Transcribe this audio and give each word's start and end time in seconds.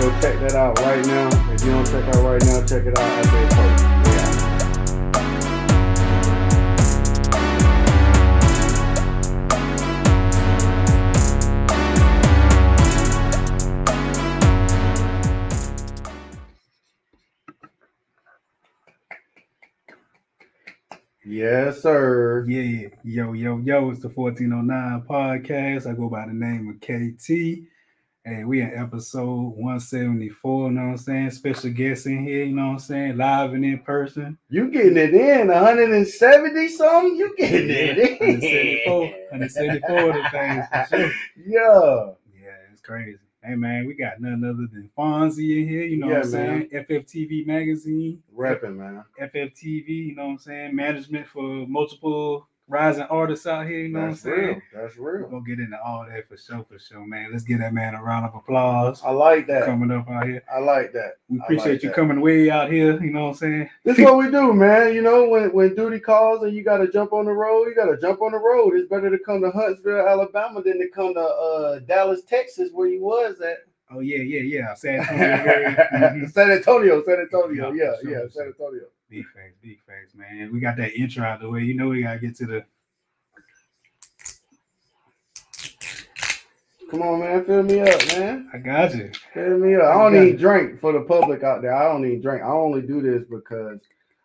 go 0.00 0.10
check 0.20 0.40
that 0.40 0.54
out 0.54 0.78
right 0.80 1.04
now. 1.04 1.28
If 1.52 1.62
you 1.62 1.72
don't 1.72 1.84
check 1.84 2.04
out 2.08 2.24
right 2.24 2.42
now, 2.42 2.64
check 2.64 2.86
it 2.86 2.98
out 2.98 3.04
after 3.04 3.38
it 3.38 3.50
posts. 3.52 3.84
Yes, 21.22 21.82
sir. 21.82 22.46
Yeah, 22.48 22.88
yo, 23.04 23.34
yo, 23.34 23.58
yo, 23.58 23.90
it's 23.90 24.00
the 24.00 24.08
1409 24.08 25.02
podcast. 25.02 25.86
I 25.86 25.94
go 25.94 26.08
by 26.08 26.26
the 26.26 26.32
name 26.32 26.68
of 26.70 26.80
KT. 26.80 27.68
Hey, 28.30 28.44
we 28.44 28.60
in 28.60 28.72
episode 28.78 29.56
174, 29.56 30.68
you 30.68 30.74
know 30.76 30.82
what 30.82 30.88
I'm 30.90 30.98
saying? 30.98 31.32
Special 31.32 31.70
guest 31.70 32.06
in 32.06 32.22
here, 32.24 32.44
you 32.44 32.54
know 32.54 32.66
what 32.66 32.72
I'm 32.74 32.78
saying? 32.78 33.16
Live 33.16 33.54
and 33.54 33.64
in 33.64 33.80
person. 33.80 34.38
You 34.48 34.70
getting 34.70 34.96
it 34.98 35.12
in 35.12 35.48
170 35.48 36.68
something? 36.68 37.16
You 37.16 37.34
getting 37.36 37.70
it 37.70 37.98
in. 37.98 38.18
174, 38.20 39.00
174 39.00 40.10
of 40.10 40.14
the 40.14 40.30
things 40.30 40.64
for 40.70 40.96
sure. 40.96 41.10
Yeah. 41.44 42.12
Yeah, 42.40 42.70
it's 42.70 42.80
crazy. 42.80 43.18
Hey 43.42 43.56
man, 43.56 43.84
we 43.88 43.94
got 43.94 44.20
none 44.20 44.44
other 44.44 44.68
than 44.72 44.88
Fonzie 44.96 45.62
in 45.62 45.68
here, 45.68 45.82
you 45.82 45.96
know 45.96 46.10
Yeah, 46.10 46.18
what 46.18 46.26
I'm 46.26 46.30
saying? 46.30 46.68
FFTV 46.72 47.48
magazine, 47.48 48.22
Repping, 48.32 48.76
man. 48.76 49.02
FFTV, 49.20 49.88
you 49.88 50.14
know 50.14 50.26
what 50.26 50.30
I'm 50.30 50.38
saying? 50.38 50.76
Management 50.76 51.26
for 51.26 51.42
multiple 51.66 52.46
rising 52.70 53.02
artists 53.04 53.46
out 53.46 53.66
here, 53.66 53.80
you 53.80 53.88
know 53.88 54.08
That's 54.08 54.24
what 54.24 54.32
I'm 54.32 54.38
saying? 54.38 54.48
real. 54.48 54.82
That's 54.82 54.96
We're 54.96 55.18
real. 55.18 55.28
gonna 55.28 55.42
get 55.44 55.58
into 55.58 55.76
all 55.84 56.06
that 56.08 56.28
for 56.28 56.36
sure, 56.36 56.64
for 56.68 56.78
sure, 56.78 57.06
man. 57.06 57.30
Let's 57.32 57.44
give 57.44 57.58
that 57.58 57.74
man 57.74 57.94
a 57.94 58.02
round 58.02 58.24
of 58.26 58.34
applause 58.34 59.02
I 59.04 59.10
like 59.10 59.46
that. 59.48 59.64
coming 59.66 59.90
up 59.90 60.08
out 60.08 60.26
here. 60.26 60.42
I 60.54 60.60
like 60.60 60.92
that. 60.92 61.14
We 61.28 61.38
appreciate 61.40 61.72
like 61.72 61.82
you 61.82 61.88
that. 61.90 61.96
coming 61.96 62.20
way 62.20 62.48
out 62.50 62.70
here, 62.70 63.02
you 63.02 63.10
know 63.10 63.24
what 63.24 63.28
I'm 63.30 63.34
saying? 63.34 63.70
This 63.84 63.98
is 63.98 64.04
what 64.04 64.18
we 64.18 64.30
do, 64.30 64.52
man. 64.54 64.94
You 64.94 65.02
know, 65.02 65.28
when, 65.28 65.52
when 65.52 65.74
duty 65.74 65.98
calls 66.00 66.42
and 66.44 66.54
you 66.54 66.62
got 66.62 66.78
to 66.78 66.90
jump 66.90 67.12
on 67.12 67.24
the 67.26 67.32
road, 67.32 67.64
you 67.66 67.74
got 67.74 67.86
to 67.86 67.98
jump 68.00 68.22
on 68.22 68.32
the 68.32 68.38
road. 68.38 68.76
It's 68.76 68.88
better 68.88 69.10
to 69.10 69.18
come 69.18 69.42
to 69.42 69.50
Huntsville, 69.50 70.06
Alabama 70.06 70.62
than 70.62 70.78
to 70.78 70.88
come 70.88 71.14
to 71.14 71.20
uh, 71.20 71.78
Dallas, 71.80 72.22
Texas, 72.22 72.70
where 72.72 72.88
you 72.88 73.02
was 73.02 73.40
at. 73.40 73.58
Oh 73.92 73.98
yeah, 73.98 74.18
yeah, 74.18 74.40
yeah. 74.42 74.74
San 74.74 75.00
Antonio. 75.10 76.26
San 76.28 76.50
Antonio, 76.52 77.02
San 77.04 77.18
Antonio. 77.20 77.72
Yeah, 77.72 77.84
Yeah, 77.84 77.92
sure, 78.02 78.10
yeah, 78.12 78.28
San. 78.30 78.46
Antonio. 78.46 78.82
Big 79.10 79.24
facts, 79.34 79.56
big 79.60 79.80
facts, 79.84 80.14
man. 80.14 80.52
We 80.52 80.60
got 80.60 80.76
that 80.76 80.94
intro 80.94 81.24
out 81.24 81.36
of 81.36 81.40
the 81.40 81.50
way. 81.50 81.62
You 81.62 81.74
know 81.74 81.88
we 81.88 82.04
gotta 82.04 82.20
get 82.20 82.36
to 82.36 82.46
the 82.46 82.64
Come 86.90 87.02
on, 87.02 87.20
man. 87.20 87.44
Fill 87.44 87.62
me 87.64 87.80
up, 87.80 88.06
man. 88.08 88.50
I 88.52 88.58
got 88.58 88.94
you. 88.94 89.10
Fill 89.34 89.58
me 89.58 89.74
up. 89.74 89.82
I 89.82 89.94
don't 89.94 90.12
need 90.12 90.28
even 90.28 90.40
drink 90.40 90.80
for 90.80 90.92
the 90.92 91.02
public 91.02 91.42
out 91.42 91.62
there. 91.62 91.74
I 91.74 91.84
don't 91.84 92.02
need 92.02 92.22
drink. 92.22 92.42
I 92.42 92.48
only 92.48 92.82
do 92.82 93.00
this 93.00 93.22
because 93.28 93.80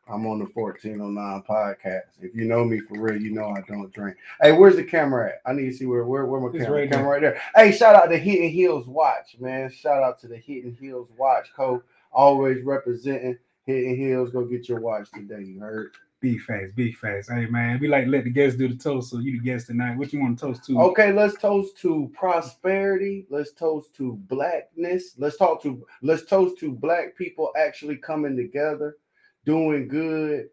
I'm 0.08 0.28
on 0.28 0.38
the 0.38 0.46
1409 0.46 1.44
podcast. 1.50 2.10
If 2.22 2.36
you 2.36 2.46
know 2.46 2.64
me 2.64 2.80
for 2.80 3.00
real, 3.00 3.20
you 3.20 3.32
know 3.32 3.50
I 3.50 3.62
don't 3.68 3.92
drink. 3.92 4.18
Hey, 4.42 4.52
where's 4.52 4.76
the 4.76 4.84
camera 4.84 5.30
at? 5.30 5.42
I 5.46 5.54
need 5.54 5.66
to 5.66 5.74
see 5.74 5.86
where 5.86 6.06
where, 6.06 6.26
where 6.26 6.42
my 6.42 6.48
It's 6.48 6.66
camera, 6.66 6.82
right 6.82 6.92
camera 6.92 7.10
right 7.10 7.22
there. 7.22 7.42
Hey, 7.56 7.72
shout 7.72 7.96
out 7.96 8.10
to 8.12 8.18
Hidden 8.18 8.50
Hills 8.50 8.88
Watch, 8.88 9.36
man. 9.40 9.72
Shout 9.72 10.04
out 10.04 10.20
to 10.22 10.28
the 10.28 10.38
Hidden 10.38 10.78
Hills 10.80 11.10
Watch 11.18 11.50
Co. 11.56 11.82
Always 12.12 12.64
representing 12.64 13.38
Hidden 13.66 13.98
Hills. 13.98 14.32
Go 14.32 14.46
get 14.46 14.70
your 14.70 14.80
watch 14.80 15.10
today. 15.12 15.44
You 15.44 15.60
heard? 15.60 15.92
Big 16.22 16.42
facts, 16.42 16.72
big 16.74 16.96
facts. 16.96 17.30
Hey 17.30 17.46
man, 17.46 17.80
we 17.80 17.88
like 17.88 18.06
to 18.06 18.10
let 18.10 18.24
the 18.24 18.30
guests 18.30 18.58
do 18.58 18.68
the 18.68 18.76
toast. 18.76 19.12
So 19.12 19.20
you 19.20 19.34
the 19.34 19.44
guest 19.44 19.68
tonight. 19.68 19.98
What 19.98 20.12
you 20.14 20.20
want 20.20 20.40
to 20.40 20.46
toast 20.46 20.66
to? 20.66 20.80
Okay, 20.80 21.12
let's 21.12 21.38
toast 21.38 21.78
to 21.82 22.12
prosperity. 22.16 23.28
Let's 23.30 23.52
toast 23.52 23.94
to 23.98 24.14
blackness. 24.28 25.16
Let's 25.18 25.38
talk 25.38 25.62
to 25.64 25.86
let's 26.02 26.26
toast 26.26 26.58
to 26.60 26.72
black 26.72 27.16
people 27.16 27.52
actually 27.58 27.98
coming 27.98 28.36
together, 28.36 28.98
doing 29.46 29.88
good, 29.88 30.50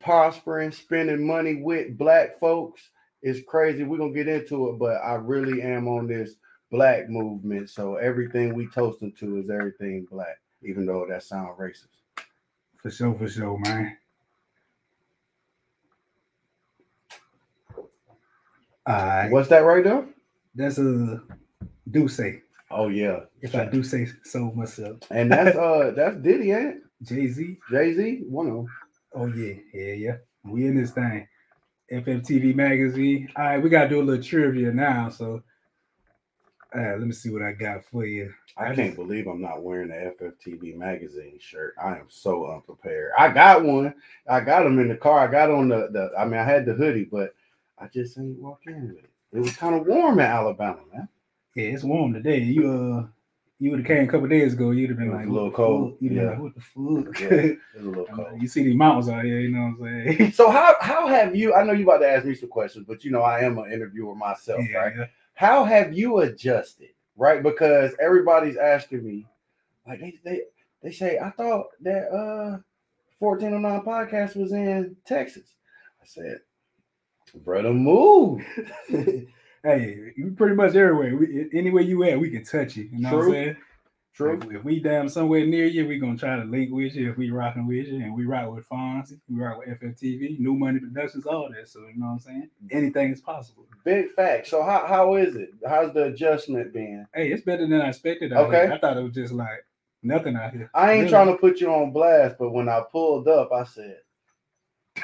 prospering, 0.00 0.70
spending 0.70 1.26
money 1.26 1.56
with 1.56 1.98
black 1.98 2.38
folks. 2.38 2.90
It's 3.22 3.40
crazy. 3.46 3.82
We're 3.82 3.98
gonna 3.98 4.12
get 4.12 4.28
into 4.28 4.70
it, 4.70 4.78
but 4.78 4.96
I 5.04 5.14
really 5.14 5.62
am 5.62 5.88
on 5.88 6.06
this 6.06 6.36
black 6.70 7.10
movement. 7.10 7.68
So 7.70 7.96
everything 7.96 8.54
we 8.54 8.66
toasting 8.68 9.12
to 9.18 9.38
is 9.38 9.50
everything 9.50 10.06
black, 10.10 10.40
even 10.62 10.86
though 10.86 11.06
that 11.08 11.22
sounds 11.22 11.58
racist. 11.58 12.01
For 12.82 12.90
sure, 12.90 13.14
for 13.14 13.28
sure, 13.28 13.58
man. 13.58 13.96
All 18.86 18.94
right. 18.94 19.30
What's 19.30 19.48
that 19.50 19.60
right 19.60 19.84
there? 19.84 20.06
That's 20.54 20.78
a 20.78 21.22
do 21.90 22.08
say. 22.08 22.42
Oh 22.70 22.88
yeah. 22.88 23.20
If 23.42 23.54
I 23.54 23.66
do 23.66 23.82
say 23.82 24.08
so 24.24 24.52
myself. 24.52 24.98
And 25.10 25.32
that's 25.32 25.56
uh 25.56 25.92
that's 25.96 26.16
Diddy, 26.18 26.52
ain't 26.52 26.76
it? 26.76 26.82
Jay 27.02 27.28
Z. 27.28 27.58
Jay-Z? 27.70 28.24
One 28.28 28.48
of 28.48 28.54
them. 28.54 28.66
Oh 29.14 29.26
yeah, 29.26 29.54
yeah, 29.74 29.92
yeah. 29.94 30.16
We 30.44 30.66
in 30.66 30.76
this 30.80 30.92
thing. 30.92 31.28
FFTV 31.92 32.54
magazine. 32.54 33.28
All 33.36 33.44
right, 33.44 33.62
we 33.62 33.70
gotta 33.70 33.88
do 33.88 34.00
a 34.00 34.04
little 34.04 34.22
trivia 34.22 34.72
now. 34.72 35.10
So 35.10 35.42
uh, 36.74 36.96
let 36.96 37.00
me 37.00 37.12
see 37.12 37.30
what 37.30 37.42
I 37.42 37.52
got 37.52 37.84
for 37.84 38.06
you. 38.06 38.32
I 38.56 38.74
can't 38.74 38.96
believe 38.96 39.26
I'm 39.26 39.40
not 39.40 39.62
wearing 39.62 39.88
the 39.88 40.14
FFTV 40.20 40.76
magazine 40.76 41.38
shirt. 41.38 41.74
I 41.82 41.96
am 41.96 42.06
so 42.08 42.50
unprepared. 42.50 43.12
I 43.18 43.28
got 43.28 43.64
one. 43.64 43.94
I 44.28 44.40
got 44.40 44.64
them 44.64 44.78
in 44.78 44.88
the 44.88 44.96
car. 44.96 45.20
I 45.20 45.30
got 45.30 45.50
on 45.50 45.68
the, 45.68 45.88
the 45.90 46.10
I 46.18 46.24
mean, 46.24 46.40
I 46.40 46.44
had 46.44 46.66
the 46.66 46.74
hoodie, 46.74 47.08
but 47.10 47.34
I 47.78 47.88
just 47.88 48.18
ain't 48.18 48.38
walk 48.38 48.60
in 48.66 48.88
with 48.88 49.04
it. 49.04 49.10
It 49.32 49.40
was 49.40 49.56
kind 49.56 49.74
of 49.74 49.86
warm 49.86 50.20
in 50.20 50.26
Alabama, 50.26 50.80
man. 50.92 51.08
Yeah, 51.54 51.64
it's 51.64 51.82
warm 51.82 52.12
today. 52.14 52.40
You 52.40 52.70
uh 52.70 53.06
you 53.58 53.70
would 53.70 53.78
have 53.78 53.86
came 53.86 54.08
a 54.08 54.10
couple 54.10 54.26
days 54.26 54.54
ago, 54.54 54.72
you'd 54.72 54.90
have 54.90 54.98
been 54.98 55.12
like 55.12 55.28
a 55.28 55.30
little 55.30 55.50
cold. 55.50 55.96
You'd 56.00 56.14
yeah. 56.14 56.30
like, 56.30 56.40
what 56.40 56.54
the 56.54 56.60
fuck? 56.60 57.20
Yeah, 57.20 57.28
it 57.28 57.58
was 57.76 57.84
a 57.84 57.88
little 57.88 58.06
cold. 58.12 58.42
you 58.42 58.48
see 58.48 58.64
these 58.64 58.74
mountains 58.74 59.08
out 59.08 59.24
here, 59.24 59.38
you 59.38 59.50
know 59.50 59.72
what 59.78 59.88
I'm 59.88 60.16
saying? 60.16 60.32
So 60.32 60.50
how 60.50 60.74
how 60.80 61.06
have 61.06 61.36
you? 61.36 61.54
I 61.54 61.62
know 61.62 61.72
you 61.72 61.84
about 61.84 61.98
to 61.98 62.08
ask 62.08 62.24
me 62.24 62.34
some 62.34 62.48
questions, 62.48 62.86
but 62.88 63.04
you 63.04 63.12
know 63.12 63.22
I 63.22 63.40
am 63.40 63.58
an 63.58 63.72
interviewer 63.72 64.16
myself, 64.16 64.62
yeah, 64.68 64.78
right? 64.78 64.92
yeah. 64.96 65.04
How 65.42 65.64
have 65.64 65.92
you 65.92 66.18
adjusted, 66.18 66.90
right? 67.16 67.42
Because 67.42 67.96
everybody's 68.00 68.56
asking 68.56 69.04
me, 69.04 69.26
like 69.88 69.98
they 69.98 70.14
they 70.24 70.42
they 70.84 70.92
say, 70.92 71.18
I 71.18 71.30
thought 71.30 71.66
that 71.80 72.04
uh 72.12 72.58
1409 73.18 73.80
podcast 73.84 74.36
was 74.36 74.52
in 74.52 74.94
Texas. 75.04 75.54
I 76.00 76.06
said, 76.06 76.38
brother, 77.44 77.72
move. 77.72 78.40
Hey, 79.64 80.12
you 80.16 80.32
pretty 80.36 80.56
much 80.56 80.74
everywhere. 80.74 81.16
We, 81.16 81.48
anywhere 81.56 81.84
you 81.84 82.02
at, 82.02 82.18
we 82.18 82.30
can 82.30 82.42
touch 82.42 82.74
you. 82.76 82.88
You 82.92 82.98
know 82.98 83.10
what 83.10 83.14
I'm 83.14 83.22
True. 83.22 83.32
saying? 83.32 83.56
True. 84.14 84.38
If, 84.42 84.50
if 84.56 84.64
we 84.64 84.78
down 84.78 85.08
somewhere 85.08 85.46
near 85.46 85.64
you, 85.64 85.86
we 85.88 85.98
gonna 85.98 86.18
try 86.18 86.36
to 86.36 86.44
link 86.44 86.70
with 86.70 86.94
you. 86.94 87.10
If 87.10 87.16
we 87.16 87.30
rocking 87.30 87.66
with 87.66 87.86
you, 87.88 87.96
and 88.02 88.14
we 88.14 88.26
rock 88.26 88.52
with 88.54 88.68
Fonz, 88.68 89.12
we 89.28 89.40
rock 89.42 89.58
with 89.58 89.68
FFTV, 89.80 90.38
New 90.38 90.54
Money 90.54 90.80
Productions, 90.80 91.24
all 91.26 91.48
that. 91.50 91.68
So 91.68 91.80
you 91.80 91.98
know 91.98 92.06
what 92.06 92.12
I'm 92.12 92.18
saying? 92.18 92.50
Anything 92.70 93.10
is 93.12 93.22
possible. 93.22 93.66
Big 93.84 94.10
fact. 94.10 94.48
So 94.48 94.62
how 94.62 94.86
how 94.86 95.14
is 95.14 95.34
it? 95.36 95.50
How's 95.66 95.94
the 95.94 96.04
adjustment 96.04 96.74
been? 96.74 97.06
Hey, 97.14 97.32
it's 97.32 97.42
better 97.42 97.66
than 97.66 97.80
I 97.80 97.88
expected. 97.88 98.32
Okay. 98.34 98.66
here. 98.66 98.72
I 98.72 98.78
thought 98.78 98.98
it 98.98 99.02
was 99.02 99.14
just 99.14 99.32
like 99.32 99.64
nothing 100.02 100.36
out 100.36 100.52
here. 100.52 100.70
I 100.74 100.92
ain't 100.92 101.00
Really. 101.04 101.10
trying 101.10 101.28
to 101.28 101.36
put 101.38 101.60
you 101.60 101.72
on 101.72 101.90
blast, 101.92 102.36
but 102.38 102.50
when 102.50 102.68
I 102.68 102.82
pulled 102.92 103.28
up, 103.28 103.50
I 103.50 103.64
said, 103.64 103.96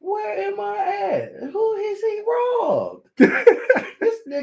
Where 0.00 0.38
am 0.48 0.58
I 0.58 0.78
at? 1.12 1.50
Who 1.50 1.74
is 1.76 2.00
he 2.00 2.22
robbed? 2.26 3.08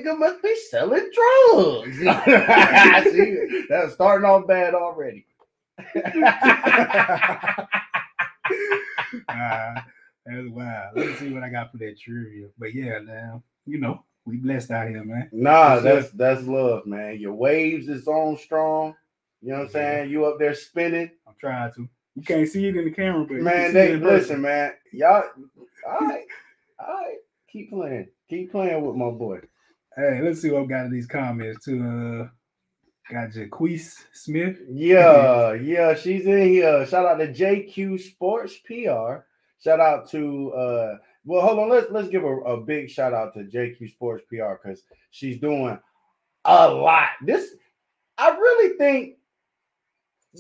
nigga 0.08 0.20
must 0.20 0.42
be 0.42 0.56
selling 0.70 1.10
drugs. 1.14 1.98
See, 3.12 3.66
that's 3.70 3.94
starting 3.94 4.26
off 4.26 4.48
bad 4.48 4.74
already. 4.74 5.26
Ah, 9.30 9.86
that's 10.26 10.48
wild. 10.50 10.96
Let 10.96 11.08
me 11.08 11.14
see 11.16 11.34
what 11.34 11.44
I 11.44 11.50
got 11.50 11.72
for 11.72 11.78
that 11.78 11.98
trivia. 12.00 12.48
But 12.58 12.74
yeah, 12.74 13.00
now 13.00 13.42
you 13.66 13.80
know 13.80 14.04
we 14.26 14.38
blessed 14.38 14.72
out 14.72 14.90
here, 14.90 15.04
man. 15.04 15.30
Nah, 15.32 15.80
that's 15.80 16.10
that's 16.12 16.44
love, 16.44 16.86
man. 16.86 17.20
Your 17.20 17.34
waves 17.34 17.88
is 17.88 18.08
on 18.08 18.38
strong. 18.38 18.96
You 19.42 19.52
know 19.52 19.60
what 19.60 19.64
I'm 19.66 19.70
saying? 19.72 20.10
You 20.10 20.26
up 20.26 20.40
there 20.40 20.54
spinning. 20.54 21.12
I'm 21.28 21.36
trying 21.40 21.72
to. 21.74 21.88
You 22.16 22.24
can't 22.24 22.48
see 22.48 22.68
it 22.68 22.76
in 22.76 22.86
the 22.86 22.92
camera, 22.92 23.26
but 23.26 23.38
Man, 23.38 23.74
they 23.74 23.90
it 23.90 23.96
in 23.96 24.02
person. 24.02 24.16
listen, 24.16 24.42
man. 24.42 24.74
Y'all 24.92 25.24
all 25.88 26.08
right. 26.08 26.26
All 26.80 26.94
right. 26.94 27.18
Keep 27.52 27.72
playing. 27.72 28.08
Keep 28.30 28.52
playing 28.52 28.86
with 28.86 28.96
my 28.96 29.10
boy. 29.10 29.40
Hey, 30.00 30.22
let's 30.22 30.44
see 30.44 30.52
what 30.52 30.62
I've 30.62 30.70
got 30.70 30.86
in 30.86 30.92
these 30.92 31.08
comments 31.08 31.66
too. 31.66 31.82
Uh, 31.82 32.30
got 33.12 33.32
Jaquise 33.32 33.96
Smith. 34.14 34.60
Yeah, 34.70 35.54
yeah, 35.54 35.96
she's 35.96 36.28
in 36.28 36.50
here. 36.50 36.86
Shout 36.86 37.08
out 37.08 37.18
to 37.18 37.34
JQ 37.34 38.00
Sports 38.00 38.58
PR. 38.64 39.26
Shout 39.60 39.80
out 39.80 40.08
to 40.12 40.52
uh 40.52 40.98
well 41.26 41.42
hold 41.42 41.58
on, 41.58 41.70
let's 41.70 41.88
let's 41.90 42.10
give 42.10 42.24
a, 42.24 42.28
a 42.28 42.62
big 42.62 42.92
shout 42.92 43.16
out 43.16 43.34
to 43.34 43.40
JQ 43.40 43.90
Sports 43.90 44.24
PR 44.30 44.54
because 44.62 44.84
she's 45.10 45.40
doing 45.40 45.80
a 46.46 46.70
lot. 46.70 47.10
This 47.26 47.56
I 48.20 48.38
really 48.38 48.78
think 48.78 49.16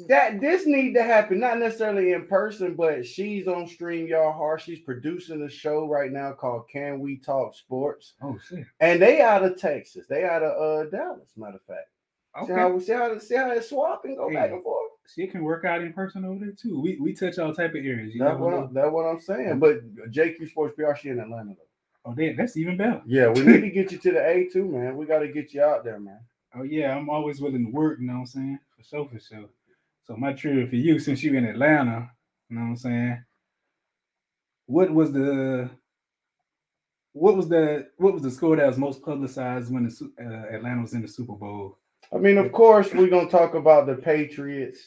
that 0.08 0.40
this 0.42 0.66
need 0.66 0.94
to 0.94 1.04
happen, 1.04 1.40
not 1.40 1.60
necessarily 1.60 2.14
in 2.14 2.28
person, 2.28 2.76
but 2.76 3.06
she's 3.06 3.48
on 3.48 3.68
stream, 3.68 4.08
y'all 4.08 4.32
Hard. 4.32 4.62
She's 4.62 4.80
producing 4.80 5.42
a 5.44 5.50
show 5.50 5.88
right 5.88 6.12
now 6.12 6.34
called 6.34 6.70
Can 6.70 7.00
We 7.00 7.18
Talk 7.18 7.56
Sports, 7.56 8.14
Oh 8.22 8.38
shit. 8.48 8.66
and 8.80 9.02
they 9.02 9.22
out 9.22 9.44
of 9.44 9.60
Texas. 9.60 10.06
They 10.08 10.24
out 10.24 10.44
of 10.44 10.88
uh 10.88 10.90
Dallas, 10.90 11.30
matter 11.36 11.56
of 11.58 11.62
fact. 11.64 11.90
See 12.46 12.52
Okay. 12.52 12.62
how 12.62 12.70
we 12.70 12.80
see 12.82 12.94
how 12.94 13.18
see 13.20 13.36
how 13.36 13.52
it 13.52 13.64
swap 13.64 14.06
and 14.06 14.16
go 14.18 14.32
back 14.32 14.52
and 14.52 14.62
forth. 14.64 14.92
She 15.16 15.26
can 15.26 15.44
work 15.44 15.64
out 15.66 15.82
in 15.82 15.94
person 15.94 16.26
over 16.26 16.40
there 16.46 16.54
too. 16.54 16.80
We 16.82 16.98
we 17.00 17.14
touch 17.14 17.40
all 17.40 17.54
type 17.54 17.72
of 17.72 17.78
areas. 17.78 18.14
You 18.14 18.20
That's 18.24 18.38
what 18.40 18.52
know. 18.52 18.64
I'm, 18.66 18.74
that's 18.74 18.92
what 18.92 19.06
I'm 19.06 19.20
saying. 19.22 19.60
But 19.60 20.12
JQ 20.12 20.50
Sports 20.50 20.76
PR, 20.76 20.94
she 21.00 21.10
in 21.10 21.20
Atlanta 21.20 21.52
though. 21.52 21.64
Oh, 22.12 22.14
damn, 22.14 22.38
that's 22.38 22.56
even 22.56 22.78
better. 22.78 23.02
Yeah, 23.06 23.30
we 23.30 23.42
need 23.42 23.62
to 23.62 23.70
get 23.72 23.92
you 23.92 23.98
to 23.98 24.12
the 24.12 24.26
A 24.26 24.48
too, 24.52 24.66
man. 24.66 24.96
We 24.96 25.06
got 25.06 25.20
to 25.20 25.28
get 25.28 25.54
you 25.54 25.62
out 25.62 25.84
there, 25.84 26.00
man. 26.00 26.20
Oh 26.56 26.64
yeah, 26.64 26.96
I'm 26.96 27.10
always 27.10 27.42
willing 27.42 27.66
to 27.66 27.72
work. 27.72 28.00
You 28.00 28.08
know 28.08 28.14
what 28.14 28.20
I'm 28.20 28.26
saying? 28.28 28.60
For 28.78 28.84
sure, 28.84 29.10
for 29.12 29.20
sure. 29.20 29.46
So 30.07 30.15
my 30.15 30.31
trip 30.31 30.69
for 30.69 30.75
you, 30.75 31.00
since 31.00 31.21
you 31.21 31.36
in 31.36 31.45
Atlanta, 31.45 32.09
you 32.50 32.56
know 32.56 32.62
what 32.63 32.69
I'm 32.69 32.77
saying? 32.77 33.24
What 34.68 34.89
was 34.92 35.12
the 35.12 35.69
what 37.12 37.36
was 37.36 37.50
the 37.50 37.89
what 37.98 38.13
was 38.13 38.24
the 38.24 38.31
score 38.31 38.56
that 38.56 38.68
was 38.68 38.77
most 38.77 39.01
publicized 39.01 39.71
when 39.71 39.83
the 39.83 40.12
uh, 40.21 40.56
Atlanta 40.56 40.81
was 40.81 40.94
in 40.94 41.01
the 41.01 41.07
Super 41.07 41.33
Bowl? 41.33 41.77
I 42.13 42.18
mean, 42.18 42.38
of 42.38 42.51
course, 42.54 42.94
we're 42.94 43.09
gonna 43.09 43.30
talk 43.30 43.54
about 43.54 43.86
the 43.86 43.95
Patriots 43.95 44.80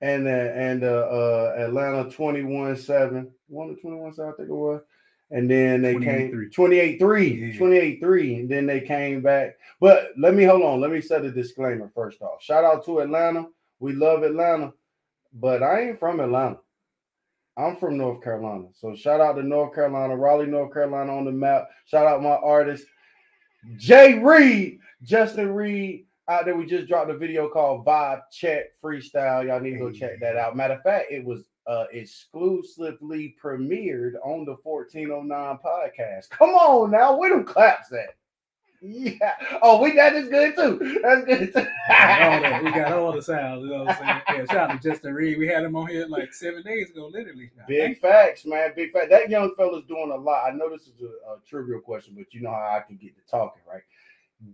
and 0.00 0.26
the 0.26 0.52
and 0.56 0.82
the 0.82 1.04
uh, 1.06 1.54
Atlanta 1.58 2.10
21-7. 2.10 3.30
One 3.46 3.68
to 3.68 3.80
21-7, 3.80 4.32
I 4.32 4.36
think 4.36 4.48
it 4.48 4.52
was. 4.52 4.82
And 5.30 5.48
then 5.50 5.82
they 5.82 5.94
came 5.94 6.50
28-3. 6.54 6.98
28-3, 6.98 7.54
Yeah. 7.54 7.58
28-3, 7.58 8.40
and 8.40 8.50
then 8.50 8.66
they 8.66 8.80
came 8.80 9.22
back. 9.22 9.56
But 9.80 10.10
let 10.18 10.34
me 10.34 10.44
hold 10.44 10.62
on. 10.62 10.80
Let 10.80 10.90
me 10.90 11.00
set 11.00 11.24
a 11.24 11.30
disclaimer 11.30 11.90
first 11.94 12.20
off. 12.20 12.42
Shout 12.42 12.64
out 12.64 12.84
to 12.86 12.98
Atlanta. 12.98 13.46
We 13.82 13.94
love 13.94 14.22
Atlanta, 14.22 14.72
but 15.32 15.60
I 15.60 15.88
ain't 15.88 15.98
from 15.98 16.20
Atlanta. 16.20 16.58
I'm 17.56 17.74
from 17.74 17.98
North 17.98 18.22
Carolina. 18.22 18.68
So 18.74 18.94
shout 18.94 19.20
out 19.20 19.32
to 19.32 19.42
North 19.42 19.74
Carolina, 19.74 20.16
Raleigh, 20.16 20.46
North 20.46 20.72
Carolina 20.72 21.16
on 21.16 21.24
the 21.24 21.32
map. 21.32 21.68
Shout 21.86 22.06
out 22.06 22.22
my 22.22 22.36
artist, 22.36 22.86
Jay 23.76 24.20
Reed, 24.20 24.78
Justin 25.02 25.52
Reed. 25.52 26.06
Out 26.28 26.44
there, 26.44 26.54
we 26.54 26.64
just 26.64 26.86
dropped 26.86 27.10
a 27.10 27.18
video 27.18 27.48
called 27.48 27.84
Vibe 27.84 28.20
Check 28.30 28.66
Freestyle. 28.80 29.48
Y'all 29.48 29.58
need 29.58 29.72
to 29.72 29.78
go 29.78 29.90
check 29.90 30.20
that 30.20 30.36
out. 30.36 30.56
Matter 30.56 30.74
of 30.74 30.82
fact, 30.82 31.10
it 31.10 31.24
was 31.24 31.48
uh 31.66 31.86
exclusively 31.92 33.34
premiered 33.42 34.12
on 34.24 34.44
the 34.44 34.54
1409 34.62 35.58
podcast. 35.58 36.30
Come 36.30 36.50
on 36.50 36.92
now, 36.92 37.16
where 37.16 37.30
them 37.30 37.44
claps 37.44 37.92
at? 37.92 38.14
Yeah. 38.84 39.34
Oh, 39.62 39.80
we 39.80 39.94
that 39.94 40.14
is 40.14 40.28
good 40.28 40.56
too. 40.56 41.00
That's 41.02 41.24
good 41.24 41.52
too. 41.52 41.66
We 41.88 41.94
got 41.94 42.22
all 42.22 42.40
that. 42.42 42.64
We 42.64 42.70
got 42.72 42.92
all 42.92 43.12
the 43.12 43.22
sounds. 43.22 43.62
You 43.62 43.70
know 43.70 43.84
what 43.84 44.02
I'm 44.02 44.22
saying? 44.26 44.40
Yeah, 44.40 44.52
shout 44.52 44.70
out 44.70 44.82
to 44.82 44.88
Justin 44.90 45.14
Reed. 45.14 45.38
We 45.38 45.46
had 45.46 45.62
him 45.62 45.76
on 45.76 45.86
here 45.86 46.06
like 46.06 46.34
seven 46.34 46.62
days 46.62 46.90
ago, 46.90 47.06
literally. 47.12 47.50
Big 47.68 48.00
facts, 48.00 48.44
man. 48.44 48.72
Big 48.74 48.92
fact. 48.92 49.10
That 49.10 49.30
young 49.30 49.54
fella's 49.56 49.84
doing 49.86 50.10
a 50.12 50.16
lot. 50.16 50.50
I 50.50 50.54
know 50.54 50.68
this 50.68 50.82
is 50.82 51.00
a, 51.00 51.32
a 51.32 51.38
trivial 51.48 51.80
question, 51.80 52.14
but 52.16 52.34
you 52.34 52.40
know 52.40 52.50
how 52.50 52.76
I 52.76 52.82
can 52.86 52.96
get 52.96 53.14
to 53.14 53.30
talking, 53.30 53.62
right? 53.70 53.82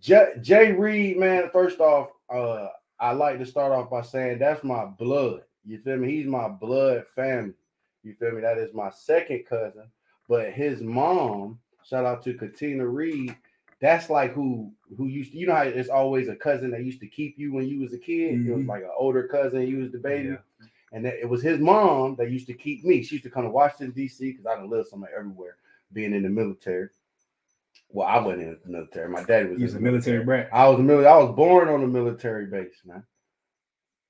J- 0.00 0.34
Jay 0.42 0.72
Reed, 0.72 1.16
man. 1.18 1.48
First 1.50 1.80
off, 1.80 2.10
uh, 2.28 2.68
I 3.00 3.12
like 3.12 3.38
to 3.38 3.46
start 3.46 3.72
off 3.72 3.88
by 3.88 4.02
saying 4.02 4.38
that's 4.40 4.62
my 4.62 4.84
blood. 4.84 5.42
You 5.64 5.78
feel 5.78 5.96
me? 5.96 6.10
He's 6.10 6.26
my 6.26 6.48
blood 6.48 7.06
family. 7.14 7.54
You 8.02 8.14
feel 8.14 8.32
me? 8.32 8.42
That 8.42 8.58
is 8.58 8.74
my 8.74 8.90
second 8.90 9.44
cousin, 9.48 9.84
but 10.28 10.52
his 10.52 10.82
mom. 10.82 11.60
Shout 11.84 12.04
out 12.04 12.22
to 12.24 12.34
Katina 12.34 12.86
Reed. 12.86 13.34
That's 13.80 14.10
like 14.10 14.32
who 14.32 14.72
who 14.96 15.06
used 15.06 15.32
to. 15.32 15.38
You 15.38 15.46
know 15.46 15.54
how 15.54 15.62
it's 15.62 15.88
always 15.88 16.28
a 16.28 16.34
cousin 16.36 16.70
that 16.72 16.82
used 16.84 17.00
to 17.00 17.06
keep 17.06 17.38
you 17.38 17.52
when 17.52 17.68
you 17.68 17.80
was 17.80 17.92
a 17.92 17.98
kid. 17.98 18.46
It 18.46 18.52
was 18.52 18.64
Mhm. 18.64 18.68
like 18.68 18.82
an 18.82 18.90
older 18.96 19.28
cousin. 19.28 19.62
You 19.68 19.78
was 19.78 19.92
the 19.92 19.98
baby. 19.98 20.30
Yeah. 20.30 20.36
And 20.92 21.04
that, 21.04 21.20
it 21.20 21.28
was 21.28 21.42
his 21.42 21.58
mom 21.60 22.16
that 22.16 22.30
used 22.30 22.46
to 22.46 22.54
keep 22.54 22.82
me. 22.84 23.02
She 23.02 23.16
used 23.16 23.24
to 23.24 23.30
come 23.30 23.44
to 23.44 23.50
Washington, 23.50 23.90
D.C., 23.94 24.30
because 24.32 24.46
I 24.46 24.56
done 24.56 24.70
lived 24.70 24.88
somewhere 24.88 25.10
everywhere, 25.16 25.56
being 25.92 26.14
in 26.14 26.22
the 26.22 26.30
military. 26.30 26.88
Well, 27.90 28.08
I 28.08 28.18
wasn't 28.18 28.42
in 28.48 28.58
the 28.64 28.70
military. 28.70 29.08
My 29.10 29.22
daddy 29.22 29.50
was 29.50 29.58
He 29.58 29.64
was 29.64 29.74
in 29.74 29.80
a 29.80 29.82
military 29.82 30.24
brat. 30.24 30.48
I 30.52 30.66
was 30.68 30.80
a 30.80 30.82
military. 30.82 31.12
I 31.12 31.18
was 31.18 31.36
born 31.36 31.68
on 31.68 31.82
a 31.84 31.86
military 31.86 32.46
base, 32.46 32.80
man. 32.86 33.04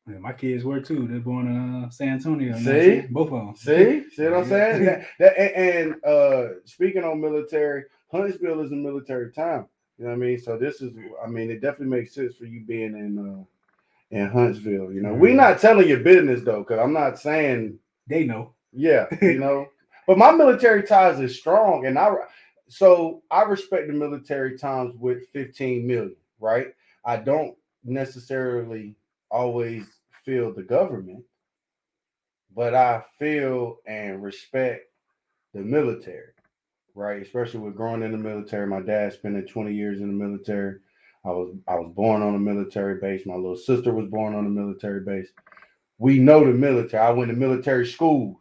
Yeah, 0.08 0.18
my 0.18 0.32
kids 0.32 0.64
were 0.64 0.80
too. 0.80 1.06
They're 1.06 1.20
born 1.20 1.48
in 1.48 1.84
uh, 1.84 1.90
San 1.90 2.08
Antonio. 2.10 2.56
you 2.56 2.64
know 2.64 2.72
what 2.72 2.80
I'm 2.80 3.02
See? 3.02 3.06
both 3.10 3.26
of 3.32 3.32
them. 3.32 3.54
See, 3.56 4.08
see 4.10 4.24
what 4.24 4.34
I'm 4.34 4.48
saying? 4.48 4.84
That, 4.84 5.06
that, 5.18 5.38
and, 5.38 5.92
and 5.92 6.04
uh, 6.04 6.48
speaking 6.64 7.04
on 7.04 7.20
military, 7.20 7.84
Huntsville 8.10 8.60
is 8.60 8.72
a 8.72 8.76
military 8.76 9.30
town. 9.32 9.66
You 9.98 10.04
know 10.04 10.10
what 10.10 10.16
I 10.16 10.18
mean? 10.18 10.38
So 10.38 10.56
this 10.56 10.80
is, 10.80 10.92
I 11.22 11.26
mean, 11.28 11.50
it 11.50 11.60
definitely 11.60 11.96
makes 11.98 12.14
sense 12.14 12.36
for 12.36 12.44
you 12.44 12.60
being 12.64 12.94
in 12.96 13.18
uh, 13.18 13.44
in 14.10 14.26
Huntsville. 14.28 14.92
You 14.92 15.02
know, 15.02 15.12
we're 15.14 15.32
Mhm. 15.32 15.36
not 15.36 15.60
telling 15.60 15.88
your 15.88 16.00
business 16.00 16.42
though, 16.42 16.60
because 16.60 16.78
I'm 16.78 16.92
not 16.92 17.18
saying 17.18 17.78
They 18.06 18.24
know. 18.24 18.54
Yeah, 18.72 19.06
you 19.22 19.38
know. 19.38 19.68
but 20.06 20.16
my 20.18 20.32
military 20.32 20.82
ties 20.82 21.20
is 21.20 21.38
strong, 21.38 21.86
and 21.86 21.98
I 21.98 22.14
so 22.68 23.22
I 23.30 23.42
respect 23.42 23.86
the 23.88 23.92
military 23.94 24.56
times 24.58 24.94
with 24.96 25.28
15 25.30 25.86
million, 25.86 26.16
right? 26.40 26.68
I 27.04 27.16
don't 27.18 27.56
necessarily 27.84 28.94
always 29.30 29.84
feel 30.24 30.52
the 30.54 30.62
government, 30.62 31.24
but 32.54 32.74
I 32.74 33.02
feel 33.18 33.78
and 33.86 34.22
respect 34.22 34.90
the 35.54 35.60
military, 35.60 36.32
right? 36.98 37.22
Especially 37.22 37.60
with 37.60 37.76
growing 37.76 38.02
in 38.02 38.12
the 38.12 38.18
military. 38.18 38.66
My 38.66 38.80
dad 38.80 39.12
spending 39.12 39.46
20 39.46 39.72
years 39.72 40.00
in 40.00 40.08
the 40.08 40.24
military. 40.24 40.80
I 41.24 41.30
was 41.30 41.54
I 41.66 41.74
was 41.76 41.92
born 41.94 42.22
on 42.22 42.34
a 42.34 42.38
military 42.38 43.00
base. 43.00 43.26
My 43.26 43.34
little 43.34 43.56
sister 43.56 43.92
was 43.92 44.06
born 44.06 44.34
on 44.34 44.46
a 44.46 44.50
military 44.50 45.00
base. 45.00 45.28
We 45.98 46.18
know 46.18 46.44
the 46.44 46.52
military. 46.52 47.02
I 47.04 47.10
went 47.10 47.30
to 47.30 47.36
military 47.36 47.86
schools. 47.86 48.38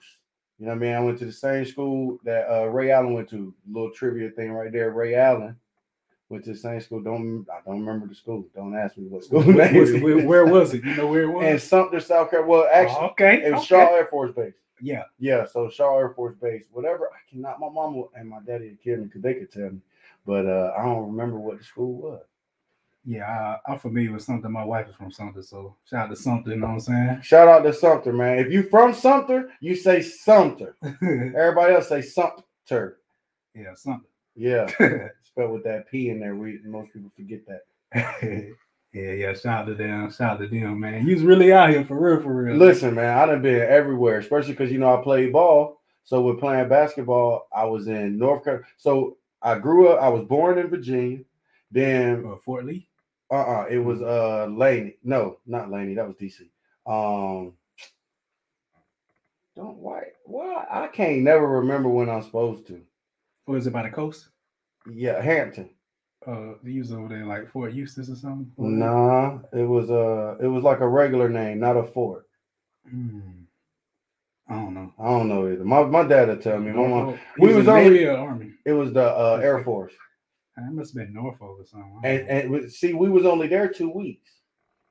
You 0.59 0.65
know 0.65 0.71
what 0.73 0.77
I 0.77 0.81
mean? 0.81 0.93
I 0.95 0.99
went 0.99 1.19
to 1.19 1.25
the 1.25 1.31
same 1.31 1.65
school 1.65 2.17
that 2.23 2.47
uh, 2.51 2.65
Ray 2.67 2.91
Allen 2.91 3.13
went 3.13 3.29
to. 3.29 3.53
Little 3.71 3.91
trivia 3.91 4.29
thing 4.31 4.51
right 4.51 4.71
there. 4.71 4.91
Ray 4.91 5.15
Allen 5.15 5.55
went 6.29 6.43
to 6.45 6.51
the 6.53 6.57
same 6.57 6.79
school. 6.81 7.01
Don't 7.01 7.45
I 7.51 7.59
don't 7.65 7.79
remember 7.79 8.07
the 8.07 8.15
school. 8.15 8.45
Don't 8.55 8.75
ask 8.77 8.97
me 8.97 9.05
what 9.07 9.23
school 9.23 9.41
Where, 9.43 9.71
name. 9.71 10.01
where, 10.01 10.25
where 10.25 10.45
was 10.45 10.73
it? 10.73 10.83
You 10.83 10.95
know 10.95 11.07
where 11.07 11.23
it 11.23 11.29
was? 11.31 11.45
And 11.45 11.61
Sumter, 11.61 11.99
South 11.99 12.29
Carolina. 12.31 12.51
Well, 12.51 12.69
actually, 12.73 12.97
Oh, 13.01 13.09
okay. 13.11 13.35
it 13.43 13.51
was 13.51 13.59
okay. 13.61 13.67
Shaw 13.67 13.95
Air 13.95 14.05
Force 14.07 14.31
Base. 14.35 14.53
Yeah. 14.81 15.03
Yeah, 15.19 15.45
so 15.45 15.69
Shaw 15.69 15.97
Air 15.97 16.09
Force 16.09 16.35
Base, 16.41 16.65
whatever. 16.71 17.07
I 17.07 17.19
cannot. 17.29 17.59
My 17.59 17.69
mom 17.69 18.05
and 18.15 18.29
my 18.29 18.39
daddy 18.45 18.69
would 18.69 18.81
kill 18.81 18.97
me 18.97 19.05
because 19.05 19.21
they 19.21 19.33
could 19.35 19.51
tell 19.51 19.69
me, 19.71 19.79
but 20.25 20.45
uh, 20.45 20.73
I 20.77 20.83
don't 20.83 21.07
remember 21.07 21.37
what 21.39 21.57
the 21.57 21.63
school 21.63 21.93
was. 21.93 22.23
Yeah, 23.05 23.23
I, 23.25 23.71
I'm 23.71 23.79
familiar 23.79 24.11
with 24.11 24.23
something. 24.23 24.51
My 24.51 24.65
wife 24.65 24.89
is 24.89 24.95
from 24.95 25.11
something, 25.11 25.41
so 25.41 25.75
shout 25.89 26.05
out 26.05 26.09
to 26.09 26.15
something. 26.15 26.51
You 26.53 26.59
know 26.59 26.67
what 26.67 26.73
I'm 26.73 26.79
saying? 26.81 27.21
Shout 27.21 27.47
out 27.47 27.61
to 27.63 27.73
Sumter, 27.73 28.11
man. 28.11 28.39
If 28.39 28.51
you 28.51 28.63
from 28.63 28.93
Sumter, 28.93 29.49
you 29.61 29.75
say 29.75 30.01
Sumter. 30.01 30.75
Everybody 31.01 31.73
else 31.75 31.87
say 31.87 32.01
Sumter. 32.01 32.97
yeah, 33.55 33.73
something. 33.75 34.09
Yeah, 34.35 34.67
spelled 35.23 35.51
with 35.51 35.63
that 35.63 35.89
P 35.89 36.09
in 36.09 36.19
there. 36.19 36.35
We 36.35 36.59
most 36.65 36.91
people 36.91 37.09
forget 37.15 37.41
that. 37.47 38.51
yeah, 38.97 39.11
yeah. 39.13 39.33
Shout 39.33 39.61
out 39.61 39.65
to 39.67 39.75
them. 39.75 40.11
Shout 40.11 40.33
out 40.33 40.39
to 40.39 40.47
them, 40.47 40.79
man. 40.79 41.05
He's 41.05 41.21
really 41.21 41.53
out 41.53 41.69
here 41.69 41.85
for 41.85 41.99
real, 41.99 42.21
for 42.21 42.33
real. 42.33 42.55
Listen, 42.55 42.95
man, 42.95 43.17
I 43.17 43.25
done 43.25 43.41
been 43.41 43.61
everywhere, 43.61 44.19
especially 44.19 44.53
because 44.53 44.71
you 44.71 44.79
know 44.79 44.97
I 44.97 45.03
played 45.03 45.33
ball. 45.33 45.81
So 46.03 46.21
with 46.21 46.39
playing 46.39 46.69
basketball, 46.69 47.47
I 47.53 47.65
was 47.65 47.87
in 47.87 48.17
North 48.17 48.43
Carolina. 48.43 48.65
So 48.77 49.17
I 49.41 49.59
grew 49.59 49.89
up. 49.89 50.01
I 50.01 50.09
was 50.09 50.25
born 50.25 50.57
in 50.57 50.67
Virginia. 50.67 51.19
Then 51.71 52.25
Uh, 52.25 52.37
Fort 52.37 52.65
Lee. 52.65 52.87
Uh 53.29 53.35
uh 53.35 53.65
it 53.69 53.79
was 53.79 54.01
uh 54.01 54.47
Laney. 54.49 54.95
No, 55.03 55.37
not 55.45 55.69
Laney. 55.69 55.95
That 55.95 56.07
was 56.07 56.15
DC. 56.15 56.49
Um, 56.85 57.53
don't 59.55 59.77
why 59.77 60.03
why 60.25 60.65
I 60.71 60.87
can't 60.87 61.23
never 61.23 61.47
remember 61.47 61.89
when 61.89 62.09
I'm 62.09 62.23
supposed 62.23 62.67
to. 62.67 62.81
Is 63.49 63.67
it 63.67 63.73
by 63.73 63.83
the 63.83 63.89
coast? 63.89 64.29
Yeah, 64.89 65.21
Hampton. 65.21 65.69
Uh, 66.25 66.53
you 66.63 66.79
was 66.79 66.91
over 66.91 67.07
there 67.09 67.25
like 67.25 67.49
Fort 67.51 67.73
Eustis 67.73 68.09
or 68.09 68.15
something. 68.15 68.51
Nah, 68.57 69.39
it 69.53 69.63
was 69.63 69.89
uh 69.91 70.35
it 70.41 70.47
was 70.47 70.63
like 70.63 70.79
a 70.79 70.87
regular 70.87 71.29
name, 71.29 71.59
not 71.59 71.77
a 71.77 71.83
fort. 71.83 72.27
Mm. 72.93 73.43
I 74.49 74.53
don't 74.55 74.73
know. 74.73 74.93
I 74.99 75.05
don't 75.05 75.27
know 75.29 75.47
either. 75.47 75.63
My 75.63 75.83
my 75.83 76.03
dad 76.03 76.29
will 76.29 76.37
tell 76.37 76.59
me. 76.59 76.71
My 76.71 76.87
mom, 76.87 77.19
we 77.39 77.53
was 77.53 77.67
only- 77.67 78.07
Army. 78.07 78.53
it 78.65 78.73
was 78.73 78.93
the 78.93 79.03
uh, 79.03 79.39
Air 79.43 79.63
Force. 79.63 79.93
That 80.55 80.71
must 80.71 80.95
have 80.97 81.05
been 81.05 81.13
Norfolk 81.13 81.59
or 81.59 81.65
something. 81.65 81.99
And 82.03 82.27
and 82.27 82.71
see, 82.71 82.93
we 82.93 83.09
was 83.09 83.25
only 83.25 83.47
there 83.47 83.67
two 83.69 83.89
weeks, 83.89 84.31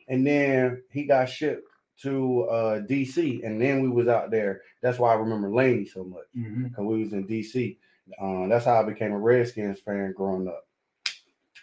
and 0.09 0.25
then 0.27 0.83
he 0.93 1.05
got 1.07 1.29
shipped 1.29 1.67
to 2.03 2.43
uh 2.45 2.81
DC, 2.83 3.45
and 3.45 3.61
then 3.61 3.83
we 3.83 3.89
was 3.89 4.07
out 4.09 4.31
there. 4.31 4.61
That's 4.83 4.99
why 4.99 5.11
I 5.13 5.17
remember 5.17 5.51
Laney 5.53 5.87
so 5.87 6.05
much. 6.05 6.27
Because 6.65 6.85
we 6.85 7.03
was 7.03 7.13
in 7.13 7.27
DC. 7.27 7.79
Um, 8.21 8.49
that's 8.49 8.65
how 8.67 8.81
I 8.81 8.85
became 8.85 9.13
a 9.13 9.19
Redskins 9.19 9.81
fan 9.81 10.13
growing 10.17 10.47
up. 10.47 10.66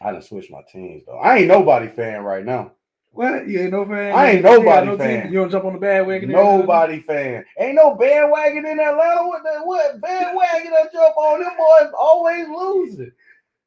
I 0.04 0.12
done 0.12 0.22
switched 0.22 0.52
my 0.52 0.62
teams 0.72 1.04
though. 1.06 1.18
I 1.18 1.38
ain't 1.38 1.48
nobody 1.48 1.88
fan 1.88 2.24
right 2.24 2.46
now. 2.46 2.74
What? 3.12 3.48
You 3.48 3.62
ain't 3.62 3.72
no 3.72 3.86
fan? 3.86 4.12
I 4.12 4.32
ain't 4.32 4.44
nobody 4.44 4.88
no 4.88 4.98
team? 4.98 5.22
fan. 5.22 5.32
You 5.32 5.40
don't 5.40 5.52
jump 5.52 5.66
on 5.66 5.74
the 5.74 5.80
bandwagon? 5.80 6.32
Nobody 6.32 7.00
fan. 7.02 7.46
Ain't 7.60 7.76
no 7.76 7.96
bandwagon 7.96 8.66
in 8.66 8.80
Atlanta. 8.80 9.28
What 9.28 9.44
the 9.44 9.62
what 9.64 10.02
bandwagon 10.02 10.74
I 10.74 10.86
jump 10.92 11.16
on? 11.16 11.40
Them 11.42 11.52
boys 11.56 11.94
always 11.98 12.48
losing. 12.48 13.12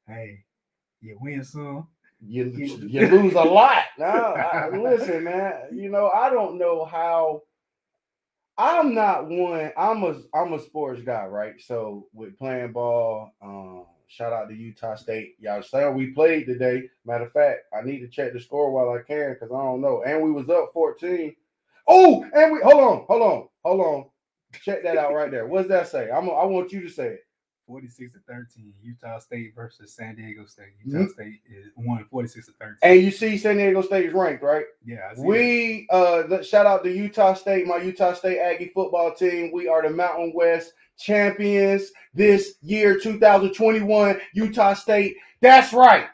Hey, 0.09 0.45
you 1.01 1.17
win 1.21 1.45
some. 1.45 1.87
you 2.21 2.45
you 2.89 3.07
lose 3.09 3.35
a 3.35 3.43
lot. 3.43 3.85
Now, 3.99 4.35
I, 4.35 4.69
listen, 4.77 5.25
man. 5.25 5.69
You 5.73 5.91
know, 5.91 6.11
I 6.11 6.29
don't 6.29 6.59
know 6.59 6.85
how. 6.85 7.43
I'm 8.59 8.95
not 8.95 9.29
one. 9.29 9.71
I'm 9.77 10.03
a 10.03 10.21
I'm 10.35 10.55
a 10.55 10.59
sports 10.59 11.03
guy, 11.03 11.27
right? 11.27 11.55
So 11.61 12.09
with 12.13 12.37
playing 12.37 12.73
ball, 12.73 13.31
um, 13.41 13.85
shout 14.09 14.33
out 14.33 14.49
to 14.49 14.55
Utah 14.55 14.95
State. 14.95 15.37
Y'all 15.39 15.63
say 15.63 15.89
we 15.91 16.09
played 16.09 16.47
today. 16.47 16.85
Matter 17.05 17.25
of 17.25 17.33
fact, 17.33 17.65
I 17.77 17.83
need 17.83 18.01
to 18.01 18.09
check 18.09 18.33
the 18.33 18.41
score 18.41 18.71
while 18.71 18.91
I 18.91 19.03
can 19.03 19.35
because 19.35 19.51
I 19.53 19.63
don't 19.63 19.81
know. 19.81 20.03
And 20.07 20.23
we 20.23 20.31
was 20.31 20.49
up 20.49 20.71
14. 20.73 21.35
Oh, 21.89 22.25
and 22.35 22.53
we 22.53 22.61
hold 22.63 22.83
on, 22.83 23.05
hold 23.09 23.23
on, 23.23 23.49
hold 23.65 23.81
on. 23.81 24.05
Check 24.63 24.83
that 24.83 24.97
out 24.97 25.15
right 25.15 25.31
there. 25.31 25.47
What 25.47 25.63
does 25.63 25.69
that 25.69 25.89
say? 25.89 26.11
I'm. 26.11 26.31
I 26.31 26.45
want 26.45 26.73
you 26.73 26.81
to 26.83 26.89
say 26.89 27.07
it. 27.07 27.27
46 27.67 28.13
to 28.13 28.19
13. 28.29 28.73
Utah 28.83 29.19
State 29.19 29.55
versus 29.55 29.93
San 29.93 30.15
Diego 30.15 30.47
State. 30.47 30.75
Utah 30.85 30.99
mm-hmm. 30.99 31.11
State 31.11 31.41
is 31.49 31.73
won 31.77 32.07
46 32.11 32.47
to 32.47 32.53
13. 32.61 32.77
And 32.83 33.03
you 33.03 33.11
see 33.11 33.37
San 33.37 33.57
Diego 33.57 33.83
State 33.83 34.07
is 34.07 34.15
ranked, 34.15 34.43
right? 34.43 34.65
Yeah. 34.85 35.13
we 35.19 35.87
that. 35.91 35.97
uh 35.97 36.43
shout 36.43 36.67
out 36.67 36.85
to 36.85 36.91
Utah 36.93 37.35
State, 37.35 37.67
my 37.67 37.79
Utah 37.79 38.15
State 38.15 38.39
Aggie 38.39 38.71
football 38.73 39.15
team. 39.15 39.51
We 39.53 39.69
are 39.69 39.83
the 39.83 39.91
Mountain 39.91 40.33
West 40.35 40.73
champions 40.99 41.91
this 42.15 42.55
year 42.63 42.99
2021 42.99 44.21
Utah 44.35 44.75
State. 44.75 45.17
That's 45.41 45.73
right. 45.73 46.07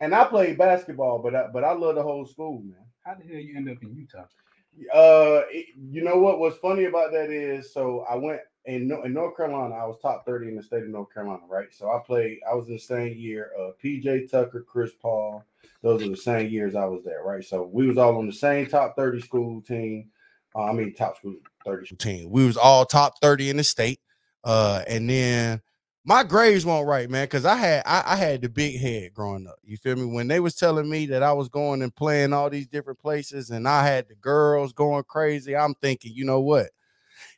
And 0.00 0.14
I 0.14 0.24
played 0.24 0.58
basketball, 0.58 1.20
but 1.20 1.34
I, 1.34 1.46
but 1.52 1.64
I 1.64 1.72
love 1.72 1.96
the 1.96 2.02
whole 2.02 2.26
school, 2.26 2.62
man. 2.62 2.76
How 3.04 3.14
the 3.14 3.24
hell 3.24 3.40
you 3.42 3.56
end 3.56 3.68
up 3.68 3.82
in 3.82 3.94
Utah? 3.94 4.26
Uh, 4.94 5.42
you 5.90 6.04
know 6.04 6.18
what? 6.18 6.38
What's 6.38 6.58
funny 6.58 6.84
about 6.84 7.10
that 7.12 7.30
is, 7.30 7.72
so 7.72 8.04
I 8.08 8.14
went 8.14 8.40
in, 8.66 8.92
in 9.04 9.12
North 9.12 9.36
Carolina. 9.36 9.74
I 9.74 9.86
was 9.86 9.98
top 10.00 10.24
thirty 10.24 10.48
in 10.48 10.56
the 10.56 10.62
state 10.62 10.82
of 10.82 10.88
North 10.90 11.12
Carolina, 11.12 11.42
right? 11.48 11.68
So 11.72 11.90
I 11.90 12.00
played. 12.04 12.38
I 12.48 12.54
was 12.54 12.68
in 12.68 12.74
the 12.74 12.78
same 12.78 13.16
year. 13.16 13.50
Uh, 13.58 13.70
PJ 13.82 14.30
Tucker, 14.30 14.64
Chris 14.68 14.92
Paul. 15.00 15.44
Those 15.82 16.02
are 16.02 16.10
the 16.10 16.16
same 16.16 16.50
years 16.50 16.74
I 16.74 16.84
was 16.84 17.02
there, 17.04 17.22
right? 17.24 17.44
So 17.44 17.62
we 17.72 17.86
was 17.86 17.98
all 17.98 18.18
on 18.18 18.26
the 18.26 18.32
same 18.32 18.66
top 18.66 18.94
thirty 18.94 19.20
school 19.20 19.60
team. 19.62 20.10
Uh, 20.54 20.64
I 20.64 20.72
mean, 20.72 20.94
top 20.94 21.16
school 21.16 21.36
thirty 21.68 21.96
team. 21.96 22.30
We 22.30 22.46
was 22.46 22.56
all 22.56 22.84
top 22.84 23.20
thirty 23.20 23.50
in 23.50 23.56
the 23.56 23.64
state. 23.64 24.00
Uh, 24.44 24.82
and 24.86 25.08
then 25.10 25.60
my 26.08 26.22
grades 26.22 26.64
weren't 26.64 26.86
right, 26.86 27.10
man, 27.10 27.24
because 27.24 27.44
I 27.44 27.56
had 27.56 27.82
I, 27.84 28.02
I, 28.06 28.16
had 28.16 28.40
the 28.40 28.48
big 28.48 28.80
head 28.80 29.12
growing 29.12 29.46
up. 29.46 29.56
You 29.62 29.76
feel 29.76 29.94
me? 29.94 30.06
When 30.06 30.26
they 30.26 30.40
was 30.40 30.54
telling 30.54 30.88
me 30.88 31.04
that 31.06 31.22
I 31.22 31.34
was 31.34 31.50
going 31.50 31.82
and 31.82 31.94
playing 31.94 32.32
all 32.32 32.48
these 32.48 32.66
different 32.66 32.98
places, 32.98 33.50
and 33.50 33.68
I 33.68 33.86
had 33.86 34.08
the 34.08 34.14
girls 34.14 34.72
going 34.72 35.04
crazy, 35.04 35.54
I'm 35.54 35.74
thinking, 35.74 36.12
you 36.14 36.24
know 36.24 36.40
what? 36.40 36.70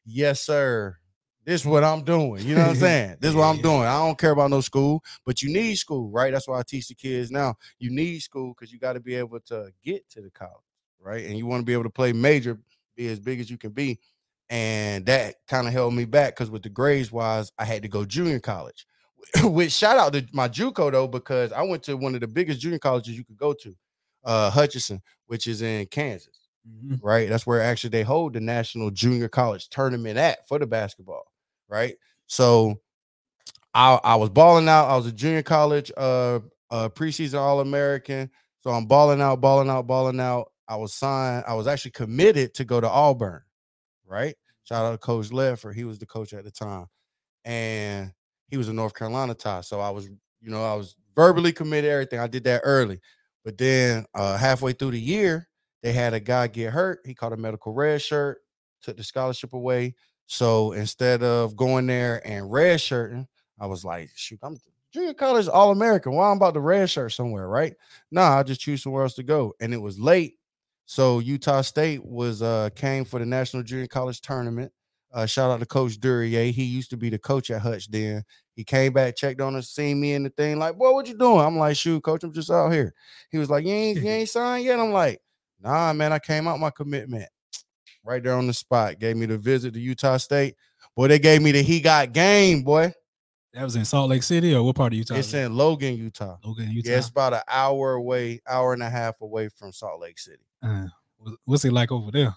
Yes, 0.05 0.41
sir. 0.41 0.97
This 1.45 1.63
is 1.63 1.67
what 1.67 1.83
I'm 1.83 2.05
doing. 2.05 2.47
You 2.47 2.55
know 2.55 2.61
what 2.61 2.71
I'm 2.71 2.77
saying? 2.77 3.17
This 3.19 3.31
is 3.31 3.35
what 3.35 3.47
I'm 3.47 3.61
doing. 3.61 3.83
I 3.83 4.07
don't 4.07 4.17
care 4.17 4.31
about 4.31 4.51
no 4.51 4.61
school, 4.61 5.03
but 5.27 5.43
you 5.43 5.53
need 5.53 5.75
school, 5.75 6.09
right? 6.09 6.33
That's 6.33 6.47
why 6.47 6.61
I 6.61 6.63
teach 6.63 6.87
the 6.87 6.95
kids 6.95 7.33
now. 7.33 7.57
You 7.81 7.91
need 7.91 8.21
school 8.21 8.55
because 8.55 8.73
you 8.73 8.79
got 8.79 8.93
to 8.93 9.01
be 9.01 9.17
able 9.17 9.41
to 9.47 9.73
get 9.83 10.09
to 10.11 10.21
the 10.21 10.31
college, 10.31 10.55
right? 11.01 11.25
And 11.25 11.37
you 11.37 11.47
want 11.47 11.63
to 11.63 11.67
be 11.67 11.73
able 11.73 11.83
to 11.85 11.91
play 11.91 12.13
major, 12.13 12.57
be 12.95 13.09
as 13.09 13.19
big 13.19 13.41
as 13.41 13.51
you 13.51 13.59
can 13.59 13.73
be 13.73 13.99
and 14.51 15.07
that 15.07 15.37
kind 15.47 15.69
of 15.69 15.73
held 15.73 15.95
me 15.95 16.05
back 16.05 16.35
because 16.35 16.51
with 16.51 16.65
the 16.65 16.69
grades 16.69 17.13
wise, 17.13 17.53
I 17.57 17.65
had 17.65 17.83
to 17.83 17.89
go 17.89 18.05
junior 18.05 18.41
college. 18.41 18.85
Which 19.45 19.71
shout 19.71 19.97
out 19.97 20.13
to 20.15 20.27
my 20.33 20.49
JUCO 20.49 20.91
though, 20.91 21.07
because 21.07 21.53
I 21.53 21.63
went 21.63 21.85
to 21.85 21.97
one 21.97 22.17
of 22.17 22.21
the 22.21 22.27
biggest 22.27 22.61
junior 22.61 22.81
colleges 22.81 23.17
you 23.17 23.25
could 23.25 23.37
go 23.37 23.53
to, 23.53 23.77
uh, 24.25 24.51
Hutchinson, 24.51 25.01
which 25.27 25.47
is 25.47 25.63
in 25.63 25.87
Kansas. 25.87 26.37
Mm-hmm. 26.69 27.07
Right, 27.07 27.29
that's 27.29 27.47
where 27.47 27.63
actually 27.63 27.91
they 27.91 28.03
hold 28.03 28.35
the 28.35 28.41
national 28.41 28.91
junior 28.91 29.29
college 29.29 29.69
tournament 29.69 30.19
at 30.19 30.47
for 30.49 30.59
the 30.59 30.67
basketball. 30.67 31.25
Right, 31.69 31.95
so 32.27 32.81
I, 33.73 34.01
I 34.03 34.17
was 34.17 34.31
balling 34.31 34.69
out. 34.69 34.89
I 34.89 34.97
was 34.97 35.07
a 35.07 35.13
junior 35.13 35.43
college 35.43 35.93
uh, 35.97 36.41
uh 36.71 36.89
preseason 36.89 37.39
All 37.39 37.61
American. 37.61 38.31
So 38.63 38.71
I'm 38.71 38.87
balling 38.87 39.23
out, 39.23 39.41
balling 39.41 39.71
out, 39.71 39.87
balling 39.87 40.21
out. 40.21 40.51
I 40.69 40.77
was 40.77 40.93
signed. 40.93 41.45
I 41.47 41.55
was 41.55 41.67
actually 41.67 41.93
committed 41.93 42.53
to 42.55 42.65
go 42.65 42.81
to 42.81 42.89
Auburn 42.89 43.43
right? 44.11 44.35
Shout 44.65 44.85
out 44.85 44.93
to 44.93 44.99
Coach 44.99 45.31
Leffer. 45.31 45.75
He 45.75 45.85
was 45.85 45.99
the 45.99 46.07
coach 46.07 46.33
at 46.33 46.45
the 46.45 46.51
time. 46.51 46.87
And 47.45 48.13
he 48.49 48.57
was 48.57 48.69
a 48.69 48.73
North 48.73 48.95
Carolina 48.95 49.35
tie. 49.35 49.63
So 49.63 49.81
I 49.81 49.91
was, 49.91 50.07
you 50.07 50.51
know, 50.51 50.65
I 50.65 50.75
was 50.75 50.97
verbally 51.17 51.53
committed 51.53 51.91
everything. 51.91 52.19
I 52.19 52.27
did 52.27 52.45
that 52.45 52.63
early. 52.65 53.01
But 53.45 53.57
then 53.59 54.05
uh 54.15 54.37
halfway 54.37 54.73
through 54.73 54.93
the 54.93 55.01
year, 55.01 55.49
they 55.83 55.93
had 55.93 56.15
a 56.15 56.21
guy 56.21 56.47
get 56.49 56.73
hurt. 56.73 57.01
He 57.05 57.15
caught 57.15 57.33
a 57.33 57.37
medical 57.37 57.73
red 57.73 58.03
shirt, 58.03 58.39
took 58.83 58.97
the 58.97 59.05
scholarship 59.05 59.55
away. 59.55 59.95
So 60.27 60.73
instead 60.73 61.23
of 61.23 61.57
going 61.57 61.87
there 61.87 62.27
and 62.27 62.51
red 62.51 62.81
shirting, 62.81 63.27
I 63.59 63.67
was 63.67 63.85
like, 63.85 64.11
shoot, 64.15 64.39
I'm 64.43 64.59
junior 64.93 65.15
college 65.15 65.49
all 65.49 65.71
American. 65.71 66.13
Why 66.13 66.31
I'm 66.31 66.37
about 66.37 66.55
to 66.55 66.61
red 66.61 66.91
shirt 66.91 67.13
somewhere, 67.13 67.49
right? 67.49 67.75
Nah, 68.11 68.39
I 68.39 68.43
just 68.43 68.61
choose 68.61 68.83
somewhere 68.83 69.03
else 69.05 69.15
to 69.15 69.23
go. 69.23 69.55
And 69.61 69.73
it 69.73 69.79
was 69.79 69.99
late. 69.99 70.35
So 70.91 71.21
Utah 71.21 71.61
State 71.61 72.05
was 72.05 72.43
uh 72.43 72.69
came 72.75 73.05
for 73.05 73.21
the 73.21 73.25
National 73.25 73.63
Junior 73.63 73.87
College 73.87 74.21
Tournament. 74.21 74.73
Uh, 75.13 75.25
shout 75.25 75.49
out 75.49 75.61
to 75.61 75.67
Coach 75.67 76.01
Duryea. 76.01 76.51
He 76.51 76.65
used 76.65 76.91
to 76.91 76.97
be 76.97 77.09
the 77.09 77.19
coach 77.19 77.49
at 77.53 77.61
Hutch 77.61 77.89
then. 77.89 78.25
He 78.57 78.65
came 78.65 78.93
back, 78.93 79.15
checked 79.15 79.41
on 79.41 79.55
us, 79.55 79.69
seen 79.69 80.01
me 80.01 80.15
in 80.15 80.25
the 80.25 80.31
thing, 80.31 80.59
like, 80.59 80.77
boy, 80.77 80.93
what 80.93 81.07
you 81.07 81.17
doing? 81.17 81.47
I'm 81.47 81.57
like, 81.57 81.77
shoot, 81.77 82.03
coach, 82.03 82.25
I'm 82.25 82.33
just 82.33 82.51
out 82.51 82.71
here. 82.73 82.93
He 83.31 83.39
was 83.39 83.49
like, 83.49 83.65
You 83.65 83.73
ain't 83.73 84.01
you 84.01 84.09
ain't 84.09 84.29
signed 84.29 84.65
yet. 84.65 84.81
I'm 84.81 84.91
like, 84.91 85.21
nah, 85.61 85.93
man, 85.93 86.13
I 86.13 86.19
came 86.19 86.49
out 86.49 86.59
my 86.59 86.71
commitment. 86.71 87.29
Right 88.03 88.21
there 88.21 88.35
on 88.35 88.49
the 88.49 88.55
spot. 88.55 88.99
Gave 88.99 89.17
me 89.17 89.27
the 89.27 89.39
visit 89.39 89.75
to 89.75 89.81
Utah 89.81 90.17
State. 90.17 90.57
Boy, 90.97 91.07
they 91.07 91.21
gave 91.21 91.41
me 91.41 91.53
the 91.53 91.63
he 91.63 91.81
got 91.81 92.13
game, 92.13 92.65
boy. 92.65 92.93
That 93.53 93.63
was 93.63 93.77
in 93.77 93.85
Salt 93.85 94.11
Lake 94.11 94.25
City 94.25 94.55
or 94.55 94.65
what 94.65 94.75
part 94.75 94.93
of 94.93 94.99
Utah? 94.99 95.15
It's 95.15 95.35
in 95.35 95.55
Logan, 95.55 95.97
Utah. 95.97 96.39
Logan, 96.45 96.69
Utah. 96.71 96.91
Yeah, 96.91 96.99
it's 96.99 97.11
about 97.11 97.35
an 97.35 97.43
hour 97.47 97.93
away, 97.93 98.41
hour 98.49 98.73
and 98.73 98.83
a 98.83 98.91
half 98.91 99.21
away 99.21 99.51
from 99.51 99.71
Salt 99.71 100.01
Lake 100.01 100.19
City. 100.19 100.43
Uh, 100.63 100.87
what's 101.45 101.65
it 101.65 101.73
like 101.73 101.93
over 101.93 102.11
there? 102.11 102.35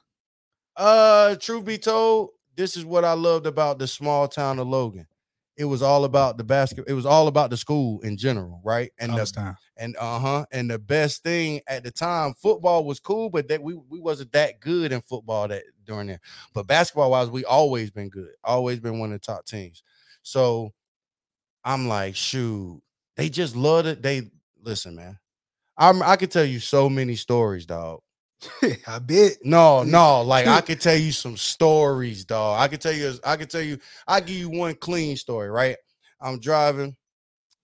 Uh, 0.75 1.35
truth 1.35 1.65
be 1.65 1.77
told, 1.77 2.29
this 2.55 2.75
is 2.77 2.85
what 2.85 3.05
I 3.05 3.13
loved 3.13 3.45
about 3.45 3.79
the 3.79 3.87
small 3.87 4.27
town 4.27 4.59
of 4.59 4.67
Logan. 4.67 5.07
It 5.55 5.65
was 5.65 5.83
all 5.83 6.03
about 6.03 6.37
the 6.37 6.43
basket. 6.43 6.85
It 6.87 6.93
was 6.93 7.05
all 7.05 7.27
about 7.27 7.51
the 7.51 7.57
school 7.57 8.01
in 8.01 8.17
general, 8.17 8.59
right? 8.63 8.91
And 8.97 9.13
the 9.15 9.25
time. 9.25 9.55
and 9.77 9.95
uh 9.99 10.17
huh. 10.19 10.45
And 10.51 10.69
the 10.69 10.79
best 10.79 11.21
thing 11.21 11.61
at 11.67 11.83
the 11.83 11.91
time, 11.91 12.33
football 12.33 12.85
was 12.85 12.99
cool, 12.99 13.29
but 13.29 13.47
that 13.49 13.61
we 13.61 13.75
we 13.75 13.99
wasn't 13.99 14.31
that 14.31 14.59
good 14.59 14.91
in 14.91 15.01
football 15.01 15.47
that 15.49 15.63
during 15.85 16.07
there. 16.07 16.19
But 16.55 16.65
basketball 16.65 17.11
wise, 17.11 17.29
we 17.29 17.45
always 17.45 17.91
been 17.91 18.09
good. 18.09 18.31
Always 18.43 18.79
been 18.79 18.97
one 18.97 19.13
of 19.13 19.21
the 19.21 19.25
top 19.25 19.45
teams. 19.45 19.83
So 20.23 20.71
I'm 21.63 21.87
like, 21.87 22.15
shoot, 22.15 22.81
they 23.15 23.29
just 23.29 23.55
love 23.55 23.85
it. 23.85 24.01
They 24.01 24.31
listen, 24.61 24.95
man. 24.95 25.19
I'm 25.77 26.03
I 26.03 26.17
could 26.17 26.31
tell 26.31 26.45
you 26.45 26.59
so 26.59 26.89
many 26.89 27.15
stories, 27.15 27.65
dog. 27.65 28.02
I 28.87 28.99
bet. 28.99 29.37
No, 29.43 29.83
no, 29.83 30.21
like 30.21 30.47
I 30.47 30.61
could 30.61 30.81
tell 30.81 30.95
you 30.95 31.11
some 31.11 31.37
stories, 31.37 32.25
dog. 32.25 32.59
I 32.59 32.67
could 32.67 32.81
tell 32.81 32.93
you, 32.93 33.13
I 33.25 33.37
could 33.37 33.49
tell 33.49 33.61
you, 33.61 33.79
I 34.07 34.19
give 34.19 34.35
you 34.35 34.49
one 34.49 34.75
clean 34.75 35.15
story, 35.17 35.49
right? 35.49 35.77
I'm 36.21 36.39
driving, 36.39 36.95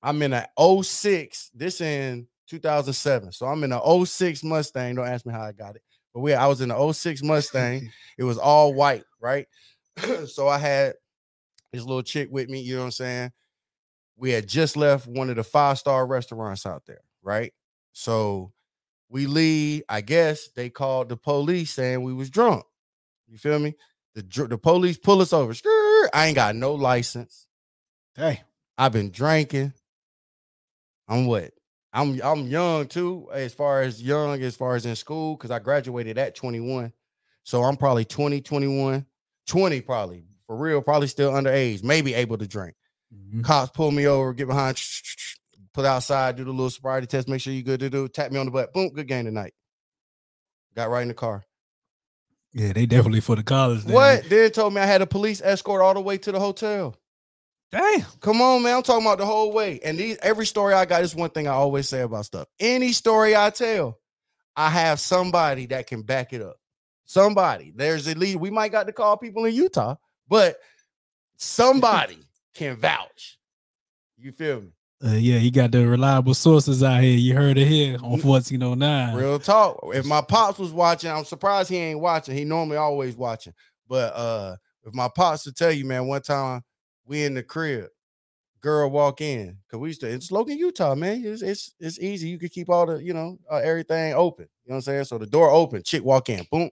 I'm 0.03 0.21
in 0.21 0.33
a 0.33 0.47
06, 0.83 1.51
this 1.53 1.81
in 1.81 2.27
2007. 2.47 3.31
So 3.31 3.45
I'm 3.45 3.63
in 3.63 3.71
a 3.71 4.05
06 4.05 4.43
Mustang. 4.43 4.95
Don't 4.95 5.07
ask 5.07 5.25
me 5.25 5.33
how 5.33 5.43
I 5.43 5.51
got 5.51 5.75
it. 5.75 5.81
But 6.13 6.21
we 6.21 6.33
I 6.33 6.47
was 6.47 6.61
in 6.61 6.71
a 6.71 6.93
06 6.93 7.23
Mustang. 7.23 7.91
it 8.17 8.23
was 8.23 8.37
all 8.37 8.73
white, 8.73 9.03
right? 9.19 9.47
so 10.27 10.47
I 10.47 10.57
had 10.57 10.93
this 11.71 11.83
little 11.83 12.03
chick 12.03 12.29
with 12.31 12.49
me, 12.49 12.61
you 12.61 12.75
know 12.75 12.81
what 12.81 12.85
I'm 12.85 12.91
saying? 12.91 13.31
we 14.19 14.31
had 14.31 14.47
just 14.47 14.75
left 14.75 15.07
one 15.07 15.29
of 15.29 15.37
the 15.37 15.43
five 15.43 15.79
star 15.79 16.05
restaurants 16.05 16.65
out 16.65 16.83
there, 16.85 17.01
right? 17.23 17.53
So 17.93 18.51
we 19.09 19.25
leave. 19.25 19.83
I 19.89 20.01
guess 20.01 20.49
they 20.49 20.69
called 20.69 21.09
the 21.09 21.17
police 21.17 21.71
saying 21.71 22.01
we 22.01 22.13
was 22.13 22.29
drunk. 22.29 22.63
You 23.27 23.37
feel 23.37 23.59
me? 23.59 23.75
The 24.15 24.47
the 24.47 24.57
police 24.57 24.97
pull 24.97 25.21
us 25.21 25.33
over. 25.33 25.53
I 26.13 26.27
ain't 26.27 26.35
got 26.35 26.55
no 26.55 26.73
license. 26.73 27.47
Hey, 28.15 28.41
I've 28.77 28.91
been 28.91 29.11
drinking. 29.11 29.73
I'm 31.07 31.25
what? 31.25 31.51
I'm 31.91 32.19
I'm 32.23 32.47
young 32.47 32.87
too, 32.87 33.27
as 33.33 33.53
far 33.53 33.81
as 33.81 34.01
young, 34.01 34.41
as 34.41 34.55
far 34.55 34.75
as 34.75 34.85
in 34.85 34.95
school, 34.95 35.35
because 35.35 35.51
I 35.51 35.59
graduated 35.59 36.17
at 36.17 36.35
21. 36.35 36.93
So 37.43 37.63
I'm 37.63 37.77
probably 37.77 38.05
20, 38.05 38.41
21, 38.41 39.05
20 39.47 39.81
probably 39.81 40.23
for 40.45 40.55
real, 40.55 40.81
probably 40.81 41.07
still 41.07 41.31
underage, 41.31 41.83
maybe 41.83 42.13
able 42.13 42.37
to 42.37 42.47
drink. 42.47 42.75
Mm-hmm. 43.13 43.41
Cops 43.41 43.71
pull 43.71 43.91
me 43.91 44.07
over, 44.07 44.33
get 44.33 44.47
behind, 44.47 44.77
put 45.73 45.85
outside, 45.85 46.35
do 46.35 46.43
the 46.43 46.51
little 46.51 46.69
sobriety 46.69 47.07
test, 47.07 47.27
make 47.27 47.41
sure 47.41 47.53
you're 47.53 47.63
good 47.63 47.79
to 47.79 47.89
do, 47.89 48.07
tap 48.07 48.31
me 48.31 48.39
on 48.39 48.45
the 48.45 48.51
butt. 48.51 48.73
Boom, 48.73 48.89
good 48.89 49.07
game 49.07 49.25
tonight. 49.25 49.53
Got 50.75 50.89
right 50.89 51.01
in 51.01 51.07
the 51.07 51.13
car. 51.13 51.45
Yeah, 52.53 52.73
they 52.73 52.85
definitely 52.85 53.19
for 53.19 53.35
the 53.35 53.43
college. 53.43 53.83
Then. 53.83 53.93
What? 53.93 54.29
Then 54.29 54.51
told 54.51 54.73
me 54.73 54.81
I 54.81 54.85
had 54.85 55.01
a 55.01 55.07
police 55.07 55.41
escort 55.43 55.81
all 55.81 55.93
the 55.93 56.01
way 56.01 56.17
to 56.17 56.31
the 56.31 56.39
hotel. 56.39 56.95
Damn. 57.71 58.01
Come 58.19 58.41
on, 58.41 58.63
man. 58.63 58.77
I'm 58.77 58.83
talking 58.83 59.05
about 59.05 59.19
the 59.19 59.25
whole 59.25 59.51
way. 59.53 59.79
And 59.83 59.97
these 59.97 60.17
every 60.23 60.45
story 60.45 60.73
I 60.73 60.85
got 60.85 61.03
is 61.03 61.15
one 61.15 61.29
thing 61.29 61.47
I 61.47 61.51
always 61.51 61.87
say 61.87 62.01
about 62.01 62.25
stuff. 62.25 62.47
Any 62.59 62.91
story 62.91 63.35
I 63.35 63.51
tell, 63.51 63.99
I 64.55 64.69
have 64.69 64.99
somebody 64.99 65.67
that 65.67 65.85
can 65.85 66.01
back 66.01 66.33
it 66.33 66.41
up. 66.41 66.57
Somebody. 67.05 67.71
There's 67.75 68.07
a 68.07 68.15
lead. 68.15 68.37
We 68.37 68.49
might 68.49 68.71
got 68.71 68.87
to 68.87 68.93
call 68.93 69.17
people 69.17 69.45
in 69.45 69.53
Utah, 69.53 69.95
but 70.27 70.57
somebody 71.37 72.17
can 72.55 72.75
vouch. 72.75 73.37
You 74.17 74.31
feel 74.31 74.61
me? 74.61 74.69
Uh, 75.03 75.11
yeah, 75.11 75.37
he 75.37 75.49
got 75.49 75.71
the 75.71 75.87
reliable 75.87 76.33
sources 76.33 76.83
out 76.83 77.01
here. 77.01 77.17
You 77.17 77.33
heard 77.33 77.57
it 77.57 77.67
here 77.67 77.95
on 78.03 78.21
1409. 78.21 79.15
Real 79.15 79.39
talk. 79.39 79.79
If 79.93 80.05
my 80.05 80.21
pops 80.21 80.59
was 80.59 80.73
watching, 80.73 81.09
I'm 81.09 81.23
surprised 81.23 81.69
he 81.69 81.77
ain't 81.77 82.01
watching. 82.01 82.35
He 82.35 82.43
normally 82.43 82.77
always 82.77 83.15
watching. 83.15 83.53
But 83.87 84.13
uh 84.13 84.57
if 84.83 84.93
my 84.93 85.07
pops 85.07 85.43
to 85.43 85.53
tell 85.53 85.71
you, 85.71 85.85
man, 85.85 86.07
one 86.07 86.21
time 86.21 86.63
we 87.05 87.23
in 87.23 87.33
the 87.33 87.43
crib, 87.43 87.87
girl 88.61 88.89
walk 88.89 89.21
in 89.21 89.57
because 89.65 89.79
we 89.79 89.89
used 89.89 90.01
to 90.01 90.07
it's 90.07 90.31
Logan, 90.31 90.57
Utah, 90.57 90.95
man. 90.95 91.23
It's, 91.23 91.41
it's 91.41 91.73
it's 91.79 91.99
easy. 91.99 92.27
You 92.27 92.37
could 92.37 92.51
keep 92.51 92.69
all 92.69 92.85
the 92.85 93.01
you 93.01 93.13
know 93.13 93.37
uh, 93.49 93.57
everything 93.57 94.13
open. 94.13 94.47
You 94.65 94.71
know 94.71 94.75
what 94.75 94.77
I'm 94.77 94.81
saying? 94.81 95.05
So 95.05 95.17
the 95.17 95.27
door 95.27 95.49
open, 95.49 95.81
chick 95.83 96.03
walk 96.03 96.29
in, 96.29 96.45
boom, 96.51 96.69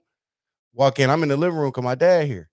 walk 0.74 0.98
in. 0.98 1.08
I'm 1.08 1.22
in 1.22 1.30
the 1.30 1.36
living 1.36 1.58
room 1.58 1.70
because 1.70 1.84
my 1.84 1.94
dad 1.94 2.26
here. 2.26 2.50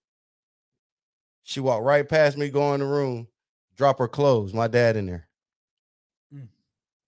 She 1.43 1.59
walked 1.59 1.83
right 1.83 2.07
past 2.07 2.37
me, 2.37 2.49
go 2.49 2.73
in 2.73 2.79
the 2.79 2.87
room, 2.87 3.27
drop 3.75 3.99
her 3.99 4.07
clothes. 4.07 4.53
My 4.53 4.67
dad 4.67 4.95
in 4.95 5.05
there. 5.05 5.24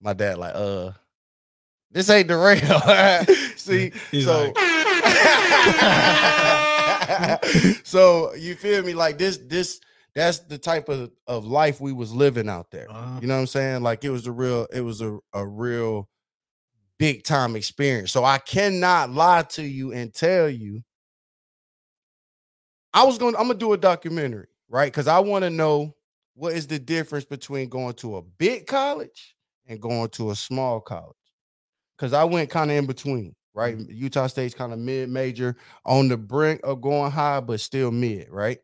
My 0.02 0.14
dad 0.14 0.38
like, 0.38 0.54
uh, 0.56 0.92
this 1.92 2.10
ain't 2.10 2.28
the 2.28 2.38
real. 2.38 3.56
See, 3.56 3.92
He's 4.12 4.26
so 4.26 4.54
so 7.84 8.34
you 8.36 8.56
feel 8.56 8.84
me? 8.84 8.94
Like 8.94 9.18
this, 9.18 9.38
this 9.38 9.80
that's 10.14 10.40
the 10.40 10.58
type 10.58 10.90
of, 10.90 11.12
of 11.28 11.46
life 11.46 11.80
we 11.80 11.94
was 11.94 12.14
living 12.14 12.50
out 12.50 12.72
there. 12.72 12.88
Uh-huh. 12.90 13.20
You 13.22 13.28
know 13.28 13.36
what 13.36 13.42
I'm 13.42 13.48
saying? 13.48 13.84
Like 13.84 14.04
it 14.04 14.10
was 14.10 14.28
a 14.28 14.32
real, 14.32 14.68
it 14.74 14.82
was 14.82 15.02
a, 15.02 15.18
a 15.34 15.46
real 15.46 16.10
big 17.00 17.24
time 17.24 17.56
experience. 17.56 18.12
So 18.12 18.24
I 18.26 18.40
cannot 18.40 19.12
lie 19.12 19.44
to 19.50 19.64
you 19.64 19.94
and 19.94 20.14
tell 20.14 20.50
you. 20.50 20.82
I 22.94 23.04
was 23.04 23.18
going, 23.18 23.34
to 23.34 23.40
I'm 23.40 23.48
gonna 23.48 23.60
do 23.60 23.74
a 23.74 23.78
documentary, 23.78 24.48
right? 24.70 24.92
Because 24.92 25.08
I 25.08 25.20
want 25.20 25.44
to 25.44 25.52
know 25.52 25.94
what 26.34 26.54
is 26.54 26.68
the 26.68 26.80
difference 26.80 27.26
between 27.26 27.70
going 27.70 27.94
to 27.96 28.18
a 28.18 28.22
big 28.22 28.66
college 28.66 29.36
and 29.68 29.82
going 29.82 30.10
to 30.10 30.32
a 30.32 30.36
small 30.36 30.80
college. 30.80 31.16
Because 31.98 32.14
I 32.14 32.24
went 32.24 32.50
kind 32.50 32.72
of 32.72 32.78
in 32.78 32.86
between, 32.86 33.36
right? 33.54 33.78
Mm-hmm. 33.78 33.92
Utah 33.92 34.28
State's 34.28 34.54
kind 34.54 34.74
of 34.74 34.80
mid 34.80 35.10
major 35.10 35.56
on 35.86 36.08
the 36.08 36.18
brink 36.18 36.62
of 36.64 36.82
going 36.82 37.12
high, 37.12 37.40
but 37.40 37.60
still 37.60 37.92
mid, 37.92 38.30
right? 38.30 38.60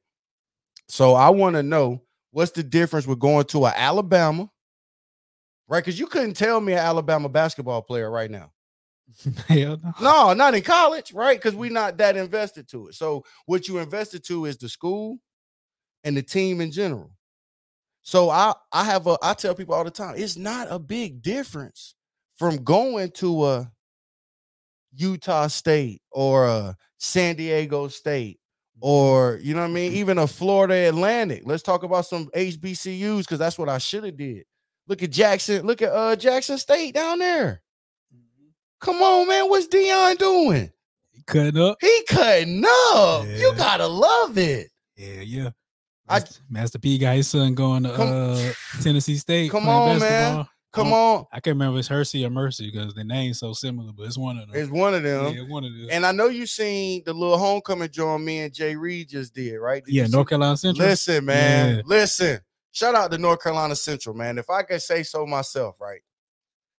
So 0.87 1.13
I 1.15 1.29
want 1.29 1.55
to 1.55 1.63
know 1.63 2.03
what's 2.31 2.51
the 2.51 2.63
difference 2.63 3.07
with 3.07 3.19
going 3.19 3.45
to 3.45 3.65
a 3.65 3.73
Alabama, 3.75 4.49
right? 5.67 5.83
Because 5.83 5.99
you 5.99 6.07
couldn't 6.07 6.35
tell 6.35 6.61
me 6.61 6.73
an 6.73 6.79
Alabama 6.79 7.29
basketball 7.29 7.81
player 7.81 8.09
right 8.11 8.29
now. 8.29 8.51
Hell 9.47 9.79
no. 9.83 9.93
No, 10.01 10.33
not 10.33 10.55
in 10.55 10.61
college, 10.61 11.13
right? 11.13 11.37
Because 11.37 11.55
we're 11.55 11.69
mm. 11.69 11.73
not 11.73 11.97
that 11.97 12.17
invested 12.17 12.67
to 12.69 12.87
it. 12.87 12.95
So 12.95 13.23
what 13.45 13.67
you 13.67 13.79
invested 13.79 14.23
to 14.25 14.45
is 14.45 14.57
the 14.57 14.69
school 14.69 15.17
and 16.03 16.15
the 16.15 16.23
team 16.23 16.61
in 16.61 16.71
general. 16.71 17.11
So 18.03 18.29
I 18.29 18.53
I 18.71 18.83
have 18.83 19.07
a 19.07 19.17
I 19.21 19.33
tell 19.33 19.55
people 19.55 19.73
all 19.73 19.83
the 19.83 19.91
time, 19.91 20.15
it's 20.17 20.37
not 20.37 20.67
a 20.69 20.77
big 20.77 21.21
difference 21.21 21.95
from 22.35 22.63
going 22.63 23.11
to 23.11 23.45
a 23.45 23.71
Utah 24.95 25.47
State 25.47 26.01
or 26.11 26.45
a 26.45 26.77
San 26.97 27.35
Diego 27.35 27.87
State 27.87 28.39
or 28.81 29.39
you 29.41 29.53
know 29.53 29.61
what 29.61 29.69
I 29.69 29.73
mean, 29.73 29.93
even 29.93 30.17
a 30.17 30.27
Florida 30.27 30.89
Atlantic. 30.89 31.43
Let's 31.45 31.63
talk 31.63 31.83
about 31.83 32.05
some 32.05 32.27
HBCUs 32.35 33.19
because 33.19 33.39
that's 33.39 33.57
what 33.57 33.69
I 33.69 33.77
should 33.77 34.03
have 34.03 34.17
did. 34.17 34.43
Look 34.87 35.01
at 35.01 35.11
Jackson, 35.11 35.65
look 35.65 35.81
at 35.81 35.91
uh 35.93 36.17
Jackson 36.17 36.57
State 36.57 36.93
down 36.93 37.19
there. 37.19 37.61
Come 38.81 39.01
on, 39.01 39.29
man. 39.29 39.47
What's 39.47 39.67
Deion 39.67 40.17
doing? 40.17 40.69
He 41.13 41.23
cutting 41.25 41.61
up. 41.61 41.77
He 41.79 42.03
cutting 42.09 42.65
up. 42.65 43.25
You 43.25 43.53
gotta 43.55 43.87
love 43.87 44.37
it. 44.37 44.67
Yeah, 44.97 45.21
yeah. 45.21 45.49
I- 46.07 46.19
Master, 46.19 46.41
Master 46.49 46.79
P 46.79 46.97
got 46.97 47.15
his 47.15 47.27
son 47.27 47.53
going 47.55 47.83
to 47.83 47.93
Come- 47.93 48.09
uh, 48.11 48.51
Tennessee 48.81 49.15
State. 49.17 49.51
Come 49.51 49.67
on, 49.69 49.99
man. 49.99 50.45
Come 50.71 50.91
Oh, 50.91 51.17
on. 51.17 51.25
I 51.31 51.35
can't 51.39 51.53
remember 51.55 51.77
if 51.77 51.81
it's 51.81 51.87
Hercy 51.87 52.25
or 52.25 52.31
Mercy 52.31 52.71
because 52.71 52.95
the 52.95 53.03
name's 53.03 53.37
so 53.37 53.53
similar, 53.53 53.91
but 53.93 54.07
it's 54.07 54.17
one 54.17 54.39
of 54.39 54.47
them. 54.51 54.59
It's 54.59 54.71
one 54.71 54.95
of 54.95 55.03
them. 55.03 55.31
yeah, 55.35 55.43
one 55.43 55.63
of 55.63 55.71
them. 55.71 55.87
And 55.91 56.03
I 56.03 56.11
know 56.11 56.29
you 56.29 56.47
seen 56.47 57.03
the 57.05 57.13
little 57.13 57.37
homecoming 57.37 57.89
joint 57.89 58.23
me 58.23 58.39
and 58.39 58.51
Jay 58.51 58.75
Reed 58.75 59.09
just 59.09 59.35
did, 59.35 59.55
right? 59.57 59.85
Did 59.85 59.93
yeah, 59.93 60.07
North 60.07 60.29
Carolina 60.29 60.57
Central. 60.57 60.87
Listen, 60.87 61.25
man. 61.25 61.75
Yeah. 61.75 61.81
Listen. 61.85 62.39
Shout 62.71 62.95
out 62.95 63.11
to 63.11 63.19
North 63.19 63.43
Carolina 63.43 63.75
Central, 63.75 64.15
man. 64.15 64.39
If 64.39 64.49
I 64.49 64.63
could 64.63 64.81
say 64.81 65.03
so 65.03 65.27
myself, 65.27 65.79
right? 65.79 66.01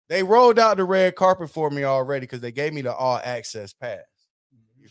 They 0.09 0.25
rolled 0.25 0.59
out 0.59 0.76
the 0.76 0.85
red 0.85 1.14
carpet 1.14 1.50
for 1.50 1.71
me 1.71 1.84
already 1.84 2.26
because 2.26 2.41
they 2.41 2.50
gave 2.52 2.73
me 2.75 2.82
the 2.82 2.93
all 2.93 3.21
access 3.23 3.73
pass. 3.73 4.00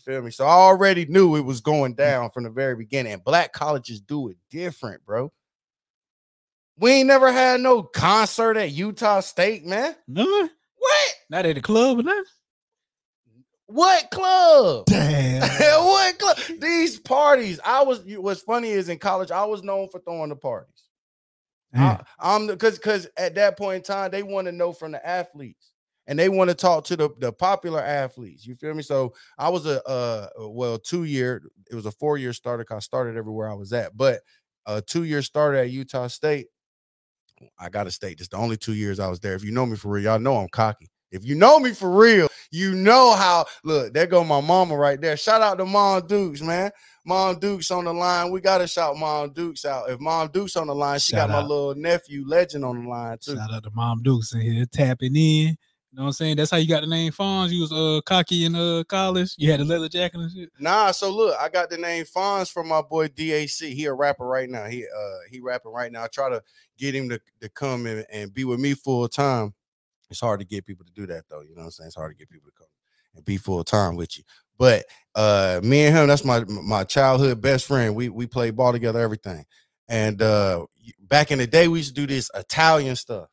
Feel 0.03 0.21
me? 0.21 0.31
So 0.31 0.45
I 0.45 0.51
already 0.51 1.05
knew 1.05 1.35
it 1.35 1.45
was 1.45 1.61
going 1.61 1.93
mm. 1.93 1.97
down 1.97 2.29
from 2.31 2.43
the 2.43 2.49
very 2.49 2.75
beginning. 2.75 3.13
And 3.13 3.23
black 3.23 3.53
colleges 3.53 4.01
do 4.01 4.29
it 4.29 4.37
different, 4.49 5.05
bro. 5.05 5.31
We 6.77 6.91
ain't 6.91 7.07
never 7.07 7.31
had 7.31 7.61
no 7.61 7.83
concert 7.83 8.57
at 8.57 8.71
Utah 8.71 9.21
State, 9.21 9.65
man. 9.65 9.95
No, 10.07 10.25
What? 10.25 11.13
not 11.29 11.45
at 11.45 11.55
the 11.55 11.61
club 11.61 11.99
or 11.99 12.03
nothing. 12.03 12.23
What 13.67 14.11
club? 14.11 14.85
Damn. 14.87 15.41
what 15.85 16.19
club? 16.19 16.37
These 16.59 16.99
parties. 16.99 17.59
I 17.63 17.83
was. 17.83 18.03
What's 18.05 18.41
funny 18.41 18.69
is 18.69 18.89
in 18.89 18.99
college, 18.99 19.31
I 19.31 19.45
was 19.45 19.63
known 19.63 19.87
for 19.89 19.99
throwing 19.99 20.29
the 20.29 20.35
parties. 20.35 20.83
I, 21.75 21.99
I'm 22.19 22.47
because 22.47 22.77
because 22.77 23.07
at 23.17 23.35
that 23.35 23.57
point 23.57 23.77
in 23.77 23.81
time, 23.83 24.11
they 24.11 24.21
want 24.21 24.45
to 24.45 24.51
know 24.51 24.73
from 24.73 24.91
the 24.91 25.07
athletes 25.07 25.72
and 26.07 26.17
they 26.19 26.29
want 26.29 26.49
to 26.49 26.55
talk 26.55 26.83
to 26.85 26.97
the, 26.97 27.09
the 27.19 27.31
popular 27.31 27.81
athletes. 27.81 28.45
You 28.45 28.55
feel 28.55 28.73
me? 28.73 28.83
So 28.83 29.13
I 29.37 29.49
was 29.49 29.65
a 29.65 29.83
uh 29.87 30.27
well 30.39 30.77
two 30.77 31.03
year. 31.05 31.41
It 31.69 31.75
was 31.75 31.85
a 31.85 31.91
four 31.91 32.17
year 32.17 32.33
starter. 32.33 32.63
'cause 32.63 32.77
I 32.77 32.79
started 32.79 33.17
everywhere 33.17 33.49
I 33.49 33.53
was 33.55 33.73
at, 33.73 33.95
but 33.95 34.21
a 34.65 34.81
two 34.81 35.03
year 35.03 35.21
starter 35.21 35.57
at 35.57 35.69
Utah 35.71 36.07
State. 36.07 36.47
I 37.59 37.69
gotta 37.69 37.91
state 37.91 38.17
this: 38.19 38.27
the 38.29 38.37
only 38.37 38.57
two 38.57 38.73
years 38.73 38.99
I 38.99 39.07
was 39.09 39.19
there. 39.19 39.33
If 39.33 39.43
you 39.43 39.51
know 39.51 39.65
me 39.65 39.75
for 39.75 39.89
real, 39.89 40.03
y'all 40.03 40.19
know 40.19 40.37
I'm 40.37 40.49
cocky. 40.49 40.89
If 41.11 41.23
you 41.23 41.35
know 41.35 41.59
me 41.59 41.73
for 41.73 41.91
real, 41.91 42.27
you 42.51 42.73
know 42.73 43.13
how. 43.13 43.45
Look, 43.63 43.93
there 43.93 44.07
go 44.07 44.23
my 44.23 44.41
mama 44.41 44.75
right 44.75 44.99
there. 44.99 45.15
Shout 45.15 45.41
out 45.41 45.57
to 45.59 45.65
Mom 45.65 46.07
Dukes, 46.07 46.41
man. 46.41 46.71
Mom 47.05 47.37
Dukes 47.39 47.69
on 47.69 47.85
the 47.85 47.93
line. 47.93 48.31
We 48.31 48.41
gotta 48.41 48.65
shout 48.67 48.97
Mom 48.97 49.31
Dukes 49.33 49.65
out. 49.65 49.89
If 49.89 49.99
Mom 49.99 50.29
Dukes 50.29 50.55
on 50.55 50.67
the 50.67 50.75
line, 50.75 50.99
she 50.99 51.11
Shout 51.13 51.27
got 51.29 51.41
my 51.41 51.47
little 51.47 51.75
nephew 51.75 52.23
Legend 52.25 52.65
on 52.65 52.83
the 52.83 52.89
line 52.89 53.17
too. 53.19 53.35
Shout 53.35 53.53
out 53.53 53.63
to 53.63 53.71
Mom 53.71 54.01
Dukes 54.01 54.33
in 54.33 54.41
here 54.41 54.65
tapping 54.65 55.15
in. 55.15 55.57
You 55.93 55.97
know 55.97 56.05
what 56.05 56.07
I'm 56.07 56.13
saying? 56.13 56.37
That's 56.37 56.49
how 56.49 56.57
you 56.57 56.67
got 56.67 56.81
the 56.81 56.87
name 56.87 57.11
Fonz. 57.11 57.51
You 57.51 57.61
was 57.61 57.71
uh 57.71 58.01
cocky 58.03 58.45
in 58.45 58.55
uh 58.55 58.83
college. 58.89 59.35
You 59.37 59.51
had 59.51 59.59
a 59.59 59.63
leather 59.63 59.87
jacket 59.87 60.21
and 60.21 60.31
shit. 60.31 60.49
Nah, 60.57 60.89
so 60.89 61.11
look, 61.11 61.37
I 61.39 61.49
got 61.49 61.69
the 61.69 61.77
name 61.77 62.05
Fonz 62.05 62.51
from 62.51 62.67
my 62.67 62.81
boy 62.81 63.09
DAC. 63.09 63.71
He 63.71 63.85
a 63.85 63.93
rapper 63.93 64.25
right 64.25 64.49
now. 64.49 64.65
He 64.65 64.85
uh 64.85 65.17
he 65.29 65.39
rapping 65.39 65.71
right 65.71 65.91
now. 65.91 66.03
I 66.03 66.07
try 66.07 66.31
to 66.31 66.41
get 66.79 66.95
him 66.95 67.09
to, 67.09 67.21
to 67.41 67.49
come 67.49 67.85
in 67.85 68.03
and 68.11 68.33
be 68.33 68.43
with 68.43 68.59
me 68.59 68.73
full 68.73 69.07
time. 69.07 69.53
It's 70.09 70.19
hard 70.19 70.39
to 70.39 70.47
get 70.47 70.65
people 70.65 70.83
to 70.83 70.91
do 70.93 71.05
that 71.05 71.25
though. 71.29 71.41
You 71.41 71.53
know 71.53 71.59
what 71.59 71.65
I'm 71.65 71.71
saying? 71.71 71.87
It's 71.89 71.95
hard 71.95 72.11
to 72.11 72.17
get 72.17 72.27
people 72.27 72.49
to 72.49 72.57
come 72.57 72.69
and 73.15 73.23
be 73.23 73.37
full 73.37 73.63
time 73.63 73.95
with 73.95 74.17
you. 74.17 74.23
But 74.57 74.85
uh 75.13 75.61
me 75.63 75.85
and 75.85 75.95
him, 75.95 76.07
that's 76.07 76.25
my 76.25 76.43
my 76.47 76.85
childhood 76.85 77.39
best 77.39 77.67
friend. 77.67 77.93
We 77.93 78.09
we 78.09 78.25
played 78.25 78.55
ball 78.55 78.71
together, 78.71 78.99
everything. 78.99 79.45
And 79.87 80.23
uh 80.23 80.65
back 81.01 81.29
in 81.29 81.37
the 81.37 81.45
day, 81.45 81.67
we 81.67 81.77
used 81.77 81.95
to 81.95 82.01
do 82.01 82.07
this 82.11 82.31
Italian 82.33 82.95
stuff 82.95 83.27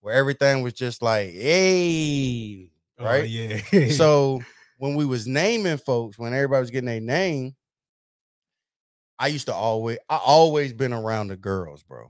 where 0.00 0.14
everything 0.14 0.62
was 0.62 0.72
just 0.72 1.02
like, 1.02 1.30
hey, 1.30 2.70
Oh, 2.98 3.04
right? 3.04 3.28
yeah. 3.28 3.88
so 3.90 4.42
when 4.78 4.94
we 4.94 5.04
was 5.04 5.26
naming 5.26 5.78
folks, 5.78 6.18
when 6.18 6.34
everybody 6.34 6.60
was 6.60 6.70
getting 6.70 6.86
their 6.86 7.00
name, 7.00 7.54
I 9.18 9.28
used 9.28 9.46
to 9.46 9.54
always, 9.54 9.98
I 10.08 10.16
always 10.16 10.72
been 10.72 10.92
around 10.92 11.28
the 11.28 11.36
girls, 11.36 11.82
bro. 11.82 12.08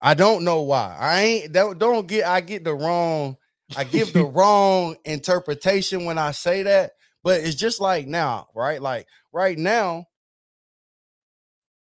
I 0.00 0.14
don't 0.14 0.44
know 0.44 0.62
why. 0.62 0.96
I 0.98 1.20
ain't 1.22 1.52
don't 1.52 1.78
don't 1.78 2.06
get 2.06 2.24
I 2.24 2.40
get 2.40 2.62
the 2.64 2.74
wrong, 2.74 3.36
I 3.76 3.84
give 3.84 4.12
the 4.12 4.24
wrong 4.24 4.96
interpretation 5.04 6.04
when 6.04 6.18
I 6.18 6.30
say 6.30 6.62
that, 6.62 6.92
but 7.24 7.40
it's 7.40 7.56
just 7.56 7.80
like 7.80 8.06
now, 8.06 8.46
right? 8.54 8.80
Like 8.80 9.06
right 9.32 9.58
now, 9.58 10.06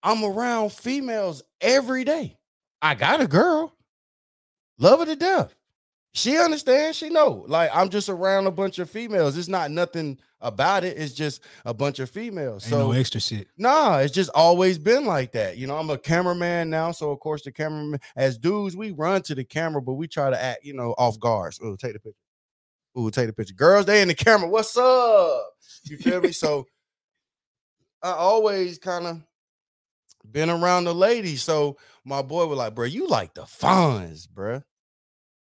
I'm 0.02 0.24
around 0.24 0.72
females 0.72 1.44
every 1.62 2.04
day. 2.04 2.40
I 2.82 2.96
got 2.96 3.22
a 3.22 3.28
girl, 3.28 3.74
love 4.80 5.00
her 5.00 5.06
to 5.06 5.16
death. 5.16 5.54
She 6.14 6.38
understands. 6.38 6.98
She 6.98 7.10
know. 7.10 7.46
Like 7.48 7.70
I'm 7.74 7.90
just 7.90 8.10
around 8.10 8.48
a 8.48 8.52
bunch 8.52 8.80
of 8.80 8.90
females. 8.90 9.38
It's 9.38 9.48
not 9.48 9.70
nothing 9.70 10.18
about 10.42 10.84
it. 10.84 10.98
It's 10.98 11.14
just 11.14 11.44
a 11.66 11.74
bunch 11.74 12.00
of 12.00 12.10
females. 12.10 12.64
Ain't 12.66 12.72
so 12.72 12.80
no 12.80 12.92
extra 12.92 13.22
shit. 13.22 13.48
Nah, 13.58 14.00
it's 14.00 14.14
just 14.14 14.32
always 14.34 14.80
been 14.80 15.06
like 15.06 15.32
that. 15.34 15.58
You 15.58 15.68
know, 15.68 15.78
I'm 15.78 15.90
a 15.90 15.98
cameraman 15.98 16.70
now, 16.70 16.92
so 16.92 17.12
of 17.12 17.20
course 17.20 17.44
the 17.44 17.52
cameraman, 17.52 18.00
as 18.16 18.38
dudes, 18.38 18.76
we 18.76 18.92
run 18.92 19.22
to 19.24 19.36
the 19.36 19.44
camera, 19.44 19.82
but 19.82 19.94
we 19.94 20.08
try 20.08 20.30
to 20.30 20.42
act, 20.42 20.64
you 20.64 20.74
know, 20.74 20.96
off 20.98 21.20
guards. 21.20 21.60
Oh, 21.62 21.76
take 21.76 21.94
the 21.94 22.00
picture. 22.00 22.18
Ooh, 22.98 23.12
take 23.12 23.28
the 23.28 23.34
picture. 23.34 23.54
Girls, 23.54 23.86
they 23.86 24.02
in 24.02 24.08
the 24.08 24.16
camera. 24.16 24.50
What's 24.50 24.76
up? 24.76 25.50
You 25.84 25.98
feel 25.98 26.22
me? 26.22 26.32
So 26.32 26.66
I 28.02 28.12
always 28.12 28.80
kind 28.80 29.06
of 29.06 29.22
been 30.32 30.50
around 30.50 30.86
the 30.86 30.96
ladies. 30.96 31.44
So 31.44 31.78
my 32.08 32.22
boy 32.22 32.46
was 32.46 32.58
like, 32.58 32.74
bro, 32.74 32.86
you 32.86 33.08
like 33.08 33.34
the 33.34 33.42
Fonz, 33.42 34.30
bro. 34.30 34.62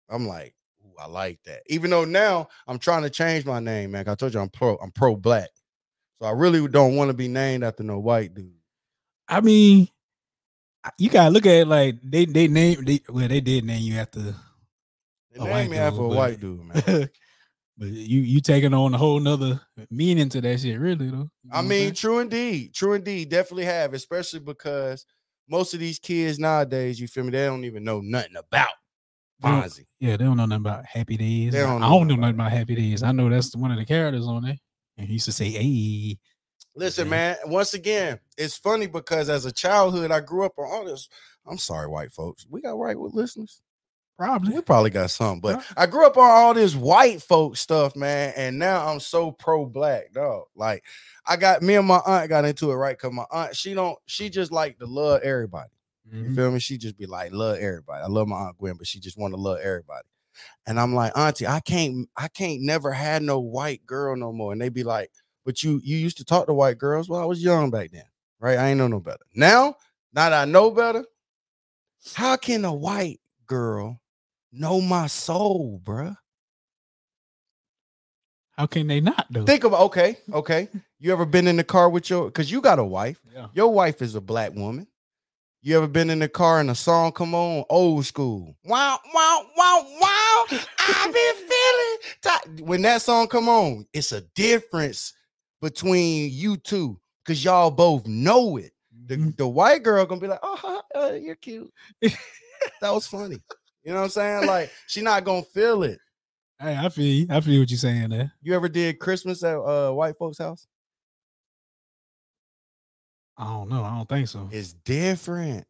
I'm 0.09 0.27
like, 0.27 0.55
I 0.99 1.05
like 1.05 1.39
that. 1.45 1.61
Even 1.67 1.91
though 1.91 2.05
now 2.05 2.47
I'm 2.67 2.79
trying 2.79 3.03
to 3.03 3.11
change 3.11 3.45
my 3.45 3.59
name, 3.59 3.91
man. 3.91 4.09
I 4.09 4.15
told 4.15 4.33
you 4.33 4.39
I'm 4.39 4.49
pro, 4.49 4.75
I'm 4.77 4.91
pro 4.91 5.15
black. 5.15 5.49
So 6.19 6.27
I 6.27 6.31
really 6.31 6.67
don't 6.67 6.95
want 6.95 7.09
to 7.09 7.13
be 7.13 7.27
named 7.27 7.63
after 7.63 7.83
no 7.83 7.99
white 7.99 8.33
dude. 8.33 8.51
I 9.27 9.41
mean, 9.41 9.87
You 10.97 11.09
gotta 11.09 11.29
look 11.29 11.45
at 11.45 11.53
it 11.53 11.67
like 11.67 11.97
they 12.01 12.25
they 12.25 12.47
name 12.47 12.83
they 12.85 13.01
well 13.09 13.27
they 13.27 13.41
did 13.41 13.65
name 13.65 13.83
you 13.83 13.99
after 13.99 14.19
They 14.21 14.31
A 15.35 15.39
named 15.39 15.51
white 15.51 15.69
me 15.69 15.77
after 15.77 15.99
a 15.99 16.07
dude, 16.07 16.17
white 16.17 16.39
dude, 16.39 16.63
man. 16.63 16.83
but 17.77 17.87
you 17.89 18.21
you 18.21 18.41
taking 18.41 18.73
on 18.73 18.93
a 18.95 18.97
whole 18.97 19.19
nother 19.19 19.61
meaning 19.91 20.29
to 20.29 20.41
that 20.41 20.59
shit, 20.59 20.79
really 20.79 21.09
though. 21.09 21.29
You 21.43 21.51
know 21.51 21.51
I 21.51 21.61
mean, 21.61 21.93
true 21.93 22.19
indeed, 22.19 22.73
true 22.73 22.93
indeed, 22.93 23.29
definitely 23.29 23.65
have, 23.65 23.93
especially 23.93 24.39
because 24.39 25.05
most 25.49 25.73
of 25.73 25.79
these 25.79 25.99
kids 25.99 26.39
nowadays, 26.39 26.99
you 26.99 27.07
feel 27.07 27.23
me, 27.23 27.31
they 27.31 27.45
don't 27.45 27.63
even 27.63 27.83
know 27.83 28.01
nothing 28.01 28.35
about 28.35 28.69
Fonzie. 29.41 29.85
yeah, 29.99 30.17
they 30.17 30.25
don't 30.25 30.37
know 30.37 30.45
nothing 30.45 30.65
about 30.65 30.85
Happy 30.85 31.15
Days. 31.17 31.53
They 31.53 31.61
I 31.61 31.67
don't 31.67 31.83
I 31.83 31.89
know 31.89 31.99
don't 31.99 32.07
know 32.07 32.15
nothing 32.15 32.35
about 32.35 32.51
Happy 32.51 32.75
Days. 32.75 33.03
I 33.03 33.11
know 33.11 33.29
that's 33.29 33.55
one 33.55 33.71
of 33.71 33.77
the 33.77 33.85
characters 33.85 34.25
on 34.25 34.43
there. 34.43 34.57
And 34.97 35.07
he 35.07 35.13
used 35.13 35.25
to 35.25 35.31
say, 35.31 35.49
"Hey, 35.49 36.17
Listen, 36.75 37.09
man, 37.09 37.37
once 37.45 37.73
again, 37.73 38.19
it's 38.37 38.57
funny 38.57 38.85
because 38.85 39.29
as 39.29 39.45
a 39.45 39.51
childhood, 39.51 40.11
I 40.11 40.19
grew 40.19 40.45
up 40.45 40.53
on 40.59 40.65
all 40.71 40.85
this. 40.85 41.09
I'm 41.47 41.57
sorry, 41.57 41.87
white 41.87 42.11
folks. 42.11 42.45
We 42.49 42.61
got 42.61 42.77
right 42.77 42.99
with 42.99 43.13
listeners. 43.15 43.61
Probably." 44.17 44.53
We 44.53 44.61
probably 44.61 44.89
got 44.89 45.11
some, 45.11 45.39
but. 45.39 45.63
I 45.77 45.85
grew 45.85 46.05
up 46.05 46.17
on 46.17 46.29
all 46.29 46.53
this 46.53 46.75
white 46.75 47.21
folk 47.21 47.55
stuff, 47.57 47.95
man. 47.95 48.33
And 48.35 48.57
now 48.59 48.87
I'm 48.87 48.99
so 48.99 49.31
pro 49.31 49.65
black, 49.65 50.11
dog. 50.13 50.45
Like 50.55 50.83
I 51.25 51.35
got 51.37 51.61
me 51.61 51.75
and 51.75 51.87
my 51.87 52.01
aunt 52.05 52.29
got 52.29 52.45
into 52.45 52.71
it, 52.71 52.75
right? 52.75 52.97
Cause 52.97 53.11
my 53.11 53.25
aunt, 53.31 53.55
she 53.55 53.73
don't, 53.73 53.97
she 54.05 54.29
just 54.29 54.51
like 54.51 54.79
to 54.79 54.85
love 54.85 55.21
everybody. 55.21 55.69
You 56.11 56.29
Mhm. 56.31 56.35
feel 56.35 56.51
me? 56.51 56.59
She 56.59 56.77
just 56.77 56.97
be 56.97 57.05
like, 57.05 57.31
love 57.33 57.57
everybody. 57.57 58.03
I 58.03 58.07
love 58.07 58.27
my 58.27 58.37
aunt 58.37 58.57
Gwen, 58.57 58.75
but 58.77 58.87
she 58.87 58.99
just 58.99 59.17
want 59.17 59.33
to 59.33 59.39
love 59.39 59.59
everybody. 59.59 60.07
And 60.67 60.79
I'm 60.79 60.93
like, 60.95 61.17
Auntie, 61.17 61.47
I 61.47 61.59
can't, 61.61 62.09
I 62.17 62.27
can't 62.29 62.61
never 62.61 62.91
had 62.93 63.23
no 63.23 63.39
white 63.39 63.85
girl 63.85 64.15
no 64.15 64.31
more. 64.31 64.51
And 64.53 64.61
they 64.61 64.69
be 64.69 64.83
like, 64.83 65.11
but 65.45 65.63
you 65.63 65.79
you 65.83 65.97
used 65.97 66.17
to 66.17 66.25
talk 66.25 66.47
to 66.47 66.53
white 66.53 66.77
girls. 66.77 67.09
Well, 67.09 67.21
I 67.21 67.25
was 67.25 67.43
young 67.43 67.71
back 67.71 67.91
then, 67.91 68.05
right? 68.39 68.57
I 68.57 68.69
ain't 68.69 68.77
know 68.79 68.87
no 68.87 68.99
better. 68.99 69.25
Now, 69.35 69.75
now 70.13 70.29
that 70.29 70.33
I 70.33 70.45
know 70.45 70.71
better, 70.71 71.05
how 72.15 72.35
can 72.37 72.65
a 72.65 72.73
white 72.73 73.19
girl 73.45 73.99
know 74.59 74.81
my 74.81 75.07
soul, 75.07 75.79
bruh? 75.83 76.15
How 78.51 78.65
can 78.65 78.87
they 78.87 78.99
not 78.99 79.27
though? 79.29 79.45
Think 79.45 79.63
about 79.63 79.81
okay, 79.81 80.17
okay. 80.33 80.67
You 80.99 81.11
ever 81.13 81.25
been 81.25 81.47
in 81.47 81.57
the 81.57 81.63
car 81.63 81.89
with 81.89 82.09
your 82.09 82.25
because 82.25 82.51
you 82.51 82.59
got 82.61 82.79
a 82.79 82.83
wife? 82.83 83.21
yeah. 83.33 83.47
Your 83.53 83.71
wife 83.71 84.01
is 84.01 84.15
a 84.15 84.21
black 84.21 84.53
woman. 84.55 84.87
You 85.61 85.77
ever 85.77 85.87
been 85.87 86.09
in 86.09 86.19
the 86.19 86.29
car 86.29 86.59
and 86.59 86.69
a 86.71 86.75
song 86.75 87.11
come 87.11 87.35
on, 87.35 87.65
old 87.69 88.05
school? 88.05 88.55
Wow, 88.63 88.99
wow, 89.13 89.45
wow, 89.55 89.85
wow. 90.01 90.45
I've 90.79 91.13
been 91.13 91.35
feeling 91.35 91.97
ti- 92.57 92.63
when 92.63 92.81
that 92.83 93.01
song 93.01 93.27
come 93.27 93.49
on, 93.49 93.85
it's 93.93 94.11
a 94.11 94.21
difference 94.33 95.13
between 95.61 96.29
you 96.31 96.57
two 96.57 96.99
because 97.23 97.43
y'all 97.43 97.71
both 97.71 98.07
know 98.07 98.57
it. 98.57 98.71
The, 99.07 99.17
Mhm. 99.17 99.37
the 99.37 99.47
white 99.47 99.83
girl 99.83 100.05
gonna 100.05 100.21
be 100.21 100.27
like, 100.27 100.39
oh, 100.41 100.81
uh, 100.95 101.11
you're 101.13 101.35
cute. 101.35 101.71
that 102.01 102.91
was 102.93 103.05
funny. 103.07 103.41
You 103.87 103.93
know 103.93 103.99
what 103.99 104.05
I'm 104.05 104.09
saying? 104.09 104.47
Like, 104.47 104.69
she 104.85 104.99
not 104.99 105.23
gonna 105.23 105.43
feel 105.43 105.83
it. 105.83 105.97
Hey, 106.59 106.75
I 106.77 106.89
feel 106.89 107.05
you. 107.05 107.27
I 107.29 107.39
feel 107.39 107.61
what 107.61 107.69
you're 107.69 107.77
saying 107.77 108.09
there. 108.09 108.33
You 108.41 108.53
ever 108.53 108.67
did 108.67 108.99
Christmas 108.99 109.41
at 109.45 109.55
uh, 109.55 109.91
white 109.91 110.17
folks' 110.17 110.39
house? 110.39 110.67
I 113.37 113.45
don't 113.45 113.69
know. 113.69 113.85
I 113.85 113.95
don't 113.95 114.09
think 114.09 114.27
so. 114.27 114.49
It's 114.51 114.73
different. 114.73 115.65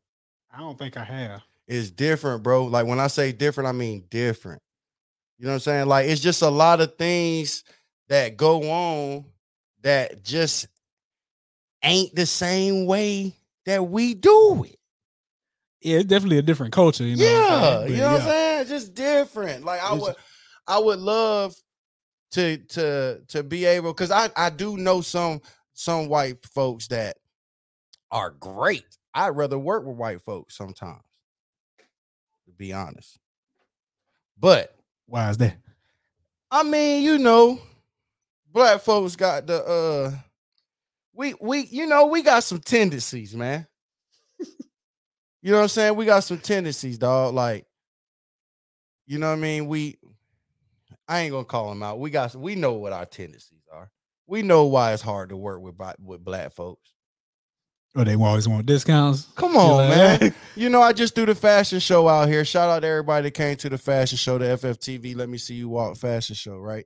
I 0.51 0.58
don't 0.58 0.80
think 0.80 0.97
I 0.97 1.03
have. 1.03 1.43
It's 1.67 1.91
different, 1.91 2.41
bro. 2.41 2.65
Like 2.65 2.88
when 2.88 2.99
I 2.99 3.06
say 3.06 3.32
different, 3.32 3.67
I 3.67 3.73
mean 3.73 4.06
different. 4.10 4.63
You 5.38 5.45
know 5.45 5.51
what 5.51 5.56
I'm 5.56 5.60
saying? 5.60 5.86
Like 5.88 6.08
it's 6.08 6.21
just 6.21 6.41
a 6.41 6.49
lot 6.49 6.82
of 6.82 6.97
things 6.97 7.65
that 8.10 8.36
go 8.36 8.63
on 8.63 9.25
that 9.84 10.23
just 10.23 10.65
ain't 11.84 12.15
the 12.15 12.25
same 12.25 12.88
way 12.88 13.36
that 13.67 13.88
we 13.88 14.15
do 14.15 14.65
it. 14.67 14.77
Yeah, 15.82 15.98
it's 15.98 16.06
definitely 16.08 16.40
a 16.40 16.42
different 16.44 16.74
culture. 16.74 17.04
You 17.04 17.16
know 17.18 17.24
yeah, 17.24 17.86
you 17.86 17.98
know 17.98 18.12
what. 18.13 18.22
I'm 18.22 18.28
saying? 18.28 18.68
Just 18.68 18.94
different. 18.96 19.63
Like 19.63 19.82
I 19.82 19.88
It's- 19.96 20.02
would, 20.02 20.16
I 20.68 20.80
would 20.80 21.00
love 21.00 21.56
to 22.32 22.58
to 22.58 23.22
to 23.30 23.44
be 23.44 23.66
able 23.66 23.94
because 23.94 24.12
I 24.12 24.30
I 24.36 24.50
do 24.50 24.76
know 24.78 25.02
some 25.02 25.42
some 25.74 26.08
white 26.10 26.44
folks 26.48 26.88
that 26.88 27.18
are 28.12 28.32
great. 28.32 28.86
I'd 29.13 29.30
rather 29.30 29.58
work 29.58 29.86
with 29.86 29.96
white 29.98 30.22
folks 30.22 30.56
sometimes, 30.58 31.04
to 32.46 32.52
be 32.52 32.74
honest. 32.74 33.18
But 34.40 34.76
Why 35.06 35.30
is 35.30 35.38
that? 35.38 35.58
I 36.52 36.63
mean, 36.63 37.04
you 37.04 37.18
know, 37.18 37.60
black 38.52 38.82
folks 38.82 39.16
got 39.16 39.48
the 39.48 39.63
uh 39.63 40.12
we 41.13 41.34
we 41.40 41.62
you 41.68 41.86
know, 41.88 42.08
we 42.08 42.22
got 42.24 42.44
some 42.44 42.60
tendencies, 42.60 43.36
man. 43.36 43.68
You 45.41 45.52
know 45.52 45.58
what 45.58 45.63
I'm 45.63 45.69
saying? 45.69 45.95
We 45.95 46.06
got 46.06 46.23
some 46.23 46.39
tendencies, 46.39 46.97
dog. 46.97 47.34
Like, 47.34 47.65
you 49.06 49.19
know 49.19 49.30
what 49.30 49.38
I 49.38 49.41
mean? 49.41 49.67
We 49.67 49.97
I 51.08 51.21
ain't 51.21 51.32
gonna 51.32 51.45
call 51.45 51.69
them 51.69 51.84
out. 51.84 52.00
We 52.00 52.10
got 52.10 52.36
we 52.36 52.56
know 52.56 52.73
what 52.73 52.93
our 52.93 53.06
tendencies 53.06 53.63
are. 53.73 53.91
We 54.28 54.41
know 54.41 54.65
why 54.65 54.93
it's 54.93 55.02
hard 55.02 55.30
to 55.30 55.38
work 55.38 55.62
with 55.62 55.78
black 55.78 55.95
with 56.00 56.23
black 56.23 56.52
folks. 56.52 56.91
Or 57.95 58.02
Oh, 58.02 58.04
they 58.04 58.15
always 58.15 58.47
want 58.47 58.65
discounts. 58.65 59.28
Come 59.36 59.56
on, 59.56 59.89
like 59.89 60.21
man. 60.21 60.34
You 60.56 60.69
know, 60.69 60.82
I 60.82 60.91
just 60.91 61.15
threw 61.15 61.26
the 61.26 61.36
fashion 61.36 61.80
show 61.80 62.08
out 62.08 62.28
here. 62.28 62.43
Shout 62.43 62.69
out 62.69 62.82
to 62.82 62.88
everybody 62.88 63.23
that 63.23 63.32
came 63.32 63.56
to 63.58 63.69
the 63.69 63.78
fashion 63.78 64.17
show, 64.17 64.38
the 64.38 64.45
FFTV. 64.45 65.15
Let 65.15 65.30
me 65.30 65.38
see 65.38 65.54
you 65.56 65.69
walk 65.69 65.97
fashion 65.97 66.36
show, 66.36 66.58
right? 66.58 66.86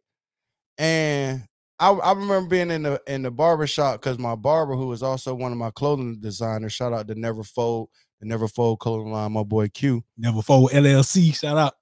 And 0.78 1.44
I, 1.80 1.90
I 1.92 2.12
remember 2.12 2.48
being 2.48 2.70
in 2.70 2.84
the 2.84 3.02
in 3.08 3.24
the 3.24 3.32
barber 3.32 3.66
shop 3.66 4.02
because 4.02 4.20
my 4.20 4.36
barber, 4.36 4.76
who 4.76 4.92
is 4.92 5.02
also 5.02 5.34
one 5.34 5.52
of 5.52 5.58
my 5.58 5.72
clothing 5.72 6.20
designers, 6.20 6.74
shout 6.74 6.94
out 6.94 7.08
to 7.08 7.16
Never 7.16 7.44
Fold, 7.44 7.90
the 8.22 8.28
Never 8.28 8.48
Fold 8.48 8.80
clothing 8.80 9.12
line, 9.12 9.34
my 9.34 9.44
boy 9.44 9.68
Q. 9.68 10.04
Never 10.18 10.42
fold 10.42 10.72
LLC. 10.72 11.36
Shout 11.36 11.58
out. 11.58 11.74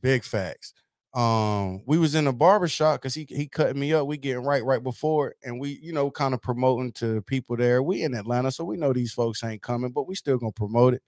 Big 0.00 0.24
facts. 0.24 0.72
Um, 1.14 1.82
we 1.86 1.96
was 1.96 2.16
in 2.16 2.26
a 2.26 2.32
barber 2.32 2.66
shop 2.66 3.00
because 3.00 3.14
he 3.14 3.24
he 3.28 3.46
cutting 3.46 3.78
me 3.78 3.92
up. 3.92 4.08
We 4.08 4.16
getting 4.16 4.42
right 4.42 4.64
right 4.64 4.82
before, 4.82 5.34
and 5.44 5.60
we 5.60 5.78
you 5.80 5.92
know 5.92 6.10
kind 6.10 6.34
of 6.34 6.42
promoting 6.42 6.90
to 6.94 7.22
people 7.22 7.56
there. 7.56 7.82
We 7.82 8.02
in 8.02 8.14
Atlanta, 8.14 8.50
so 8.50 8.64
we 8.64 8.76
know 8.76 8.92
these 8.92 9.12
folks 9.12 9.44
ain't 9.44 9.62
coming, 9.62 9.92
but 9.92 10.08
we 10.08 10.16
still 10.16 10.38
gonna 10.38 10.50
promote 10.50 10.94
it. 10.94 11.02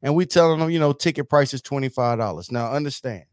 And 0.00 0.14
we 0.14 0.24
telling 0.24 0.60
them, 0.60 0.70
you 0.70 0.78
know, 0.78 0.92
ticket 0.92 1.28
price 1.28 1.52
is 1.52 1.60
twenty 1.60 1.90
five 1.90 2.18
dollars. 2.18 2.50
Now 2.50 2.72
understand, 2.72 3.24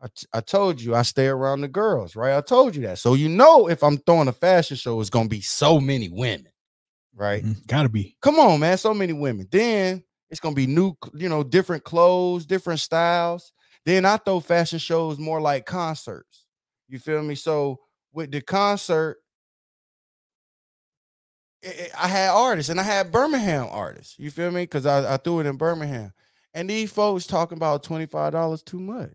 I, 0.00 0.06
t- 0.06 0.26
I 0.32 0.40
told 0.40 0.80
you 0.80 0.94
I 0.94 1.02
stay 1.02 1.26
around 1.26 1.60
the 1.60 1.68
girls, 1.68 2.16
right? 2.16 2.36
I 2.36 2.40
told 2.40 2.74
you 2.74 2.82
that, 2.82 2.98
so 2.98 3.12
you 3.12 3.28
know 3.28 3.68
if 3.68 3.82
I'm 3.82 3.98
throwing 3.98 4.28
a 4.28 4.32
fashion 4.32 4.78
show, 4.78 4.98
it's 5.00 5.10
gonna 5.10 5.28
be 5.28 5.42
so 5.42 5.78
many 5.78 6.08
women, 6.08 6.48
right? 7.14 7.44
Mhm. 7.44 7.66
Gotta 7.66 7.88
be. 7.88 8.16
Come 8.22 8.38
on, 8.38 8.60
man. 8.60 8.78
So 8.78 8.94
many 8.94 9.12
women. 9.12 9.48
Then 9.50 10.02
it's 10.30 10.40
gonna 10.40 10.54
be 10.54 10.66
new, 10.66 10.94
you 11.14 11.28
know, 11.28 11.42
different 11.42 11.84
clothes, 11.84 12.46
different 12.46 12.80
styles. 12.80 13.52
Then 13.84 14.04
I 14.04 14.16
throw 14.18 14.40
fashion 14.40 14.78
shows 14.78 15.18
more 15.18 15.40
like 15.40 15.66
concerts. 15.66 16.46
You 16.88 16.98
feel 16.98 17.22
me? 17.22 17.34
So 17.34 17.80
with 18.12 18.30
the 18.32 18.40
concert, 18.40 19.18
i- 21.64 21.90
I 21.96 22.04
I 22.04 22.08
had 22.08 22.30
artists 22.30 22.70
and 22.70 22.80
I 22.80 22.82
had 22.82 23.12
Birmingham 23.12 23.68
artists. 23.70 24.18
You 24.18 24.30
feel 24.30 24.50
me? 24.50 24.62
Because 24.62 24.86
I, 24.86 25.14
I 25.14 25.16
threw 25.16 25.40
it 25.40 25.46
in 25.46 25.56
Birmingham. 25.56 26.12
And 26.54 26.68
these 26.70 26.90
folks 26.92 27.26
talking 27.26 27.56
about 27.58 27.82
$25 27.82 28.62
too 28.62 28.80
much. 28.80 29.14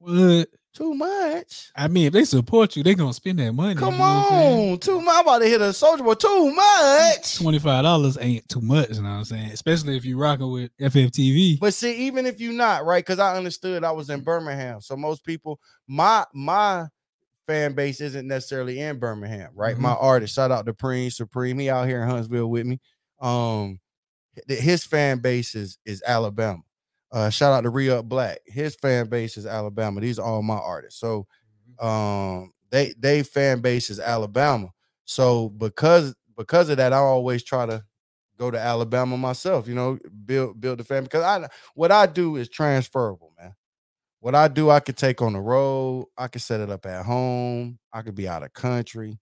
What? 0.00 0.48
Too 0.74 0.94
much. 0.94 1.70
I 1.74 1.88
mean, 1.88 2.06
if 2.06 2.12
they 2.12 2.24
support 2.24 2.76
you, 2.76 2.82
they 2.82 2.94
gonna 2.94 3.12
spend 3.12 3.38
that 3.40 3.52
money. 3.52 3.74
Come 3.74 4.00
on. 4.00 4.78
Too 4.78 5.00
much. 5.00 5.14
I'm 5.14 5.22
about 5.22 5.38
to 5.38 5.46
hit 5.46 5.60
a 5.60 5.72
soldier 5.72 6.04
boy. 6.04 6.14
Too 6.14 6.52
much. 6.54 7.38
Twenty 7.38 7.58
five 7.58 7.82
dollars 7.82 8.16
ain't 8.20 8.48
too 8.48 8.60
much. 8.60 8.90
You 8.90 9.02
know 9.02 9.10
what 9.10 9.16
I'm 9.16 9.24
saying? 9.24 9.50
Especially 9.50 9.96
if 9.96 10.04
you 10.04 10.18
rocking 10.18 10.50
with 10.52 10.70
FFTV. 10.78 11.58
But 11.58 11.74
see, 11.74 12.06
even 12.06 12.26
if 12.26 12.40
you're 12.40 12.52
not 12.52 12.84
right, 12.84 13.04
because 13.04 13.18
I 13.18 13.36
understood 13.36 13.82
I 13.82 13.90
was 13.90 14.10
in 14.10 14.20
Birmingham, 14.20 14.80
so 14.80 14.96
most 14.96 15.24
people, 15.24 15.58
my 15.88 16.24
my 16.32 16.86
fan 17.48 17.72
base 17.72 18.00
isn't 18.00 18.28
necessarily 18.28 18.78
in 18.78 18.98
Birmingham, 18.98 19.50
right? 19.54 19.76
My 19.78 19.94
artist, 19.94 20.34
shout 20.34 20.52
out 20.52 20.66
to 20.66 20.74
Preem 20.74 21.10
Supreme, 21.10 21.58
he 21.58 21.70
out 21.70 21.88
here 21.88 22.02
in 22.02 22.08
Huntsville 22.08 22.50
with 22.50 22.66
me. 22.66 22.78
Um, 23.20 23.80
his 24.46 24.84
fan 24.84 25.18
base 25.18 25.54
is 25.56 25.78
is 25.84 26.02
Alabama. 26.06 26.62
Uh, 27.10 27.30
shout 27.30 27.52
out 27.52 27.62
to 27.62 27.70
Re 27.70 27.90
Up 27.90 28.04
Black, 28.04 28.38
his 28.46 28.74
fan 28.74 29.08
base 29.08 29.36
is 29.36 29.46
Alabama. 29.46 30.00
These 30.00 30.18
are 30.18 30.26
all 30.26 30.42
my 30.42 30.58
artists, 30.58 31.00
so 31.00 31.26
um, 31.78 32.52
they 32.70 32.94
they 32.98 33.22
fan 33.22 33.60
base 33.60 33.90
is 33.90 34.00
Alabama. 34.00 34.68
So 35.04 35.48
because 35.48 36.14
because 36.36 36.68
of 36.68 36.76
that, 36.76 36.92
I 36.92 36.98
always 36.98 37.42
try 37.42 37.66
to 37.66 37.82
go 38.38 38.50
to 38.50 38.58
Alabama 38.58 39.16
myself, 39.16 39.66
you 39.66 39.74
know, 39.74 39.98
build 40.26 40.60
build 40.60 40.78
the 40.78 40.84
family. 40.84 41.04
Because 41.04 41.24
I 41.24 41.48
what 41.74 41.90
I 41.90 42.06
do 42.06 42.36
is 42.36 42.48
transferable, 42.48 43.32
man. 43.38 43.54
What 44.20 44.34
I 44.34 44.48
do, 44.48 44.68
I 44.68 44.80
could 44.80 44.96
take 44.96 45.22
on 45.22 45.32
the 45.32 45.40
road, 45.40 46.06
I 46.16 46.28
could 46.28 46.42
set 46.42 46.60
it 46.60 46.70
up 46.70 46.86
at 46.86 47.04
home, 47.04 47.78
I 47.92 48.02
could 48.02 48.14
be 48.14 48.28
out 48.28 48.42
of 48.42 48.52
country. 48.52 49.18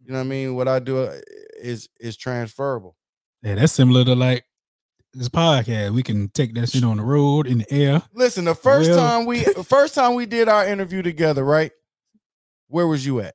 You 0.00 0.12
know 0.12 0.18
what 0.18 0.24
I 0.24 0.28
mean? 0.28 0.54
What 0.54 0.68
I 0.68 0.78
do 0.78 1.04
uh, 1.04 1.20
is 1.60 1.88
is 2.00 2.16
transferable. 2.16 2.96
Yeah, 3.42 3.56
that's 3.56 3.72
similar 3.72 4.04
to 4.04 4.14
like 4.14 4.44
this 5.14 5.28
podcast. 5.28 5.92
We 5.94 6.02
can 6.02 6.28
take 6.28 6.54
that 6.54 6.70
shit 6.70 6.84
on 6.84 6.96
the 6.98 7.02
road 7.02 7.46
in 7.46 7.58
the 7.58 7.72
air. 7.72 8.02
Listen, 8.12 8.44
the 8.44 8.54
first 8.54 8.90
Well- 8.90 8.98
time 8.98 9.26
we 9.26 9.44
first 9.64 9.94
time 9.94 10.14
we 10.14 10.26
did 10.26 10.48
our 10.48 10.66
interview 10.66 11.02
together, 11.02 11.44
right? 11.44 11.72
Where 12.68 12.86
was 12.86 13.04
you 13.06 13.20
at? 13.20 13.34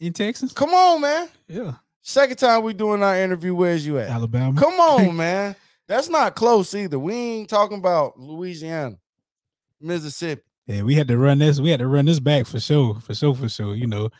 In 0.00 0.12
Texas. 0.12 0.52
Come 0.52 0.70
on, 0.74 1.00
man. 1.00 1.28
Yeah. 1.48 1.74
Second 2.02 2.36
time 2.36 2.62
we 2.62 2.74
doing 2.74 3.02
our 3.02 3.16
interview, 3.18 3.54
where's 3.54 3.86
you 3.86 3.98
at? 3.98 4.08
Alabama. 4.08 4.58
Come 4.60 4.74
on, 4.78 5.16
man. 5.16 5.56
That's 5.88 6.08
not 6.08 6.34
close 6.34 6.74
either. 6.74 6.98
We 6.98 7.14
ain't 7.14 7.48
talking 7.48 7.78
about 7.78 8.18
Louisiana, 8.18 8.96
Mississippi. 9.80 10.42
Yeah, 10.66 10.82
we 10.82 10.94
had 10.96 11.08
to 11.08 11.16
run 11.16 11.38
this. 11.38 11.60
We 11.60 11.70
had 11.70 11.78
to 11.80 11.86
run 11.86 12.06
this 12.06 12.18
back 12.20 12.46
for 12.46 12.58
sure, 12.60 12.98
for 13.00 13.14
sure, 13.14 13.34
for 13.34 13.48
sure. 13.48 13.74
You 13.74 13.86
know. 13.86 14.10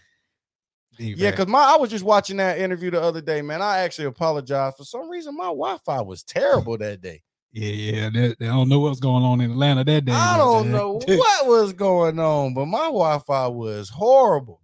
Yeah, 0.99 1.31
because 1.31 1.47
my 1.47 1.61
I 1.61 1.77
was 1.77 1.91
just 1.91 2.05
watching 2.05 2.37
that 2.39 2.59
interview 2.59 2.91
the 2.91 3.01
other 3.01 3.21
day, 3.21 3.43
man. 3.43 3.63
I 3.63 3.79
actually 3.79 4.07
apologize. 4.07 4.75
For 4.77 4.85
some 4.85 5.09
reason, 5.09 5.37
my 5.37 5.45
Wi-Fi 5.47 6.01
was 6.03 6.23
terrible 6.23 6.79
that 6.79 7.01
day. 7.01 7.23
Yeah, 7.53 7.69
yeah. 7.71 8.11
They, 8.11 8.29
they 8.39 8.47
don't 8.47 8.69
know 8.69 8.81
what's 8.81 9.01
going 9.01 9.25
on 9.25 9.41
in 9.41 9.51
Atlanta 9.51 9.85
that 9.85 10.05
day. 10.05 10.13
I 10.13 10.37
don't 10.37 10.71
know 10.71 10.93
what 11.07 11.47
was 11.47 11.73
going 11.73 12.19
on, 12.19 12.55
but 12.55 12.67
my 12.67 12.85
Wi-Fi 12.87 13.47
was 13.49 13.89
horrible. 13.89 14.61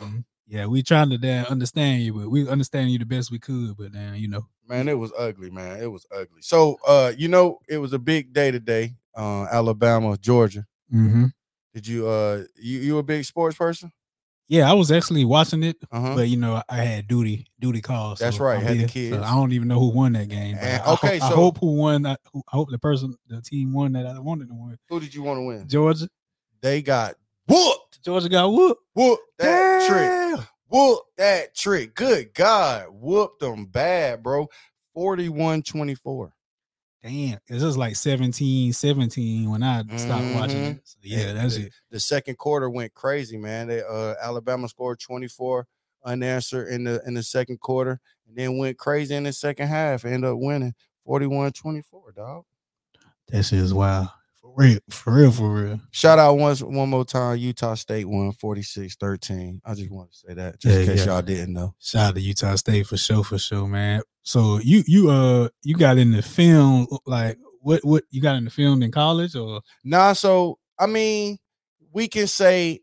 Mhm. 0.00 0.24
Yeah, 0.46 0.66
we 0.66 0.82
trying 0.82 1.10
to 1.10 1.18
damn 1.18 1.46
understand 1.46 2.02
you, 2.02 2.12
but 2.12 2.28
we 2.28 2.48
understand 2.48 2.90
you 2.90 2.98
the 2.98 3.04
best 3.06 3.30
we 3.30 3.38
could. 3.38 3.76
But 3.76 3.92
then 3.92 4.16
you 4.16 4.28
know, 4.28 4.46
Man, 4.68 4.88
it 4.88 4.98
was 4.98 5.12
ugly, 5.18 5.50
man. 5.50 5.80
It 5.80 5.86
was 5.90 6.06
ugly. 6.12 6.42
So 6.42 6.76
uh, 6.86 7.12
you 7.16 7.28
know, 7.28 7.58
it 7.68 7.78
was 7.78 7.92
a 7.92 7.98
big 7.98 8.32
day 8.32 8.50
today. 8.50 8.94
Uh, 9.14 9.44
Alabama, 9.50 10.16
Georgia. 10.16 10.66
mm-hmm. 10.92 11.26
Did 11.72 11.86
you 11.86 12.08
uh 12.08 12.42
you 12.60 12.80
you 12.80 12.98
a 12.98 13.02
big 13.02 13.24
sports 13.24 13.56
person? 13.56 13.92
Yeah, 14.50 14.68
I 14.68 14.74
was 14.74 14.90
actually 14.90 15.24
watching 15.24 15.62
it, 15.62 15.76
Uh-huh. 15.92 16.16
but 16.16 16.28
you 16.28 16.36
know, 16.36 16.60
I 16.68 16.76
had 16.78 17.06
duty 17.08 17.46
duty 17.60 17.80
calls. 17.80 18.18
That's 18.18 18.38
right, 18.40 18.58
I'm 18.58 18.62
had 18.66 18.78
the 18.80 18.86
kids. 18.86 19.16
So 19.16 19.22
I 19.22 19.30
don't 19.30 19.52
even 19.52 19.68
know 19.68 19.78
who 19.78 19.90
won 19.92 20.12
that 20.14 20.28
game. 20.28 20.56
And- 20.60 20.82
I, 20.82 20.84
I 20.86 20.92
okay, 20.94 21.14
I 21.16 21.30
so- 21.30 21.36
hope 21.36 21.58
who 21.58 21.76
won. 21.76 22.04
I, 22.04 22.12
I 22.12 22.16
hope 22.48 22.68
the 22.70 22.78
person, 22.78 23.14
the 23.28 23.40
team 23.40 23.72
won 23.72 23.92
that 23.92 24.06
I 24.06 24.18
wanted 24.18 24.48
to 24.48 24.54
win. 24.54 24.76
Who 24.88 24.98
did 25.00 25.14
you 25.14 25.22
want 25.22 25.38
to 25.38 25.42
win? 25.46 25.68
Georgia, 25.68 26.08
They 26.60 26.82
got 26.82 27.14
whooped. 27.46 28.02
Georgia 28.04 28.28
got 28.28 28.48
whooped. 28.52 28.82
Whooped 28.94 29.22
that 29.38 29.88
trick. 29.88 30.40
Damn. 30.40 30.46
Whoop 30.68 31.00
that 31.16 31.54
trick. 31.54 31.94
Good 31.94 32.34
God. 32.34 32.86
Whooped 32.90 33.40
them 33.40 33.66
bad, 33.66 34.22
bro. 34.22 34.48
41 34.94 35.62
24. 35.62 36.32
Damn, 37.02 37.38
it's 37.48 37.62
just 37.62 37.78
like 37.78 37.96
17, 37.96 38.72
17 38.74 39.50
when 39.50 39.62
I 39.62 39.82
stopped 39.96 40.34
watching 40.34 40.58
Mhm. 40.58 40.70
it. 40.76 40.80
So, 40.84 40.98
yeah, 41.02 41.32
that's 41.32 41.56
the, 41.56 41.62
it. 41.66 41.72
The 41.90 41.98
second 42.00 42.36
quarter 42.36 42.68
went 42.68 42.92
crazy, 42.92 43.38
man. 43.38 43.68
They 43.68 43.82
uh 43.82 44.14
Alabama 44.22 44.68
scored 44.68 45.00
24 45.00 45.66
unanswered 46.04 46.68
in 46.68 46.84
the 46.84 47.02
in 47.06 47.14
the 47.14 47.22
second 47.22 47.58
quarter 47.60 48.00
and 48.28 48.36
then 48.36 48.58
went 48.58 48.76
crazy 48.78 49.14
in 49.14 49.24
the 49.24 49.32
second 49.32 49.68
half. 49.68 50.04
Ended 50.04 50.24
up 50.30 50.38
winning 50.38 50.74
41 51.06 51.52
24, 51.52 52.12
dog. 52.12 52.44
That 53.28 53.44
shit 53.44 53.60
is 53.60 53.72
wild. 53.72 54.08
For 54.42 54.52
real, 54.56 54.78
for 54.90 55.12
real, 55.14 55.30
for 55.32 55.54
real. 55.54 55.80
Shout 55.92 56.18
out 56.18 56.34
once 56.38 56.62
one 56.62 56.88
more 56.90 57.04
time. 57.04 57.36
Utah 57.38 57.74
State 57.74 58.06
won 58.06 58.32
46 58.32 58.96
13. 58.96 59.60
I 59.64 59.74
just 59.74 59.90
want 59.90 60.10
to 60.12 60.18
say 60.18 60.34
that 60.34 60.58
just 60.60 60.74
Yeah, 60.74 60.80
in 60.82 60.86
case 60.86 61.06
yeah. 61.06 61.12
y'all 61.12 61.22
didn't 61.22 61.52
know. 61.54 61.74
Shout 61.78 62.08
out 62.08 62.14
to 62.16 62.20
Utah 62.20 62.54
State 62.56 62.86
for 62.86 62.96
sure, 62.96 63.22
for 63.24 63.38
sure, 63.38 63.66
man. 63.66 64.02
So 64.30 64.60
you 64.62 64.84
you 64.86 65.10
uh 65.10 65.48
you 65.64 65.74
got 65.74 65.98
in 65.98 66.12
the 66.12 66.22
film 66.22 66.86
like 67.04 67.36
what 67.62 67.84
what 67.84 68.04
you 68.10 68.22
got 68.22 68.36
in 68.36 68.44
the 68.44 68.50
film 68.50 68.80
in 68.80 68.92
college 68.92 69.34
or 69.34 69.60
Nah, 69.82 70.12
so 70.12 70.56
I 70.78 70.86
mean, 70.86 71.36
we 71.92 72.06
can 72.06 72.28
say 72.28 72.78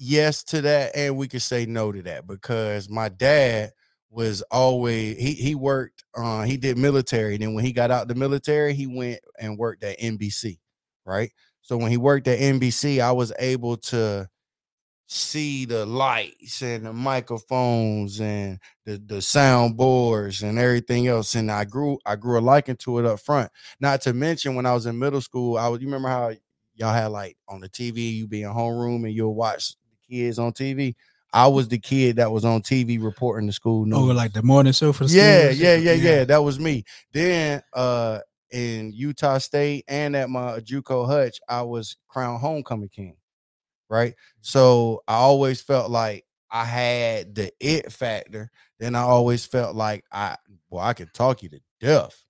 yes 0.00 0.42
to 0.44 0.62
that 0.62 0.90
and 0.96 1.16
we 1.16 1.28
can 1.28 1.38
say 1.38 1.64
no 1.64 1.92
to 1.92 2.02
that 2.02 2.26
because 2.26 2.88
my 2.90 3.08
dad 3.08 3.70
was 4.10 4.42
always 4.50 5.16
he 5.16 5.34
he 5.34 5.54
worked 5.54 6.02
uh 6.16 6.42
he 6.42 6.56
did 6.56 6.76
military 6.76 7.34
and 7.34 7.44
then 7.44 7.54
when 7.54 7.64
he 7.64 7.72
got 7.72 7.92
out 7.92 8.08
the 8.08 8.16
military 8.16 8.74
he 8.74 8.88
went 8.88 9.20
and 9.38 9.56
worked 9.56 9.84
at 9.84 9.96
NBC, 10.00 10.58
right? 11.06 11.30
So 11.62 11.76
when 11.76 11.92
he 11.92 11.98
worked 11.98 12.26
at 12.26 12.40
NBC, 12.40 13.00
I 13.00 13.12
was 13.12 13.32
able 13.38 13.76
to 13.76 14.28
see 15.12 15.64
the 15.64 15.84
lights 15.84 16.62
and 16.62 16.86
the 16.86 16.92
microphones 16.92 18.20
and 18.20 18.60
the 18.84 18.96
the 19.06 19.20
sound 19.20 19.76
boards 19.76 20.40
and 20.44 20.56
everything 20.56 21.08
else 21.08 21.34
and 21.34 21.50
I 21.50 21.64
grew 21.64 21.98
I 22.06 22.14
grew 22.14 22.38
a 22.38 22.40
liking 22.40 22.76
to 22.76 23.00
it 23.00 23.04
up 23.04 23.18
front. 23.18 23.50
Not 23.80 24.02
to 24.02 24.12
mention 24.12 24.54
when 24.54 24.66
I 24.66 24.72
was 24.72 24.86
in 24.86 25.00
middle 25.00 25.20
school, 25.20 25.58
I 25.58 25.66
was 25.66 25.80
you 25.80 25.88
remember 25.88 26.08
how 26.08 26.32
y'all 26.76 26.94
had 26.94 27.08
like 27.08 27.36
on 27.48 27.60
the 27.60 27.68
TV, 27.68 28.14
you 28.14 28.28
be 28.28 28.42
in 28.42 28.50
homeroom 28.50 29.04
and 29.04 29.12
you'll 29.12 29.34
watch 29.34 29.72
the 29.72 30.16
kids 30.16 30.38
on 30.38 30.52
TV. 30.52 30.94
I 31.32 31.48
was 31.48 31.66
the 31.66 31.78
kid 31.78 32.16
that 32.16 32.30
was 32.30 32.44
on 32.44 32.62
TV 32.62 33.02
reporting 33.02 33.48
the 33.48 33.52
school 33.52 33.86
news. 33.86 33.98
over 33.98 34.14
like 34.14 34.32
the 34.32 34.44
morning 34.44 34.72
show 34.72 34.92
for 34.92 35.04
the 35.04 35.10
school 35.10 35.22
yeah, 35.22 35.50
yeah, 35.50 35.74
yeah, 35.74 35.92
yeah. 35.92 36.24
That 36.24 36.44
was 36.44 36.60
me. 36.60 36.84
Then 37.12 37.62
uh 37.72 38.20
in 38.52 38.92
Utah 38.92 39.38
State 39.38 39.84
and 39.88 40.14
at 40.14 40.30
my 40.30 40.60
JUCO 40.60 41.06
Hutch, 41.08 41.40
I 41.48 41.62
was 41.62 41.96
crown 42.08 42.38
homecoming 42.38 42.90
king. 42.90 43.16
Right. 43.90 44.14
So 44.40 45.02
I 45.08 45.14
always 45.16 45.60
felt 45.60 45.90
like 45.90 46.24
I 46.50 46.64
had 46.64 47.34
the 47.34 47.52
it 47.60 47.90
factor. 47.92 48.50
Then 48.78 48.94
I 48.94 49.00
always 49.00 49.44
felt 49.44 49.74
like 49.74 50.04
I 50.12 50.36
well, 50.70 50.84
I 50.84 50.94
can 50.94 51.10
talk 51.12 51.42
you 51.42 51.48
to 51.50 51.60
death. 51.80 52.24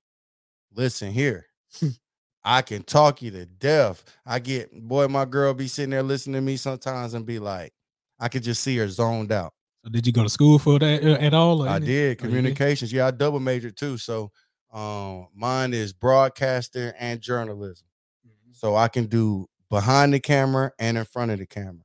Listen 0.74 1.12
here. 1.12 1.46
I 2.44 2.62
can 2.62 2.82
talk 2.82 3.20
you 3.20 3.30
to 3.32 3.44
death. 3.44 4.02
I 4.24 4.38
get 4.38 4.72
boy, 4.72 5.08
my 5.08 5.26
girl 5.26 5.52
be 5.52 5.68
sitting 5.68 5.90
there 5.90 6.02
listening 6.02 6.34
to 6.36 6.40
me 6.40 6.56
sometimes 6.56 7.12
and 7.12 7.26
be 7.26 7.38
like, 7.38 7.72
I 8.18 8.28
could 8.28 8.42
just 8.42 8.62
see 8.62 8.78
her 8.78 8.88
zoned 8.88 9.30
out. 9.30 9.52
So 9.84 9.90
did 9.90 10.06
you 10.06 10.12
go 10.12 10.22
to 10.22 10.28
school 10.30 10.58
for 10.58 10.78
that 10.78 11.04
uh, 11.04 11.18
at 11.20 11.34
all? 11.34 11.62
I 11.68 11.76
Oh, 11.76 11.78
did? 11.78 12.18
communications. 12.18 12.92
Yeah, 12.92 13.06
I 13.06 13.10
double 13.10 13.40
majored 13.40 13.76
too. 13.76 13.98
So 13.98 14.30
um 14.72 15.28
mine 15.34 15.74
is 15.74 15.92
broadcasting 15.92 16.92
and 16.98 17.20
journalism. 17.20 17.86
Mm-hmm. 18.26 18.52
So 18.52 18.76
I 18.76 18.88
can 18.88 19.06
do 19.06 19.46
behind 19.70 20.12
the 20.12 20.20
camera 20.20 20.72
and 20.78 20.98
in 20.98 21.04
front 21.04 21.30
of 21.30 21.38
the 21.38 21.46
camera. 21.46 21.84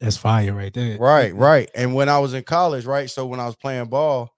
That's 0.00 0.16
fire 0.16 0.52
right 0.52 0.74
there. 0.74 0.98
Right, 0.98 1.30
mm-hmm. 1.30 1.40
right. 1.40 1.70
And 1.74 1.94
when 1.94 2.08
I 2.08 2.18
was 2.18 2.34
in 2.34 2.42
college, 2.42 2.84
right? 2.84 3.08
So 3.08 3.26
when 3.26 3.40
I 3.40 3.46
was 3.46 3.56
playing 3.56 3.86
ball, 3.86 4.30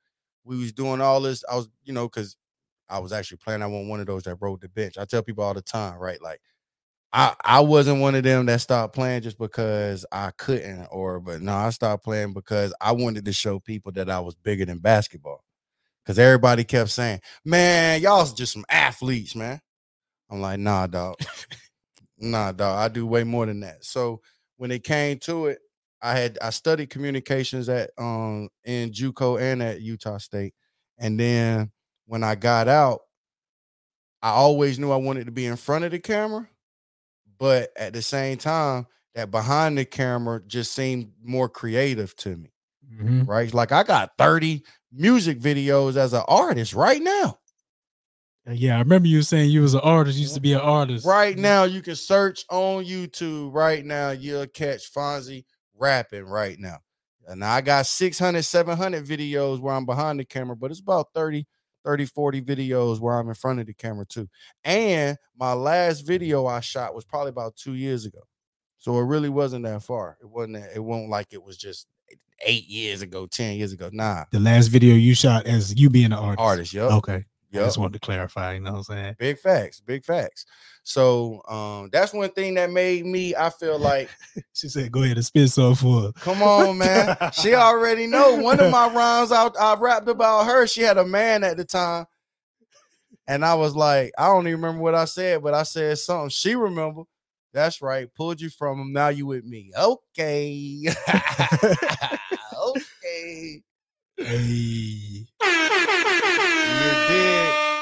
we 0.45 0.59
was 0.59 0.73
doing 0.73 1.01
all 1.01 1.21
this. 1.21 1.45
I 1.51 1.57
was, 1.57 1.69
you 1.85 1.93
know, 1.93 2.09
because 2.09 2.37
I 2.89 2.99
was 2.99 3.13
actually 3.13 3.39
playing. 3.39 3.63
I 3.63 3.67
wasn't 3.67 3.91
one 3.91 4.01
of 4.01 4.07
those 4.07 4.25
that 4.25 4.37
rode 4.41 4.61
the 4.61 4.69
bench. 4.69 4.99
I 4.99 5.05
tell 5.05 5.23
people 5.23 5.45
all 5.45 5.55
the 5.55 5.63
time, 5.63 5.99
right? 5.99 6.21
Like 6.23 6.41
I 7.13 7.35
I 7.43 7.61
wasn't 7.61 8.01
one 8.01 8.15
of 8.15 8.23
them 8.23 8.47
that 8.47 8.61
stopped 8.61 8.95
playing 8.95 9.23
just 9.23 9.39
because 9.39 10.05
I 10.13 10.31
couldn't, 10.37 10.87
or 10.91 11.21
but 11.21 11.41
no, 11.41 11.53
I 11.53 11.71
stopped 11.71 12.05
playing 12.05 12.35
because 12.35 12.75
I 12.81 12.93
wanted 12.93 13.25
to 13.25 13.33
show 13.33 13.59
people 13.61 13.93
that 13.93 14.11
I 14.11 14.21
was 14.21 14.35
bigger 14.35 14.65
than 14.65 14.79
basketball. 14.79 15.45
Because 16.05 16.19
everybody 16.19 16.65
kept 16.65 16.91
saying, 16.91 17.21
"Man, 17.45 18.01
y'all's 18.01 18.33
just 18.33 18.53
some 18.53 18.65
athletes, 18.71 19.35
man." 19.35 19.61
I'm 20.31 20.41
like, 20.41 20.61
"Nah, 20.61 20.87
dog, 20.87 21.17
nah, 22.19 22.53
dog. 22.53 22.79
I 22.79 22.89
do 22.93 23.07
way 23.07 23.25
more 23.25 23.47
than 23.47 23.61
that." 23.61 23.85
So 23.85 24.23
when 24.57 24.71
it 24.71 24.85
came 24.85 25.19
to 25.21 25.47
it, 25.47 25.59
I 26.03 26.19
had 26.19 26.39
I 26.43 26.51
studied 26.51 26.91
communications 26.91 27.69
at 27.69 27.91
um 27.99 28.49
in 28.65 28.91
JUCO 28.93 29.41
and 29.41 29.63
at 29.63 29.81
Utah 29.83 30.19
State, 30.19 30.55
and 30.99 31.19
then 31.19 31.73
when 32.07 32.25
I 32.25 32.35
got 32.35 32.69
out, 32.69 33.01
I 34.23 34.31
always 34.31 34.79
knew 34.79 34.91
I 34.91 34.97
wanted 34.97 35.27
to 35.27 35.33
be 35.33 35.47
in 35.47 35.57
front 35.57 35.85
of 35.85 35.93
the 35.93 35.99
camera, 35.99 36.49
but 37.39 37.71
at 37.77 37.93
the 37.95 38.03
same 38.03 38.39
time, 38.39 38.87
that 39.15 39.31
behind 39.31 39.79
the 39.79 39.85
camera 39.85 40.41
just 40.47 40.73
seemed 40.73 41.13
more 41.23 41.49
creative 41.49 42.17
to 42.17 42.37
me, 42.37 42.53
Mhm. 42.85 43.27
right? 43.27 43.53
Like 43.55 43.73
I 43.73 43.85
got 43.85 44.13
30 44.19 44.65
music 44.93 45.41
videos 45.41 45.97
as 45.97 46.13
an 46.15 46.25
artist 46.29 46.75
right 46.75 47.03
now. 47.03 47.39
Uh, 48.49 48.53
Yeah, 48.53 48.77
I 48.77 48.79
remember 48.81 49.09
you 49.09 49.23
saying 49.23 49.51
you 49.51 49.63
was 49.63 49.75
an 49.75 49.81
artist. 49.81 50.19
Used 50.19 50.35
to 50.35 50.41
be 50.41 50.53
an 50.53 50.61
artist. 50.61 51.07
Right 51.07 51.37
now, 51.37 51.65
you 51.65 51.83
can 51.83 51.97
search 51.97 52.45
on 52.51 52.85
YouTube 52.85 53.53
right 53.53 53.85
now. 53.85 54.11
You'll 54.11 54.47
catch 54.47 54.93
Fonzie 54.93 55.45
rapping 55.77 56.25
right 56.25 56.59
now. 56.59 56.79
And 57.27 57.45
I 57.45 57.61
got 57.61 57.87
600, 57.87 58.43
700 58.43 59.05
videos 59.05 59.61
where 59.61 59.75
I'm 59.75 59.85
behind 59.85 60.19
the 60.19 60.25
camera, 60.25 60.57
but 60.57 60.71
it's 60.71 60.81
about 60.81 61.09
30, 61.15 61.47
30, 61.85 62.07
40 62.07 62.43
videos 62.43 63.01
where 63.01 63.19
I'm 63.19 63.29
in 63.29 63.35
front 63.35 63.61
of 63.61 63.67
the 63.67 63.75
camera 63.75 64.07
too. 64.07 64.29
And 64.65 65.19
my 65.39 65.53
last 65.53 66.07
video 66.07 66.47
I 66.47 66.61
shot 66.61 66.95
was 66.95 67.05
probably 67.05 67.29
about 67.31 67.55
two 67.57 67.75
years 67.75 68.07
ago. 68.07 68.21
So 68.79 68.97
it 68.99 69.03
really 69.05 69.29
wasn't 69.29 69.65
that 69.67 69.83
far. 69.83 70.17
It 70.23 70.27
wasn't, 70.29 70.55
that- 70.55 70.75
it 70.75 70.83
won't 70.83 71.11
like 71.11 71.29
it 71.33 71.43
was 71.43 71.59
just 71.59 71.87
eight 72.47 72.67
years 72.67 73.03
ago, 73.03 73.27
10 73.27 73.57
years 73.59 73.73
ago. 73.73 73.91
Nah. 73.93 74.25
The 74.33 74.41
last 74.41 74.69
video 74.69 74.95
you 74.95 75.15
shot 75.15 75.47
as 75.47 75.79
you 75.79 75.91
being 75.91 76.07
an 76.07 76.13
artist. 76.15 76.41
Artist, 76.41 76.73
yup. 76.73 76.93
Okay. 76.93 77.25
I 77.55 77.59
just 77.59 77.79
wanted 77.79 77.95
to 77.95 78.01
clarify. 78.01 78.55
You 78.55 78.61
know 78.61 78.73
what 78.73 78.79
I'm 78.79 78.85
saying? 78.85 79.17
Big 79.19 79.39
facts, 79.39 79.81
big 79.81 80.05
facts. 80.05 80.45
So 80.83 81.43
um 81.49 81.89
that's 81.93 82.13
one 82.13 82.31
thing 82.31 82.55
that 82.55 82.71
made 82.71 83.07
me 83.07 83.35
I 83.35 83.51
feel 83.51 83.79
like 83.79 84.11
She 84.53 84.69
said, 84.69 84.93
"Go 84.93 85.03
ahead 85.03 85.17
and 85.17 85.25
spit 85.27 85.51
some 85.51 85.75
for." 85.75 86.03
her." 86.03 86.13
Come 86.21 86.43
on, 86.43 86.79
man. 86.79 87.17
she 87.33 87.55
already 87.55 88.07
know. 88.07 88.37
One 88.37 88.61
of 88.61 88.71
my 88.71 88.89
rhymes 88.95 89.33
I, 89.33 89.49
I 89.61 89.77
rapped 89.79 90.09
about 90.09 90.47
her. 90.47 90.67
She 90.67 90.83
had 90.83 90.99
a 90.99 91.05
man 91.07 91.45
at 91.45 91.57
the 91.57 91.65
time. 91.65 92.07
And 93.27 93.45
I 93.45 93.55
was 93.55 93.77
like, 93.77 94.13
I 94.17 94.27
don't 94.27 94.49
even 94.49 94.61
remember 94.61 94.83
what 94.83 94.95
I 94.95 95.05
said, 95.05 95.43
but 95.43 95.53
I 95.53 95.63
said 95.63 95.99
something. 95.99 96.31
She 96.31 96.55
remember. 96.55 97.03
That's 97.53 97.83
right. 97.83 98.13
Pulled 98.15 98.41
you 98.41 98.51
from 98.51 98.81
him. 98.81 98.93
Now 98.93 99.09
you 99.09 99.27
with 99.27 99.45
me. 99.45 99.71
Okay. 99.77 100.85
okay. 102.59 103.63
Hey. 104.19 105.27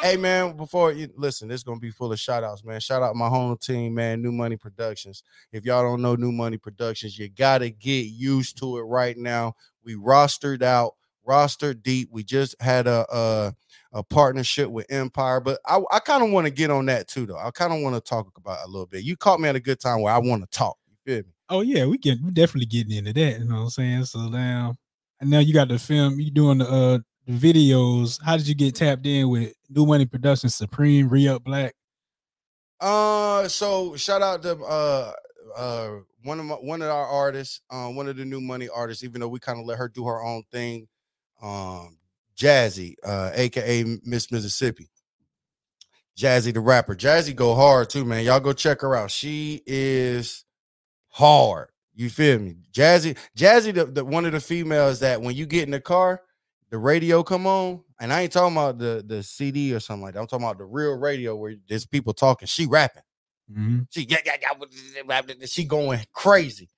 Hey 0.03 0.17
man, 0.19 0.57
before 0.57 0.93
you 0.93 1.09
listen, 1.17 1.49
this 1.49 1.61
is 1.61 1.65
gonna 1.65 1.81
be 1.81 1.91
full 1.91 2.13
of 2.13 2.21
shout 2.21 2.45
outs, 2.45 2.63
man. 2.63 2.79
Shout 2.79 3.03
out 3.03 3.17
my 3.17 3.29
home 3.29 3.57
team, 3.59 3.95
man. 3.95 4.23
New 4.23 4.31
Money 4.33 4.57
Productions. 4.57 5.23
If 5.51 5.65
y'all 5.65 5.83
don't 5.83 6.03
know 6.03 6.15
New 6.15 6.33
Money 6.33 6.59
Productions, 6.59 7.19
you 7.19 7.29
gotta 7.29 7.71
get 7.71 8.07
used 8.07 8.59
to 8.59 8.77
it 8.77 8.83
right 8.83 9.17
now. 9.17 9.55
We 9.83 9.95
rostered 9.97 10.63
out 10.63 10.93
roster 11.25 11.75
deep. 11.75 12.11
We 12.13 12.23
just 12.23 12.55
had 12.61 12.87
a 12.87 13.07
a, 13.11 13.55
a 13.93 14.03
partnership 14.05 14.69
with 14.71 14.87
Empire, 14.91 15.41
but 15.41 15.59
I, 15.67 15.81
I 15.91 15.99
kind 16.01 16.23
of 16.23 16.31
want 16.31 16.47
to 16.47 16.53
get 16.53 16.71
on 16.71 16.87
that 16.87 17.09
too, 17.09 17.27
though. 17.27 17.39
I 17.39 17.51
kind 17.51 17.73
of 17.73 17.81
want 17.81 17.97
to 17.97 18.01
talk 18.01 18.31
about 18.37 18.59
a 18.65 18.69
little 18.69 18.87
bit. 18.87 19.05
You 19.05 19.17
caught 19.17 19.41
me 19.41 19.49
at 19.49 19.57
a 19.57 19.61
good 19.61 19.81
time 19.81 20.03
where 20.03 20.13
I 20.13 20.19
want 20.19 20.43
to 20.43 20.57
talk. 20.57 20.77
You 20.87 20.97
feel 21.05 21.23
me? 21.25 21.33
Oh 21.49 21.63
yeah, 21.63 21.87
we 21.87 21.99
get 21.99 22.19
we 22.23 22.31
definitely 22.31 22.67
getting 22.67 22.97
into 22.97 23.13
that. 23.15 23.41
You 23.41 23.47
know 23.47 23.57
what 23.57 23.61
I'm 23.63 23.71
saying? 23.71 24.05
So 24.05 24.29
now, 24.29 24.75
and 25.21 25.31
now 25.31 25.39
you 25.39 25.55
got 25.55 25.69
the 25.69 25.79
film. 25.79 26.21
You 26.21 26.31
doing 26.31 26.59
the 26.59 26.69
uh 26.69 26.99
the 27.27 27.33
videos. 27.33 28.23
How 28.23 28.37
did 28.37 28.49
you 28.49 28.55
get 28.55 28.75
tapped 28.75 29.07
in 29.07 29.29
with 29.29 29.53
New 29.69 29.87
Money 29.87 30.07
Productions, 30.07 30.55
Supreme, 30.55 31.09
Re 31.09 31.29
Up 31.29 31.45
Black? 31.45 31.75
Uh, 32.81 33.49
so 33.49 33.97
shout 33.97 34.23
out 34.23 34.43
to 34.43 34.57
uh 34.57 35.13
uh 35.57 35.91
one 36.23 36.41
of 36.41 36.47
my, 36.47 36.55
one 36.55 36.83
of 36.83 36.89
our 36.89 37.07
artists, 37.07 37.61
um, 37.71 37.97
one 37.97 38.09
of 38.09 38.17
the 38.17 38.25
new 38.25 38.41
money 38.41 38.69
artists. 38.69 39.05
Even 39.05 39.21
though 39.21 39.29
we 39.29 39.39
kind 39.39 39.59
of 39.59 39.67
let 39.67 39.79
her 39.79 39.89
do 39.89 40.07
her 40.07 40.23
own 40.23 40.43
thing, 40.53 40.89
um, 41.43 41.99
Jazzy, 42.37 42.95
uh, 43.05 43.31
aka 43.35 43.85
Miss 44.05 44.31
Mississippi. 44.31 44.89
Jazzy 46.17 46.53
the 46.53 46.61
rapper. 46.61 46.95
Jazzy 46.95 47.35
go 47.35 47.55
hard 47.55 47.91
too, 47.91 48.05
man. 48.05 48.25
Y'all 48.25 48.41
go 48.41 48.53
check 48.53 48.81
her 48.81 48.97
out. 48.97 49.11
She 49.11 49.63
is 49.67 50.45
hard. 51.09 51.69
You 51.97 52.11
feel 52.11 52.39
me? 52.39 52.57
Jazzy, 52.73 53.17
Jazzy, 53.37 53.75
the, 53.75 53.87
the 53.87 54.05
one 54.05 54.27
of 54.27 54.33
the 54.33 54.41
females 54.41 55.01
that 55.01 55.21
when 55.21 55.35
you 55.35 55.47
get 55.47 55.65
in 55.65 55.71
the 55.71 55.81
car, 55.81 56.21
the 56.71 56.77
radio 56.77 57.23
come 57.23 57.47
on, 57.47 57.83
and 57.99 58.13
I 58.13 58.23
ain't 58.23 58.33
talking 58.33 58.55
about 58.55 58.79
the 58.79 59.03
the 59.07 59.23
CD 59.23 59.75
or 59.75 59.81
something 59.81 60.03
like 60.03 60.15
that. 60.15 60.21
I'm 60.21 60.27
talking 60.27 60.45
about 60.45 60.59
the 60.59 60.65
real 60.65 60.93
radio 60.93 61.35
where 61.35 61.55
there's 61.69 61.87
people 61.87 62.13
talking. 62.13 62.47
She 62.47 62.67
rapping. 62.67 63.03
Mm-hmm. 63.51 63.81
She 63.91 64.03
yeah, 64.03 64.19
yeah, 64.27 64.37
yeah, 64.41 65.47
she 65.47 65.65
going 65.65 66.01
crazy. 66.13 66.69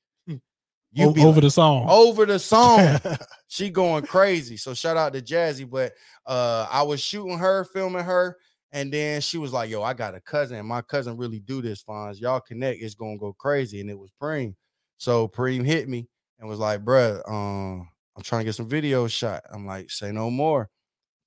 Be 0.95 1.05
over 1.05 1.27
like, 1.27 1.41
the 1.43 1.51
song. 1.51 1.87
over 1.89 2.25
the 2.25 2.39
song. 2.39 2.99
she 3.49 3.71
going 3.71 4.05
crazy. 4.07 4.57
So 4.57 4.73
shout 4.73 4.97
out 4.97 5.13
to 5.13 5.21
Jazzy. 5.21 5.69
But 5.69 5.93
uh 6.27 6.67
I 6.71 6.83
was 6.83 7.01
shooting 7.01 7.39
her, 7.39 7.65
filming 7.65 8.05
her, 8.05 8.37
and 8.73 8.93
then 8.93 9.21
she 9.21 9.37
was 9.37 9.53
like, 9.53 9.69
Yo, 9.69 9.83
I 9.83 9.95
got 9.95 10.15
a 10.15 10.21
cousin, 10.21 10.59
and 10.59 10.67
my 10.67 10.83
cousin 10.83 11.17
really 11.17 11.41
do 11.41 11.61
this, 11.61 11.83
Fonz. 11.83 12.21
Y'all 12.21 12.41
connect, 12.41 12.81
it's 12.81 12.95
gonna 12.95 13.19
go 13.19 13.33
crazy. 13.33 13.81
And 13.81 13.91
it 13.91 13.99
was 13.99 14.13
Preem. 14.21 14.55
So 14.99 15.29
Preem 15.29 15.65
hit 15.65 15.89
me 15.89 16.09
and 16.39 16.49
was 16.49 16.59
like, 16.59 16.85
bruh, 16.85 17.27
um, 17.29 17.89
I'm 18.17 18.23
trying 18.23 18.41
to 18.41 18.45
get 18.45 18.55
some 18.55 18.69
video 18.69 19.07
shot. 19.07 19.43
I'm 19.51 19.67
like, 19.67 19.91
say 19.91 20.13
no 20.13 20.31
more. 20.31 20.69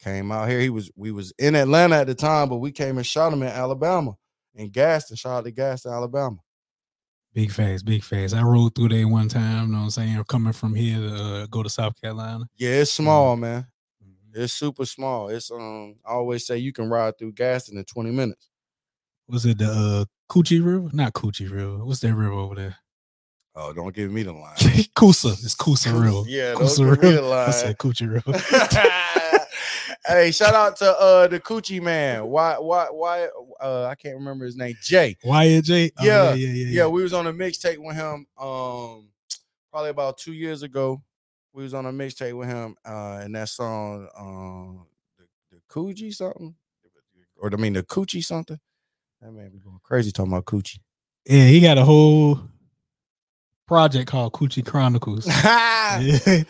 Came 0.01 0.31
out 0.31 0.49
here. 0.49 0.59
He 0.59 0.69
was 0.69 0.91
we 0.95 1.11
was 1.11 1.31
in 1.37 1.55
Atlanta 1.55 1.95
at 1.95 2.07
the 2.07 2.15
time, 2.15 2.49
but 2.49 2.57
we 2.57 2.71
came 2.71 2.97
and 2.97 3.05
shot 3.05 3.33
him 3.33 3.43
in 3.43 3.49
Alabama 3.49 4.15
in 4.55 4.69
Gaston. 4.69 5.15
Shout 5.15 5.31
out 5.31 5.43
to 5.45 5.51
Gaston, 5.51 5.93
Alabama. 5.93 6.37
Big 7.33 7.51
facts, 7.51 7.83
big 7.83 8.03
facts. 8.03 8.33
I 8.33 8.41
rode 8.41 8.75
through 8.75 8.89
there 8.89 9.07
one 9.07 9.29
time. 9.29 9.67
You 9.67 9.71
know 9.71 9.77
what 9.77 9.83
I'm 9.85 9.89
saying? 9.91 10.23
Coming 10.25 10.53
from 10.53 10.75
here 10.75 10.97
to 10.97 11.15
uh, 11.15 11.45
go 11.45 11.63
to 11.63 11.69
South 11.69 11.99
Carolina. 12.01 12.45
Yeah, 12.57 12.81
it's 12.81 12.91
small, 12.91 13.37
man. 13.37 13.67
It's 14.33 14.53
super 14.53 14.85
small. 14.85 15.29
It's 15.29 15.51
um 15.51 15.95
I 16.05 16.11
always 16.11 16.45
say 16.45 16.57
you 16.57 16.73
can 16.73 16.89
ride 16.89 17.17
through 17.17 17.33
Gaston 17.33 17.77
in 17.77 17.85
20 17.85 18.11
minutes. 18.11 18.49
Was 19.27 19.45
it 19.45 19.59
the 19.59 19.69
uh, 19.69 20.05
Coochie 20.29 20.63
River? 20.63 20.89
Not 20.93 21.13
Coochie 21.13 21.49
River. 21.49 21.85
What's 21.85 21.99
that 22.01 22.13
river 22.13 22.33
over 22.33 22.55
there? 22.55 22.77
Oh, 23.55 23.73
don't 23.73 23.93
give 23.93 24.11
me 24.11 24.23
the 24.23 24.33
line. 24.33 24.55
Coosa. 24.95 25.29
It's 25.29 25.55
Coosa 25.55 25.93
real. 25.93 26.25
Yeah, 26.27 26.51
don't 26.51 26.61
Coosa 26.61 26.83
give 26.85 27.03
me 27.03 27.09
the 27.11 27.21
River. 27.21 27.33
I 27.33 27.51
said 27.51 27.77
Coochie 27.77 28.09
River. 28.09 28.31
hey, 30.07 30.31
shout 30.31 30.53
out 30.53 30.77
to 30.77 30.85
uh 30.85 31.27
the 31.27 31.39
Coochie 31.39 31.81
man. 31.81 32.25
Why 32.27 32.57
why 32.57 32.85
why 32.85 33.27
uh 33.59 33.85
I 33.85 33.95
can't 33.95 34.15
remember 34.15 34.45
his 34.45 34.55
name. 34.55 34.75
Jay. 34.81 35.17
YJ. 35.23 35.91
Oh, 35.97 36.05
Yeah, 36.05 36.33
yeah, 36.33 36.33
yeah, 36.33 36.47
yeah, 36.53 36.65
Yeah, 36.83 36.87
we 36.87 37.03
was 37.03 37.13
on 37.13 37.27
a 37.27 37.33
mixtape 37.33 37.77
with 37.77 37.95
him 37.95 38.25
um 38.39 39.09
probably 39.69 39.89
about 39.89 40.17
two 40.17 40.33
years 40.33 40.63
ago. 40.63 41.01
We 41.53 41.63
was 41.63 41.73
on 41.73 41.85
a 41.85 41.91
mixtape 41.91 42.37
with 42.37 42.47
him 42.47 42.75
uh 42.85 43.19
and 43.21 43.35
that 43.35 43.49
song 43.49 44.07
um 44.17 44.85
the, 45.17 45.25
the 45.51 45.61
Coochie 45.69 46.13
something 46.13 46.55
or 47.37 47.49
I 47.53 47.57
mean 47.57 47.73
the 47.73 47.83
Coochie 47.83 48.23
something. 48.23 48.59
That 49.21 49.31
man 49.33 49.49
be 49.49 49.59
going 49.59 49.79
crazy 49.83 50.11
talking 50.11 50.31
about 50.31 50.45
Coochie. 50.45 50.79
Yeah, 51.25 51.45
he 51.45 51.59
got 51.59 51.77
a 51.77 51.83
whole 51.83 52.39
project 53.67 54.09
called 54.09 54.33
Coochie 54.33 54.65
Chronicles. 54.65 55.27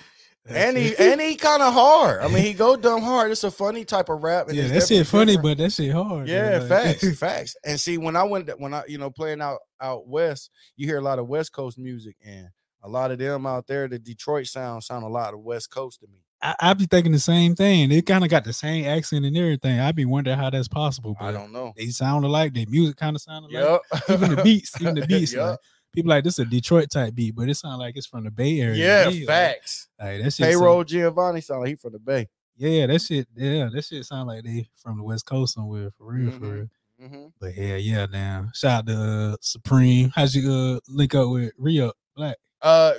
and 0.49 0.77
he 0.77 0.95
and 0.97 1.21
he 1.21 1.35
kind 1.35 1.61
of 1.61 1.73
hard. 1.73 2.21
I 2.21 2.27
mean, 2.27 2.43
he 2.43 2.53
go 2.53 2.75
dumb 2.75 3.01
hard. 3.01 3.31
It's 3.31 3.43
a 3.43 3.51
funny 3.51 3.85
type 3.85 4.09
of 4.09 4.23
rap. 4.23 4.47
And 4.47 4.57
yeah, 4.57 4.67
that 4.67 4.87
shit 4.87 5.05
funny, 5.07 5.35
different. 5.35 5.57
but 5.59 5.63
that 5.63 5.71
shit 5.71 5.91
hard. 5.91 6.27
yeah, 6.27 6.57
like- 6.57 6.67
facts, 6.99 7.19
facts. 7.19 7.55
And 7.63 7.79
see, 7.79 7.97
when 7.97 8.15
I 8.15 8.23
went, 8.23 8.49
when 8.59 8.73
I 8.73 8.83
you 8.87 8.97
know 8.97 9.09
playing 9.09 9.41
out 9.41 9.59
out 9.79 10.07
west, 10.07 10.49
you 10.75 10.87
hear 10.87 10.97
a 10.97 11.01
lot 11.01 11.19
of 11.19 11.27
West 11.27 11.53
Coast 11.53 11.77
music, 11.77 12.15
and 12.25 12.47
a 12.83 12.89
lot 12.89 13.11
of 13.11 13.19
them 13.19 13.45
out 13.45 13.67
there, 13.67 13.87
the 13.87 13.99
Detroit 13.99 14.47
sound 14.47 14.83
sound 14.83 15.03
a 15.03 15.09
lot 15.09 15.33
of 15.33 15.41
West 15.41 15.69
Coast 15.69 15.99
to 16.01 16.07
me. 16.07 16.17
I, 16.41 16.55
I 16.59 16.73
be 16.73 16.87
thinking 16.87 17.11
the 17.11 17.19
same 17.19 17.55
thing. 17.55 17.89
They 17.89 18.01
kind 18.01 18.23
of 18.23 18.31
got 18.31 18.43
the 18.43 18.53
same 18.53 18.85
accent 18.85 19.25
and 19.25 19.37
everything. 19.37 19.79
I 19.79 19.91
be 19.91 20.05
wondering 20.05 20.39
how 20.39 20.49
that's 20.49 20.67
possible. 20.67 21.15
But 21.19 21.25
I 21.27 21.31
don't 21.31 21.51
know. 21.51 21.73
They 21.77 21.87
sound 21.89 22.25
alike. 22.25 22.55
Their 22.55 22.65
music 22.67 22.97
kind 22.97 23.15
of 23.15 23.21
sound 23.21 23.45
alike. 23.53 23.81
Yep. 23.93 24.09
Even 24.09 24.35
the 24.35 24.41
beats, 24.43 24.81
even 24.81 24.95
the 24.95 25.05
beats. 25.07 25.33
Yup. 25.33 25.51
like, 25.51 25.59
people 25.93 26.09
like 26.09 26.23
this 26.23 26.33
is 26.33 26.39
a 26.39 26.45
Detroit 26.45 26.89
type 26.89 27.13
beat, 27.15 27.35
but 27.35 27.49
it 27.49 27.55
sounds 27.55 27.79
like 27.79 27.95
it's 27.97 28.07
from 28.07 28.23
the 28.23 28.31
Bay 28.31 28.59
Area. 28.61 28.73
to 28.75 28.79
Yeah, 28.79 29.09
me, 29.09 29.19
like- 29.19 29.27
facts. 29.27 29.87
Like, 29.99 30.21
that 30.23 30.33
shit. 30.33 30.45
Payroll 30.47 30.83
Giovanni 30.83 31.41
sound 31.41 31.61
like 31.61 31.69
he 31.69 31.75
from 31.75 31.93
the 31.93 31.99
Bay. 31.99 32.27
Yeah, 32.57 32.87
that 32.87 33.01
shit. 33.01 33.27
Yeah, 33.35 33.69
that 33.73 33.83
shit 33.85 34.05
sound 34.05 34.27
like 34.27 34.43
they 34.43 34.67
from 34.75 34.97
the 34.97 35.03
West 35.03 35.25
Coast 35.25 35.53
somewhere 35.55 35.89
for 35.97 36.13
real, 36.13 36.31
for 36.31 36.39
Mhm. 36.39 36.53
real. 36.53 36.67
hmm 37.09 37.25
But 37.39 37.55
yeah, 37.55 37.75
yeah, 37.77 38.05
damn. 38.05 38.51
Shout 38.53 38.79
out 38.79 38.87
to 38.87 38.93
uh, 39.33 39.37
Supreme. 39.41 40.11
How'd 40.15 40.33
you 40.33 40.51
uh, 40.51 40.79
link 40.87 41.15
up 41.15 41.29
with 41.29 41.53
Rio 41.57 41.93
Black? 42.15 42.37
Uh, 42.61 42.93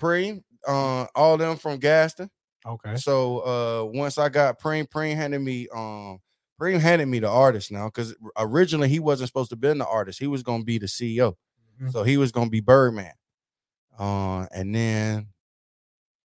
Preem, 0.00 0.42
uh, 0.66 1.06
all 1.14 1.36
them 1.36 1.56
from 1.56 1.78
Gaston. 1.78 2.28
Okay. 2.66 2.96
So 2.96 3.38
uh 3.46 3.84
once 3.96 4.18
I 4.18 4.28
got 4.28 4.60
Preem, 4.60 4.88
Preem 4.88 5.14
handed 5.14 5.38
me 5.40 5.68
um 5.72 6.18
Preem 6.60 6.80
handed 6.80 7.06
me 7.06 7.20
the 7.20 7.28
artist 7.28 7.70
now 7.70 7.86
because 7.86 8.16
originally 8.36 8.88
he 8.88 8.98
wasn't 8.98 9.28
supposed 9.28 9.50
to 9.50 9.56
be 9.56 9.72
the 9.72 9.86
artist. 9.86 10.18
He 10.18 10.26
was 10.26 10.42
gonna 10.42 10.64
be 10.64 10.78
the 10.78 10.86
CEO. 10.86 11.34
Mhm. 11.80 11.92
So 11.92 12.02
he 12.02 12.16
was 12.16 12.32
gonna 12.32 12.50
be 12.50 12.60
Birdman. 12.60 13.12
Uh 13.98 14.46
and 14.52 14.74
then 14.74 15.28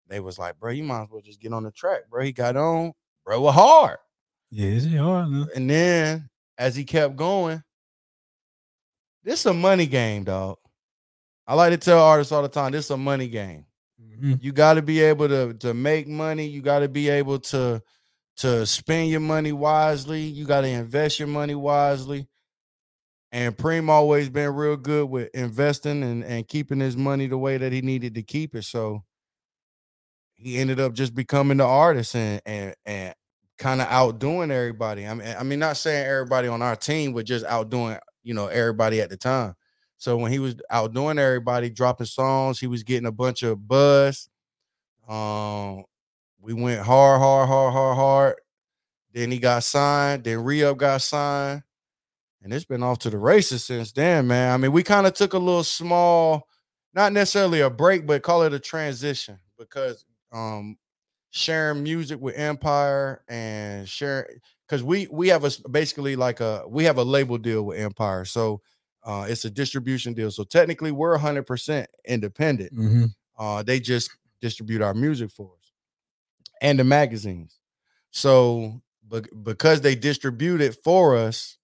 they 0.08 0.20
was 0.20 0.38
like, 0.38 0.60
bro, 0.60 0.72
you 0.72 0.84
might 0.84 1.04
as 1.04 1.10
well 1.10 1.22
just 1.22 1.40
get 1.40 1.54
on 1.54 1.64
the 1.64 1.72
track, 1.72 2.10
bro. 2.10 2.24
He 2.24 2.32
got 2.34 2.58
on, 2.58 2.92
bro, 3.26 3.40
was 3.42 3.54
hard. 3.56 3.98
Yeah, 4.50 4.68
it's 4.72 4.86
hard. 4.94 5.30
man. 5.30 5.48
And 5.56 5.70
then 5.70 6.30
as 6.58 6.76
he 6.76 6.84
kept 6.84 7.16
going, 7.16 7.64
this 9.24 9.40
is 9.42 9.46
a 9.46 9.54
money 9.54 9.86
game, 9.86 10.24
dog. 10.24 10.58
I 11.48 11.56
like 11.56 11.72
to 11.72 11.78
tell 11.78 12.00
artists 12.02 12.32
all 12.32 12.42
the 12.42 12.50
time, 12.50 12.72
this 12.72 12.86
is 12.86 12.92
a 12.92 12.98
money 12.98 13.28
game. 13.28 13.66
Mhm. 14.02 14.42
You 14.44 14.52
got 14.52 14.76
to 14.76 14.82
be 14.82 15.00
able 15.02 15.28
to 15.30 15.54
to 15.56 15.74
make 15.74 16.08
money. 16.08 16.46
You 16.48 16.62
got 16.62 16.80
to 16.80 16.90
be 16.90 17.10
able 17.10 17.40
to 17.40 17.82
to 18.38 18.66
spend 18.66 19.10
your 19.10 19.20
money 19.20 19.52
wisely. 19.52 20.22
You 20.22 20.46
got 20.46 20.62
to 20.62 20.68
invest 20.68 21.20
your 21.20 21.28
money 21.28 21.56
wisely. 21.56 22.28
And 23.32 23.56
Preem 23.56 23.90
always 23.90 24.30
been 24.30 24.54
real 24.54 24.76
good 24.76 25.10
with 25.10 25.30
investing 25.34 26.04
and, 26.04 26.24
and 26.24 26.48
keeping 26.48 26.80
his 26.80 26.98
money 26.98 27.28
the 27.28 27.38
way 27.38 27.58
that 27.58 27.72
he 27.72 27.82
needed 27.82 28.16
to 28.16 28.24
keep 28.24 28.56
it. 28.56 28.64
So 28.64 29.04
he 30.36 30.58
ended 30.58 30.80
up 30.80 30.94
just 30.94 31.16
becoming 31.16 31.58
the 31.58 31.66
artist 31.66 32.16
and 32.16 32.42
and 32.46 32.76
and 32.86 33.16
kind 33.58 33.80
of 33.80 33.88
outdoing 33.90 34.52
everybody. 34.52 35.08
I 35.08 35.14
mean, 35.14 35.36
I 35.40 35.44
mean, 35.44 35.60
not 35.60 35.78
saying 35.78 36.06
everybody 36.06 36.48
on 36.48 36.62
our 36.62 36.76
team, 36.76 37.14
but 37.14 37.26
just 37.26 37.46
outdoing, 37.46 37.98
you 38.24 38.34
know, 38.34 38.48
everybody 38.48 39.00
at 39.02 39.10
the 39.10 39.18
time. 39.18 39.56
So 39.98 40.18
when 40.18 40.32
he 40.32 40.40
was 40.40 40.56
outdoing 40.72 41.20
everybody, 41.20 41.70
dropping 41.70 42.08
songs, 42.08 42.60
he 42.60 42.66
was 42.66 42.82
getting 42.82 43.06
a 43.06 43.12
bunch 43.12 43.44
of 43.44 43.68
buzz. 43.68 44.28
Um, 45.08 45.84
we 46.40 46.54
went 46.54 46.82
hard, 46.82 47.22
hard, 47.22 47.48
hard, 47.48 47.72
hard, 47.72 47.96
hard. 47.96 48.36
Then 49.14 49.30
he 49.30 49.38
got 49.38 49.64
signed. 49.64 50.24
Then 50.24 50.44
Re-Up 50.44 50.78
got 50.78 51.02
signed, 51.04 51.62
and 52.42 52.54
it's 52.54 52.66
been 52.66 52.84
off 52.84 53.00
to 53.00 53.10
the 53.10 53.18
races 53.18 53.64
since 53.66 53.92
then, 53.92 54.28
man. 54.28 54.54
I 54.54 54.58
mean, 54.58 54.72
we 54.72 54.84
kind 54.84 55.08
of 55.08 55.14
took 55.14 55.34
a 55.34 55.38
little 55.40 55.64
small, 55.64 56.48
not 56.94 57.14
necessarily 57.14 57.62
a 57.62 57.70
break, 57.70 58.06
but 58.08 58.24
call 58.24 58.44
it 58.44 58.54
a 58.54 58.60
transition 58.60 59.40
because 59.58 60.06
um 60.32 60.78
sharing 61.32 61.84
music 61.84 62.20
with 62.20 62.36
Empire 62.38 63.24
and 63.30 63.88
sharing 63.88 64.26
because 64.68 64.84
we 64.84 65.08
we 65.12 65.30
have 65.30 65.44
a 65.46 65.52
basically 65.70 66.16
like 66.16 66.40
a 66.42 66.64
we 66.68 66.84
have 66.86 66.98
a 66.98 67.04
label 67.04 67.38
deal 67.38 67.64
with 67.64 67.80
Empire, 67.80 68.26
so 68.26 68.62
uh, 69.04 69.26
it's 69.28 69.46
a 69.46 69.50
distribution 69.50 70.14
deal. 70.14 70.30
So 70.32 70.44
technically, 70.44 70.92
we're 70.92 71.14
100% 71.18 71.88
independent. 72.06 72.74
Mhm. 72.74 73.10
Uh, 73.38 73.64
they 73.64 73.80
just 73.80 74.12
distribute 74.42 74.82
our 74.82 74.94
music 74.94 75.32
for 75.32 75.52
us 75.60 75.72
and 76.62 76.80
the 76.80 76.84
magazines. 76.84 77.60
So, 78.12 78.82
but 79.08 79.28
because 79.44 79.82
they 79.82 79.96
distribute 79.96 80.62
it 80.62 80.78
for 80.84 81.16
us, 81.16 81.58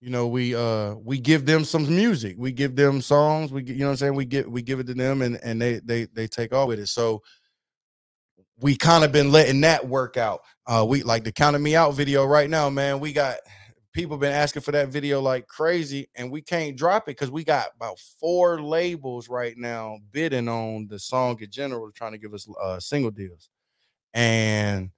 you 0.00 0.10
know, 0.10 0.26
we 0.26 0.54
uh 0.54 0.94
we 0.94 1.18
give 1.18 1.46
them 1.46 1.64
some 1.64 1.88
music. 1.88 2.36
We 2.38 2.52
give 2.52 2.76
them 2.76 3.00
songs. 3.00 3.52
We 3.52 3.64
you 3.64 3.76
know 3.78 3.86
what 3.86 3.90
I'm 3.92 3.96
saying. 3.96 4.14
We 4.14 4.24
get 4.26 4.50
we 4.50 4.62
give 4.62 4.80
it 4.80 4.86
to 4.88 4.94
them, 4.94 5.22
and 5.22 5.38
and 5.42 5.60
they 5.60 5.80
they 5.84 6.04
they 6.12 6.26
take 6.26 6.52
off 6.52 6.68
with 6.68 6.78
it. 6.78 6.88
So 6.88 7.22
we 8.60 8.76
kind 8.76 9.04
of 9.04 9.12
been 9.12 9.32
letting 9.32 9.60
that 9.62 9.86
work 9.86 10.16
out. 10.16 10.40
Uh, 10.66 10.84
we 10.88 11.02
like 11.02 11.24
the 11.24 11.32
counting 11.32 11.62
me 11.62 11.76
out 11.76 11.94
video 11.94 12.24
right 12.24 12.48
now, 12.48 12.70
man. 12.70 13.00
We 13.00 13.12
got 13.12 13.36
people 13.92 14.18
been 14.18 14.32
asking 14.32 14.62
for 14.62 14.72
that 14.72 14.88
video 14.88 15.20
like 15.20 15.46
crazy, 15.48 16.08
and 16.14 16.30
we 16.30 16.42
can't 16.42 16.76
drop 16.76 17.04
it 17.04 17.16
because 17.16 17.30
we 17.30 17.44
got 17.44 17.68
about 17.76 17.98
four 18.20 18.60
labels 18.62 19.28
right 19.28 19.56
now 19.56 19.98
bidding 20.12 20.48
on 20.48 20.86
the 20.88 20.98
song 20.98 21.38
in 21.40 21.50
general, 21.50 21.90
trying 21.92 22.12
to 22.12 22.18
give 22.18 22.34
us 22.34 22.46
uh 22.62 22.78
single 22.80 23.10
deals. 23.10 23.48
and 24.14 24.90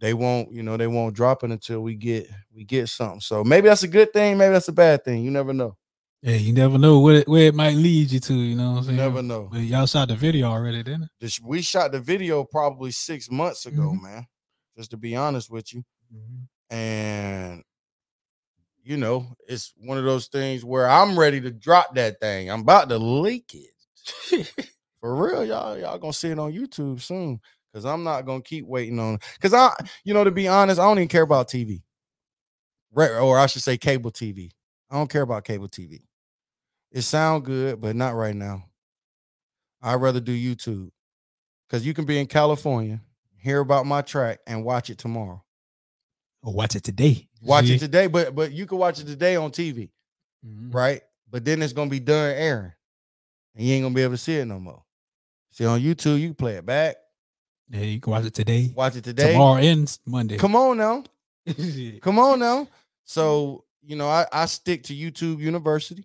they 0.00 0.14
won't, 0.14 0.50
you 0.52 0.62
know, 0.62 0.76
they 0.76 0.86
won't 0.86 1.14
drop 1.14 1.44
it 1.44 1.50
until 1.50 1.80
we 1.82 1.94
get 1.94 2.28
we 2.54 2.64
get 2.64 2.88
something. 2.88 3.20
So 3.20 3.44
maybe 3.44 3.68
that's 3.68 3.82
a 3.82 3.88
good 3.88 4.12
thing, 4.12 4.38
maybe 4.38 4.52
that's 4.52 4.68
a 4.68 4.72
bad 4.72 5.04
thing. 5.04 5.22
You 5.22 5.30
never 5.30 5.52
know. 5.52 5.76
Yeah, 6.22 6.36
you 6.36 6.52
never 6.52 6.76
know 6.76 7.00
where 7.00 7.16
it, 7.16 7.28
where 7.28 7.46
it 7.46 7.54
might 7.54 7.76
lead 7.76 8.10
you 8.10 8.20
to. 8.20 8.34
You 8.34 8.54
know, 8.56 8.72
what 8.72 8.78
I'm 8.78 8.84
saying? 8.84 8.96
never 8.96 9.22
know. 9.22 9.48
But 9.50 9.60
y'all 9.60 9.86
shot 9.86 10.08
the 10.08 10.16
video 10.16 10.48
already, 10.48 10.82
didn't 10.82 11.08
it? 11.20 11.38
We 11.42 11.62
shot 11.62 11.92
the 11.92 12.00
video 12.00 12.44
probably 12.44 12.90
six 12.90 13.30
months 13.30 13.64
ago, 13.66 13.92
Mhm. 13.94 14.02
man. 14.02 14.26
Just 14.76 14.90
to 14.90 14.96
be 14.96 15.16
honest 15.16 15.50
with 15.50 15.72
you. 15.72 15.84
And 16.70 17.62
you 18.82 18.96
know, 18.96 19.26
it's 19.46 19.72
one 19.76 19.98
of 19.98 20.04
those 20.04 20.26
things 20.28 20.64
where 20.64 20.88
I'm 20.88 21.18
ready 21.18 21.40
to 21.42 21.50
drop 21.50 21.94
that 21.94 22.18
thing. 22.20 22.50
I'm 22.50 22.60
about 22.60 22.88
to 22.88 22.98
leak 22.98 23.54
it. 23.54 24.46
For 25.00 25.14
real, 25.14 25.44
y'all, 25.44 25.78
y'all 25.78 25.98
gonna 25.98 26.12
see 26.12 26.28
it 26.30 26.38
on 26.38 26.52
YouTube 26.52 27.00
soon. 27.00 27.40
Cause 27.72 27.84
I'm 27.84 28.02
not 28.02 28.26
gonna 28.26 28.42
keep 28.42 28.66
waiting 28.66 28.98
on 28.98 29.18
because 29.34 29.54
I, 29.54 29.72
you 30.04 30.12
know, 30.12 30.24
to 30.24 30.30
be 30.32 30.48
honest, 30.48 30.80
I 30.80 30.84
don't 30.84 30.98
even 30.98 31.08
care 31.08 31.22
about 31.22 31.48
TV. 31.48 31.82
Right, 32.92 33.12
or 33.12 33.38
I 33.38 33.46
should 33.46 33.62
say 33.62 33.78
cable 33.78 34.10
TV. 34.10 34.50
I 34.90 34.96
don't 34.96 35.08
care 35.08 35.22
about 35.22 35.44
cable 35.44 35.68
TV. 35.68 36.00
It 36.90 37.02
sound 37.02 37.44
good, 37.44 37.80
but 37.80 37.94
not 37.94 38.16
right 38.16 38.34
now. 38.34 38.64
I'd 39.80 39.94
rather 40.00 40.18
do 40.20 40.32
YouTube. 40.36 40.90
Cause 41.68 41.86
you 41.86 41.94
can 41.94 42.04
be 42.04 42.18
in 42.18 42.26
California, 42.26 43.00
hear 43.36 43.60
about 43.60 43.86
my 43.86 44.02
track, 44.02 44.40
and 44.48 44.64
watch 44.64 44.90
it 44.90 44.98
tomorrow. 44.98 45.40
Or 46.42 46.52
watch 46.52 46.74
it 46.74 46.82
today. 46.82 47.28
Watch 47.42 47.70
it 47.70 47.78
today, 47.78 48.08
but 48.08 48.34
but 48.34 48.50
you 48.50 48.66
can 48.66 48.78
watch 48.78 48.98
it 48.98 49.06
today 49.06 49.36
on 49.36 49.52
TV, 49.52 49.90
Mhm. 50.44 50.74
right? 50.74 51.02
But 51.30 51.44
then 51.44 51.62
it's 51.62 51.72
gonna 51.72 51.88
be 51.88 52.00
done 52.00 52.34
airing, 52.34 52.72
and 53.54 53.64
you 53.64 53.74
ain't 53.74 53.84
gonna 53.84 53.94
be 53.94 54.02
able 54.02 54.14
to 54.14 54.18
see 54.18 54.34
it 54.38 54.46
no 54.46 54.58
more. 54.58 54.82
See 55.52 55.64
on 55.64 55.80
YouTube, 55.80 56.18
you 56.18 56.28
can 56.28 56.34
play 56.34 56.56
it 56.56 56.66
back, 56.66 56.96
Yeah, 57.70 57.82
you 57.82 58.00
can 58.00 58.10
watch 58.10 58.24
it 58.24 58.34
today, 58.34 58.72
watch 58.74 58.96
it 58.96 59.04
today. 59.04 59.32
tomorrow, 59.32 59.60
ends 59.60 60.00
Monday. 60.04 60.36
Come 60.36 60.56
on 60.56 60.76
now, 60.76 61.04
come 62.00 62.18
on 62.18 62.40
now. 62.40 62.68
So 63.04 63.64
you 63.82 63.96
know, 63.96 64.08
I 64.08 64.26
I 64.32 64.46
stick 64.46 64.82
to 64.84 64.94
YouTube 64.94 65.38
University, 65.38 66.04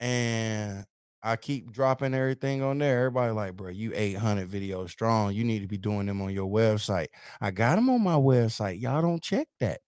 and 0.00 0.86
I 1.22 1.36
keep 1.36 1.70
dropping 1.70 2.14
everything 2.14 2.62
on 2.62 2.78
there. 2.78 2.98
Everybody 3.00 3.32
like, 3.32 3.56
bro, 3.56 3.68
you 3.68 3.92
800 3.94 4.48
videos 4.50 4.88
strong. 4.90 5.34
You 5.34 5.44
need 5.44 5.60
to 5.60 5.66
be 5.68 5.76
doing 5.76 6.06
them 6.06 6.22
on 6.22 6.32
your 6.32 6.50
website. 6.50 7.08
I 7.40 7.50
got 7.50 7.76
them 7.76 7.90
on 7.90 8.02
my 8.02 8.14
website. 8.14 8.80
Y'all 8.80 9.02
don't 9.02 9.22
check 9.22 9.48
that. 9.60 9.80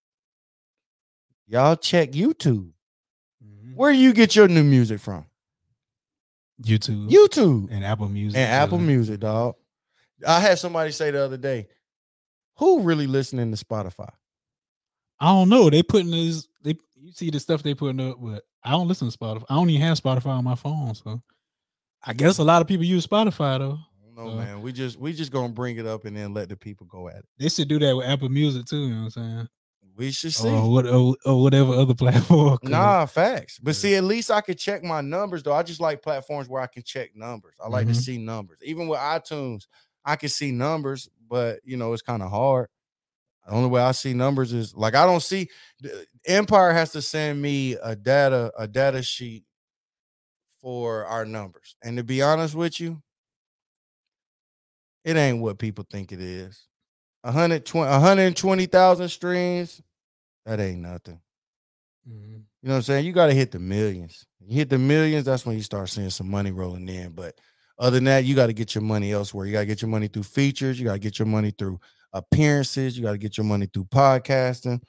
Y'all 1.47 1.77
check 1.77 2.13
YouTube. 2.13 2.71
Mhm. 3.43 3.75
Where 3.75 3.93
you 3.93 4.13
get 4.13 4.37
your 4.37 4.49
new 4.49 4.63
music 4.63 5.01
from? 5.01 5.25
YouTube, 6.63 7.11
YouTube 7.11 7.69
and 7.71 7.85
Apple 7.85 8.09
Music, 8.09 8.39
and 8.39 8.49
Apple 8.51 8.79
Music, 8.79 9.19
dog. 9.19 9.57
I 10.27 10.41
had 10.41 10.59
somebody 10.59 10.91
say 10.93 11.11
the 11.11 11.23
other 11.25 11.37
day, 11.37 11.67
who 12.57 12.81
really 12.81 13.07
listening 13.07 13.55
to 13.55 13.65
Spotify? 13.65 14.11
I 15.21 15.27
don't 15.27 15.49
know. 15.49 15.71
They 15.71 15.83
putting 15.83 16.11
this. 16.11 16.49
They 16.63 16.77
you 17.01 17.13
see 17.13 17.31
the 17.31 17.41
stuff 17.41 17.63
they 17.63 17.75
putting 17.75 18.01
up, 18.01 18.17
but 18.21 18.43
I 18.65 18.71
don't 18.71 18.89
listen 18.89 19.11
to 19.11 19.17
Spotify. 19.17 19.45
I 19.51 19.55
don't 19.55 19.71
even 19.71 19.87
have 19.87 20.01
Spotify 20.01 20.27
on 20.27 20.45
my 20.45 20.55
phone, 20.55 20.95
so 20.95 21.23
I 22.05 22.13
guess 22.13 22.39
a 22.39 22.45
lot 22.45 22.63
of 22.63 22.69
people 22.69 22.85
use 22.85 23.07
Spotify 23.07 23.59
though. 23.59 23.79
No 23.79 24.25
don't 24.25 24.27
know, 24.27 24.33
Uh, 24.33 24.45
man. 24.45 24.63
We 24.63 24.73
just 24.73 24.99
we 24.99 25.13
just 25.13 25.33
gonna 25.33 25.53
bring 25.53 25.77
it 25.79 25.87
up 25.87 26.05
and 26.05 26.17
then 26.17 26.35
let 26.35 26.49
the 26.49 26.57
people 26.57 26.87
go 26.87 27.09
at 27.09 27.17
it. 27.17 27.25
They 27.39 27.49
should 27.49 27.69
do 27.69 27.79
that 27.79 27.97
with 27.97 28.07
Apple 28.07 28.29
Music 28.29 28.67
too. 28.67 28.77
You 28.87 28.89
know 28.95 28.97
what 29.05 29.05
I'm 29.05 29.11
saying? 29.11 29.49
We 29.95 30.11
should 30.11 30.33
see. 30.33 30.49
Or 30.49 30.71
what? 30.71 30.87
Or, 30.87 31.15
or 31.27 31.43
whatever 31.43 31.73
other 31.75 31.95
platform. 31.95 32.59
Nah, 32.63 33.07
facts. 33.07 33.59
But 33.59 33.71
Yeah. 33.71 33.81
see, 33.81 33.95
at 33.97 34.05
least 34.05 34.31
I 34.31 34.41
could 34.41 34.59
check 34.59 34.83
my 34.83 35.01
numbers 35.03 35.43
though. 35.43 35.53
I 35.53 35.63
just 35.63 35.81
like 35.81 36.03
platforms 36.03 36.49
where 36.49 36.63
I 36.63 36.67
can 36.67 36.83
check 36.83 37.15
numbers. 37.15 37.55
I 37.63 37.69
like 37.69 37.87
to 37.89 37.93
Mhm. 37.93 37.97
see 38.03 38.19
numbers. 38.19 38.59
Even 38.63 38.89
with 38.89 38.99
iTunes, 38.99 39.67
I 40.05 40.17
can 40.17 40.29
see 40.29 40.53
numbers, 40.53 41.09
but 41.29 41.61
you 41.65 41.77
know, 41.77 41.93
it's 41.93 42.03
kind 42.03 42.23
of 42.23 42.31
hard. 42.31 42.69
The 43.47 43.55
only 43.55 43.71
way 43.71 43.83
I 43.83 43.93
see 43.93 44.15
numbers 44.15 44.53
is 44.53 44.75
like 44.77 44.95
I 44.95 45.07
don't 45.07 45.23
see 45.23 45.49
Empire 46.27 46.73
has 46.73 46.93
to 46.93 47.03
send 47.03 47.43
me 47.43 47.75
a 47.83 47.97
data, 47.97 48.53
a 48.59 48.69
data 48.69 49.03
sheet 49.03 49.45
for 50.61 51.05
our 51.07 51.25
numbers. 51.25 51.77
And 51.83 51.97
to 51.97 52.05
be 52.05 52.23
honest 52.23 52.55
with 52.55 52.81
you, 52.81 53.03
it 55.05 55.17
ain't 55.17 55.41
what 55.41 55.59
people 55.59 55.85
think 55.91 56.13
it 56.13 56.21
is. 56.21 56.67
120 57.23 57.91
120,000 57.91 59.09
streams, 59.09 59.81
that 60.47 60.61
ain't 60.61 60.81
nothing. 60.81 61.21
Mhm. 62.09 62.45
You 62.63 62.69
know 62.69 62.73
what 62.73 62.77
I'm 62.77 62.83
saying? 62.83 63.07
You 63.07 63.13
got 63.13 63.27
to 63.29 63.35
hit 63.35 63.53
the 63.53 63.59
millions. 63.59 64.27
You 64.41 64.57
hit 64.57 64.71
the 64.71 64.79
millions, 64.79 65.27
that's 65.27 65.47
when 65.47 65.57
you 65.57 65.63
start 65.63 65.89
seeing 65.91 66.11
some 66.11 66.31
money 66.31 66.53
rolling 66.53 66.89
in. 66.89 67.13
But 67.13 67.37
other 67.83 67.97
than 67.97 68.05
that, 68.05 68.25
you 68.25 68.35
got 68.37 68.47
to 68.47 68.53
get 68.53 68.75
your 68.75 68.83
money 68.83 69.13
elsewhere. 69.13 69.45
You 69.45 69.53
got 69.53 69.61
to 69.61 69.67
get 69.67 69.83
your 69.83 69.91
money 69.91 70.07
through 70.07 70.23
features. 70.23 70.79
You 70.79 70.87
got 70.87 70.93
to 70.95 70.99
get 71.01 71.19
your 71.19 71.27
money 71.27 71.51
through 71.51 71.81
appearances. 72.13 72.97
You 72.97 73.03
got 73.05 73.13
to 73.13 73.19
get 73.19 73.37
your 73.37 73.45
money 73.45 73.67
through 73.67 73.87
podcasting. 73.87 74.81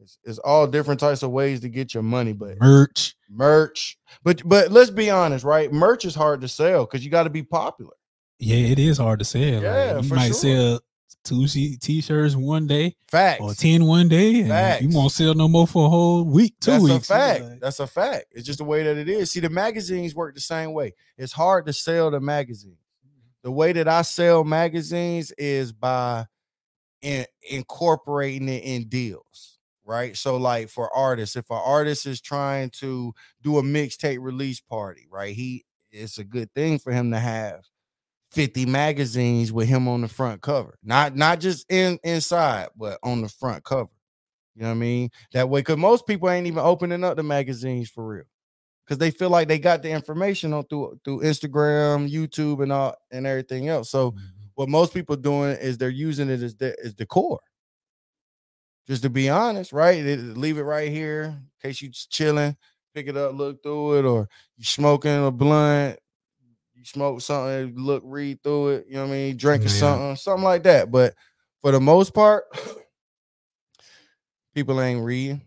It's, 0.00 0.18
it's 0.24 0.38
all 0.38 0.66
different 0.66 0.98
types 0.98 1.22
of 1.22 1.30
ways 1.30 1.60
to 1.60 1.68
get 1.68 1.94
your 1.94 2.02
money, 2.02 2.32
but 2.32 2.58
merch. 2.60 3.14
merch. 3.30 3.96
But 4.24 4.42
but 4.44 4.70
let's 4.72 4.90
be 4.90 5.10
honest, 5.10 5.44
right? 5.44 5.72
Merch 5.72 6.04
is 6.04 6.14
hard 6.14 6.40
to 6.40 6.48
sell 6.48 6.86
because 6.86 7.04
you 7.04 7.10
got 7.10 7.24
to 7.24 7.30
be 7.30 7.42
popular. 7.42 7.92
Yeah, 8.38 8.56
it 8.68 8.78
is 8.78 8.98
hard 8.98 9.18
to 9.20 9.24
sell. 9.24 9.42
Like, 9.42 9.62
Yeah, 9.62 9.96
you 9.98 10.02
for 10.08 10.14
might 10.14 10.26
sure. 10.28 10.34
sell 10.34 10.80
two 11.24 11.46
t-shirts 11.46 12.34
one 12.36 12.66
day 12.66 12.96
Facts. 13.08 13.40
or 13.40 13.54
ten 13.54 13.84
one 13.84 14.08
day, 14.08 14.42
and 14.42 14.82
you 14.90 14.96
won't 14.96 15.12
sell 15.12 15.34
no 15.34 15.48
more 15.48 15.66
for 15.66 15.86
a 15.86 15.88
whole 15.88 16.24
week, 16.24 16.54
two 16.60 16.70
That's 16.72 16.84
weeks. 16.84 17.10
a 17.10 17.14
fact. 17.14 17.44
Like, 17.44 17.60
That's 17.60 17.80
a 17.80 17.86
fact. 17.86 18.26
It's 18.32 18.46
just 18.46 18.58
the 18.58 18.64
way 18.64 18.82
that 18.82 18.96
it 18.96 19.08
is. 19.08 19.30
See, 19.30 19.40
the 19.40 19.50
magazines 19.50 20.14
work 20.14 20.34
the 20.34 20.40
same 20.40 20.72
way. 20.72 20.94
It's 21.16 21.32
hard 21.32 21.66
to 21.66 21.72
sell 21.72 22.10
the 22.10 22.20
magazine. 22.20 22.76
The 23.42 23.50
way 23.50 23.72
that 23.72 23.88
I 23.88 24.02
sell 24.02 24.44
magazines 24.44 25.32
is 25.32 25.72
by 25.72 26.26
in, 27.00 27.24
incorporating 27.48 28.48
it 28.48 28.64
in 28.64 28.88
deals, 28.88 29.58
right? 29.84 30.16
So, 30.16 30.36
like 30.36 30.68
for 30.68 30.94
artists, 30.94 31.36
if 31.36 31.50
an 31.50 31.60
artist 31.64 32.06
is 32.06 32.20
trying 32.20 32.70
to 32.80 33.14
do 33.42 33.58
a 33.58 33.62
mixtape 33.62 34.18
release 34.20 34.60
party, 34.60 35.06
right? 35.10 35.34
He 35.34 35.64
it's 35.90 36.18
a 36.18 36.24
good 36.24 36.52
thing 36.54 36.78
for 36.78 36.92
him 36.92 37.10
to 37.10 37.18
have 37.18 37.64
50 38.32 38.66
magazines 38.66 39.52
with 39.52 39.68
him 39.68 39.88
on 39.88 40.02
the 40.02 40.08
front 40.08 40.40
cover. 40.42 40.78
Not 40.82 41.16
not 41.16 41.40
just 41.40 41.70
in 41.70 41.98
inside, 42.04 42.68
but 42.76 42.98
on 43.02 43.22
the 43.22 43.28
front 43.28 43.64
cover. 43.64 43.90
You 44.54 44.62
know 44.62 44.68
what 44.68 44.74
I 44.74 44.78
mean? 44.78 45.10
That 45.32 45.48
way, 45.48 45.60
because 45.60 45.78
most 45.78 46.06
people 46.06 46.30
ain't 46.30 46.46
even 46.46 46.60
opening 46.60 47.04
up 47.04 47.16
the 47.16 47.22
magazines 47.22 47.88
for 47.90 48.06
real. 48.06 48.24
Because 48.84 48.98
they 48.98 49.10
feel 49.12 49.30
like 49.30 49.48
they 49.48 49.58
got 49.58 49.82
the 49.82 49.90
information 49.90 50.52
on 50.52 50.64
through 50.64 51.00
through 51.04 51.20
Instagram, 51.20 52.10
YouTube, 52.10 52.62
and 52.62 52.72
all 52.72 52.94
and 53.12 53.26
everything 53.26 53.68
else. 53.68 53.90
So 53.90 54.12
Mhm. 54.12 54.18
what 54.54 54.68
most 54.68 54.92
people 54.94 55.16
doing 55.16 55.56
is 55.58 55.78
they're 55.78 55.88
using 55.90 56.28
it 56.30 56.42
as 56.42 56.56
the 56.56 56.76
as 56.84 56.94
decor. 56.94 57.40
Just 58.86 59.02
to 59.02 59.10
be 59.10 59.28
honest, 59.28 59.72
right? 59.72 60.02
They- 60.02 60.16
leave 60.16 60.58
it 60.58 60.62
right 60.62 60.90
here 60.90 61.24
in 61.24 61.50
case 61.62 61.80
you 61.80 61.90
just 61.90 62.10
chilling, 62.10 62.56
pick 62.94 63.06
it 63.06 63.16
up, 63.16 63.34
look 63.34 63.62
through 63.62 63.98
it, 64.00 64.04
or 64.04 64.28
you 64.56 64.64
smoking 64.64 65.24
a 65.26 65.30
blunt, 65.30 65.98
you 66.80 66.86
smoke 66.86 67.20
something, 67.20 67.74
look, 67.76 68.02
read 68.06 68.42
through 68.42 68.68
it. 68.70 68.86
You 68.88 68.94
know 68.94 69.02
what 69.02 69.10
I 69.10 69.16
mean? 69.16 69.36
Drinking 69.36 69.68
Yeah. 69.68 69.74
something, 69.74 70.16
something 70.16 70.44
like 70.44 70.62
that. 70.62 70.90
But 70.90 71.14
for 71.60 71.72
the 71.72 71.80
most 71.80 72.14
part, 72.14 72.44
people 74.54 74.80
ain't 74.80 75.04
reading. 75.04 75.42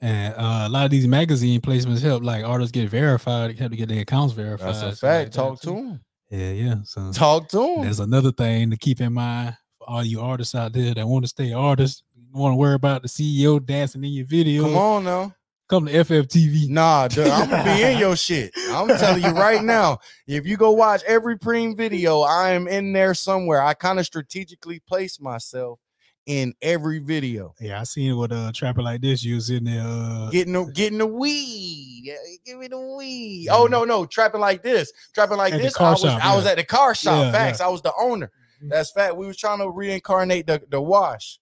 And 0.00 0.34
uh, 0.34 0.64
a 0.66 0.68
lot 0.68 0.84
of 0.86 0.90
these 0.90 1.06
magazine 1.06 1.60
placements 1.60 2.02
help 2.02 2.24
like 2.24 2.44
artists 2.44 2.72
get 2.72 2.88
verified, 2.88 3.56
help 3.58 3.70
to 3.70 3.76
get 3.76 3.88
their 3.88 4.00
accounts 4.00 4.34
verified. 4.34 4.74
That's 4.74 4.82
a 4.82 4.96
fact. 4.96 5.24
like 5.26 5.32
Talk 5.32 5.60
to 5.60 5.66
too. 5.66 5.74
them. 5.74 6.00
Yeah, 6.30 6.50
yeah. 6.52 6.74
So 6.84 7.12
Talk 7.12 7.48
to 7.50 7.58
them. 7.58 7.82
there's 7.82 8.00
another 8.00 8.32
thing 8.32 8.70
to 8.70 8.76
keep 8.76 9.00
in 9.00 9.12
mind 9.12 9.56
for 9.78 9.88
all 9.90 10.04
you 10.04 10.20
artists 10.20 10.54
out 10.54 10.72
there 10.72 10.94
that 10.94 11.06
want 11.06 11.24
to 11.24 11.28
stay 11.28 11.52
artists. 11.52 12.02
You 12.16 12.40
want 12.40 12.52
to 12.52 12.56
worry 12.56 12.74
about 12.74 13.02
the 13.02 13.08
CEO 13.08 13.64
dancing 13.64 14.02
in 14.02 14.12
your 14.12 14.26
video. 14.26 14.64
Come 14.64 14.76
on 14.76 15.04
now. 15.04 15.34
Come 15.72 15.86
to 15.86 15.92
FFTV. 16.04 16.68
Nah, 16.68 17.08
dude, 17.08 17.28
I'm 17.28 17.48
gonna 17.48 17.64
be 17.64 17.82
in 17.82 17.96
your 17.98 18.14
shit. 18.14 18.52
I'm 18.72 18.88
telling 18.88 19.22
you 19.22 19.30
right 19.30 19.64
now. 19.64 20.00
If 20.26 20.46
you 20.46 20.58
go 20.58 20.72
watch 20.72 21.02
every 21.04 21.38
preem 21.38 21.74
video, 21.74 22.20
I 22.20 22.50
am 22.50 22.68
in 22.68 22.92
there 22.92 23.14
somewhere. 23.14 23.62
I 23.62 23.72
kind 23.72 23.98
of 23.98 24.04
strategically 24.04 24.80
place 24.80 25.18
myself 25.18 25.78
in 26.26 26.52
every 26.60 26.98
video. 26.98 27.54
Yeah, 27.58 27.80
I 27.80 27.84
seen 27.84 28.14
what 28.18 28.32
uh 28.32 28.52
trapper 28.54 28.82
like 28.82 29.00
this 29.00 29.24
was 29.24 29.48
in 29.48 29.64
there. 29.64 29.82
Uh, 29.82 30.28
Getting 30.28 30.52
the 30.52 30.64
getting 30.66 30.98
the 30.98 31.06
weed. 31.06 32.02
Yeah, 32.04 32.16
Give 32.44 32.58
me 32.58 32.68
the 32.68 32.78
weed. 32.78 33.48
Oh 33.50 33.64
no, 33.64 33.84
no, 33.84 34.04
trapping 34.04 34.42
like 34.42 34.62
this. 34.62 34.92
Trapping 35.14 35.38
like 35.38 35.54
At 35.54 35.62
this. 35.62 35.74
I 35.80 35.90
was 35.90 36.00
shop, 36.02 36.22
I 36.22 36.36
was 36.36 36.44
at 36.44 36.58
the 36.58 36.64
car 36.64 36.94
shop. 36.94 37.18
Yeah, 37.18 37.32
Facts. 37.32 37.62
I 37.62 37.68
was 37.68 37.80
the 37.80 37.94
owner. 37.98 38.30
Mhm. 38.62 38.68
That's 38.68 38.92
fact. 38.92 39.16
We 39.16 39.26
was 39.26 39.38
trying 39.38 39.60
to 39.60 39.70
reincarnate 39.70 40.46
the, 40.46 40.60
the 40.68 40.82
wash. 40.82 41.40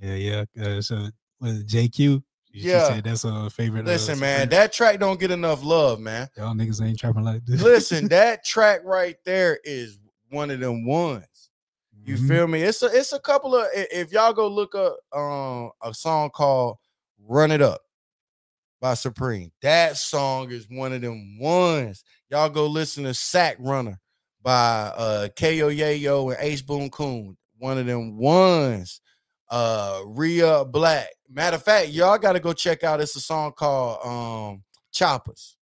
yeah, 0.00 0.14
yeah. 0.14 0.44
Uh, 0.58 0.80
so 0.80 1.10
was 1.38 1.64
JQ? 1.64 2.22
Yeah. 2.52 2.88
said 2.88 3.04
that's 3.04 3.24
a 3.24 3.48
favorite. 3.50 3.82
uh, 3.82 3.90
Listen, 3.90 4.18
man, 4.18 4.42
Supreme. 4.42 4.58
that 4.60 4.72
track 4.72 4.98
don't 5.00 5.20
get 5.20 5.30
enough 5.30 5.62
love, 5.62 6.00
man. 6.00 6.28
y'all 6.36 6.54
niggas 6.54 6.82
ain't 6.84 6.98
trapping 6.98 7.24
like 7.24 7.44
this. 7.46 7.62
Listen, 7.62 8.08
that 8.08 8.44
track 8.44 8.80
right 8.84 9.16
there 9.24 9.58
is 9.64 9.98
one 10.30 10.50
of 10.50 10.60
them 10.60 10.84
ones. 10.86 11.50
You 12.04 12.16
Mhm. 12.16 12.28
feel 12.28 12.46
me? 12.46 12.62
It's 12.62 12.82
a 12.82 12.86
it's 12.86 13.12
a 13.12 13.20
couple 13.20 13.54
of 13.54 13.66
if 13.74 14.12
y'all 14.12 14.32
go 14.32 14.48
look 14.48 14.74
up 14.74 14.98
um 15.12 15.70
a 15.82 15.92
song 15.92 16.30
called 16.30 16.78
Run 17.20 17.50
It 17.50 17.60
Up 17.60 17.82
by 18.80 18.94
Supreme. 18.94 19.52
That 19.62 19.96
song 19.98 20.50
is 20.50 20.66
one 20.70 20.92
of 20.92 21.02
them 21.02 21.38
ones. 21.38 22.02
Y'all 22.30 22.48
go 22.48 22.66
listen 22.66 23.04
to 23.04 23.12
Sack 23.12 23.56
Runner 23.58 23.98
by 24.42 24.92
uh 24.96 25.28
Ko 25.38 25.46
Yayo 25.46 26.32
and 26.34 26.42
Ace 26.42 26.62
Boon 26.62 26.88
Coon. 26.90 27.36
one 27.58 27.76
of 27.76 27.86
them 27.86 28.16
ones. 28.16 29.00
Uh 29.50 30.02
Rhea 30.06 30.64
Black. 30.64 31.08
Matter 31.30 31.56
of 31.56 31.62
fact, 31.62 31.88
y'all 31.88 32.18
gotta 32.18 32.40
go 32.40 32.52
check 32.52 32.84
out. 32.84 33.00
It's 33.00 33.16
a 33.16 33.20
song 33.20 33.52
called 33.52 34.06
um 34.06 34.64
Choppers. 34.92 35.56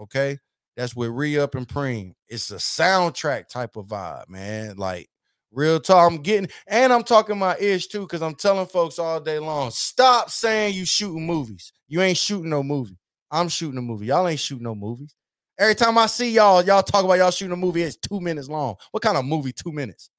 Okay. 0.00 0.38
That's 0.76 0.94
with 0.94 1.10
Re 1.10 1.38
Up 1.38 1.56
and 1.56 1.66
Preem. 1.66 2.12
It's 2.28 2.52
a 2.52 2.56
soundtrack 2.56 3.48
type 3.48 3.76
of 3.76 3.88
vibe, 3.88 4.28
man. 4.28 4.76
Like 4.76 5.08
real 5.50 5.80
talk. 5.80 6.10
I'm 6.10 6.18
getting 6.18 6.48
and 6.66 6.92
I'm 6.92 7.02
talking 7.02 7.38
my 7.38 7.56
ish 7.58 7.88
too, 7.88 8.02
because 8.02 8.22
I'm 8.22 8.34
telling 8.34 8.66
folks 8.66 8.98
all 8.98 9.20
day 9.20 9.38
long. 9.38 9.70
Stop 9.70 10.30
saying 10.30 10.74
you 10.74 10.84
shooting 10.84 11.26
movies. 11.26 11.72
You 11.88 12.00
ain't 12.00 12.16
shooting 12.18 12.50
no 12.50 12.62
movie. 12.62 12.96
I'm 13.30 13.48
shooting 13.48 13.78
a 13.78 13.82
movie. 13.82 14.06
Y'all 14.06 14.26
ain't 14.28 14.40
shooting 14.40 14.64
no 14.64 14.74
movies. 14.74 15.14
Every 15.58 15.74
time 15.74 15.98
I 15.98 16.06
see 16.06 16.30
y'all, 16.30 16.62
y'all 16.64 16.82
talk 16.82 17.04
about 17.04 17.18
y'all 17.18 17.32
shooting 17.32 17.52
a 17.52 17.56
movie, 17.56 17.82
it's 17.82 17.96
two 17.96 18.20
minutes 18.20 18.48
long. 18.48 18.76
What 18.92 19.02
kind 19.02 19.16
of 19.16 19.24
movie? 19.24 19.52
Two 19.52 19.72
minutes. 19.72 20.10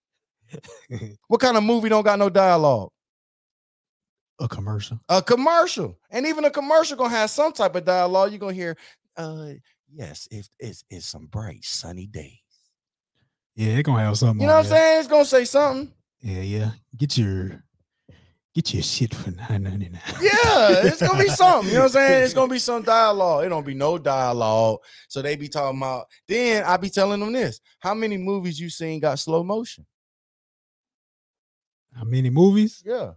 what 1.27 1.39
kind 1.39 1.55
of 1.55 1.63
movie 1.63 1.87
don't 1.87 2.03
got 2.03 2.19
no 2.19 2.29
dialogue? 2.29 2.89
A 4.39 4.47
commercial. 4.47 4.99
A 5.09 5.21
commercial, 5.21 5.99
and 6.09 6.25
even 6.25 6.45
a 6.45 6.49
commercial 6.49 6.95
gonna 6.95 7.09
have 7.09 7.29
some 7.29 7.51
type 7.51 7.75
of 7.75 7.83
dialogue. 7.83 8.31
You're 8.31 8.39
gonna 8.39 8.53
hear, 8.53 8.77
uh, 9.17 9.51
yes, 9.93 10.27
it's 10.31 10.49
it's 10.57 10.83
it's 10.89 11.05
some 11.05 11.25
bright 11.25 11.65
sunny 11.65 12.07
days. 12.07 12.39
Yeah, 13.55 13.77
it 13.77 13.83
gonna 13.83 14.03
have 14.03 14.17
something. 14.17 14.39
You 14.39 14.47
know 14.47 14.53
what 14.53 14.65
I'm 14.65 14.71
saying? 14.71 14.99
It's 14.99 15.09
gonna 15.09 15.25
say 15.25 15.43
something. 15.43 15.93
Yeah, 16.21 16.41
yeah. 16.41 16.71
Get 16.95 17.17
your 17.17 17.63
get 18.55 18.73
your 18.73 18.83
shit 18.83 19.13
for 19.13 19.31
nine 19.31 19.63
ninety 19.63 19.89
nine. 19.89 20.01
Yeah, 20.21 20.85
it's 20.85 21.01
gonna 21.01 21.21
be 21.21 21.29
something. 21.29 21.69
You 21.69 21.75
know 21.75 21.79
what 21.81 21.85
I'm 21.87 21.91
saying? 21.91 22.23
It's 22.23 22.33
gonna 22.33 22.51
be 22.51 22.59
some 22.59 22.83
dialogue. 22.83 23.45
It 23.45 23.49
don't 23.49 23.65
be 23.65 23.73
no 23.73 23.97
dialogue. 23.97 24.79
So 25.09 25.21
they 25.21 25.35
be 25.35 25.49
talking 25.49 25.79
about. 25.79 26.05
Then 26.27 26.63
I 26.63 26.77
be 26.77 26.89
telling 26.89 27.19
them 27.19 27.33
this: 27.33 27.59
How 27.79 27.93
many 27.93 28.15
movies 28.15 28.57
you 28.57 28.69
seen 28.69 29.01
got 29.01 29.19
slow 29.19 29.43
motion? 29.43 29.85
How 31.93 32.05
many 32.05 32.29
movies? 32.29 32.81
Yeah, 32.85 33.11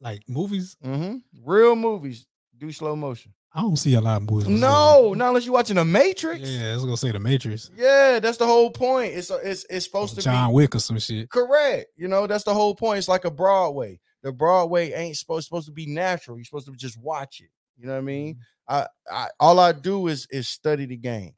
Like 0.00 0.28
movies? 0.28 0.76
mm-hmm. 0.84 1.16
real 1.44 1.74
movies 1.76 2.26
do 2.56 2.70
slow 2.72 2.96
motion. 2.96 3.32
I 3.52 3.62
don't 3.62 3.76
see 3.76 3.94
a 3.94 4.00
lot 4.00 4.22
of 4.22 4.30
movies. 4.30 4.48
No, 4.48 5.14
not 5.14 5.28
unless 5.28 5.44
you're 5.44 5.54
watching 5.54 5.76
The 5.76 5.84
Matrix. 5.84 6.48
Yeah, 6.48 6.70
I 6.70 6.74
was 6.74 6.84
gonna 6.84 6.96
say 6.96 7.12
the 7.12 7.18
Matrix. 7.18 7.70
Yeah, 7.76 8.20
that's 8.20 8.36
the 8.36 8.46
whole 8.46 8.70
point. 8.70 9.14
It's 9.14 9.30
it's 9.30 9.64
it's 9.70 9.86
supposed 9.86 10.14
to 10.14 10.16
be 10.16 10.22
John 10.22 10.52
Wick 10.52 10.74
or 10.74 10.80
some 10.80 10.98
shit. 10.98 11.30
correct. 11.30 11.86
You 11.96 12.08
know, 12.08 12.26
that's 12.26 12.44
the 12.44 12.54
whole 12.54 12.74
point. 12.74 12.98
It's 12.98 13.08
like 13.08 13.24
a 13.24 13.30
Broadway. 13.30 13.98
The 14.22 14.32
Broadway 14.32 14.92
ain't 14.92 15.16
supposed 15.16 15.46
supposed 15.46 15.66
to 15.66 15.72
be 15.72 15.86
natural. 15.86 16.36
You're 16.36 16.44
supposed 16.44 16.66
to 16.66 16.72
just 16.72 17.00
watch 17.00 17.40
it. 17.40 17.50
You 17.78 17.86
know 17.86 17.94
what 17.94 17.98
I 17.98 18.02
mean? 18.02 18.34
Mm-hmm. 18.34 18.74
I, 18.74 18.86
I 19.10 19.28
all 19.40 19.58
I 19.58 19.72
do 19.72 20.08
is 20.08 20.26
is 20.30 20.48
study 20.48 20.84
the 20.84 20.96
game 20.96 21.32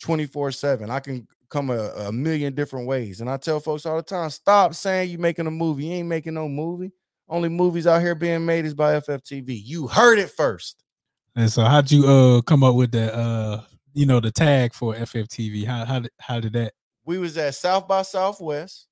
24 0.00 0.52
7. 0.52 0.90
I 0.90 1.00
can 1.00 1.26
come 1.48 1.70
a, 1.70 1.90
a 1.96 2.12
million 2.12 2.54
different 2.54 2.86
ways. 2.86 3.20
And 3.20 3.28
I 3.28 3.36
tell 3.36 3.58
folks 3.60 3.86
all 3.86 3.96
the 3.96 4.02
time, 4.02 4.30
stop 4.30 4.74
saying 4.74 5.10
you're 5.10 5.20
making 5.20 5.46
a 5.46 5.50
movie. 5.50 5.86
You 5.86 5.94
ain't 5.94 6.08
making 6.08 6.34
no 6.34 6.48
movie. 6.48 6.92
Only 7.28 7.48
movies 7.48 7.86
out 7.86 8.00
here 8.00 8.14
being 8.14 8.44
made 8.44 8.64
is 8.64 8.74
by 8.74 8.94
FFTV. 9.00 9.60
You 9.64 9.86
heard 9.86 10.18
it 10.18 10.30
first. 10.30 10.82
And 11.36 11.50
so 11.50 11.62
how'd 11.62 11.90
you 11.90 12.06
uh 12.06 12.40
come 12.42 12.64
up 12.64 12.74
with 12.74 12.90
that 12.92 13.14
uh 13.14 13.62
you 13.94 14.06
know 14.06 14.20
the 14.20 14.30
tag 14.30 14.74
for 14.74 14.94
FFTV? 14.94 15.66
How 15.66 15.84
how 15.84 15.98
did 16.00 16.10
how 16.18 16.40
did 16.40 16.52
that 16.54 16.72
We 17.04 17.18
was 17.18 17.36
at 17.36 17.54
South 17.54 17.86
by 17.86 18.02
Southwest 18.02 18.86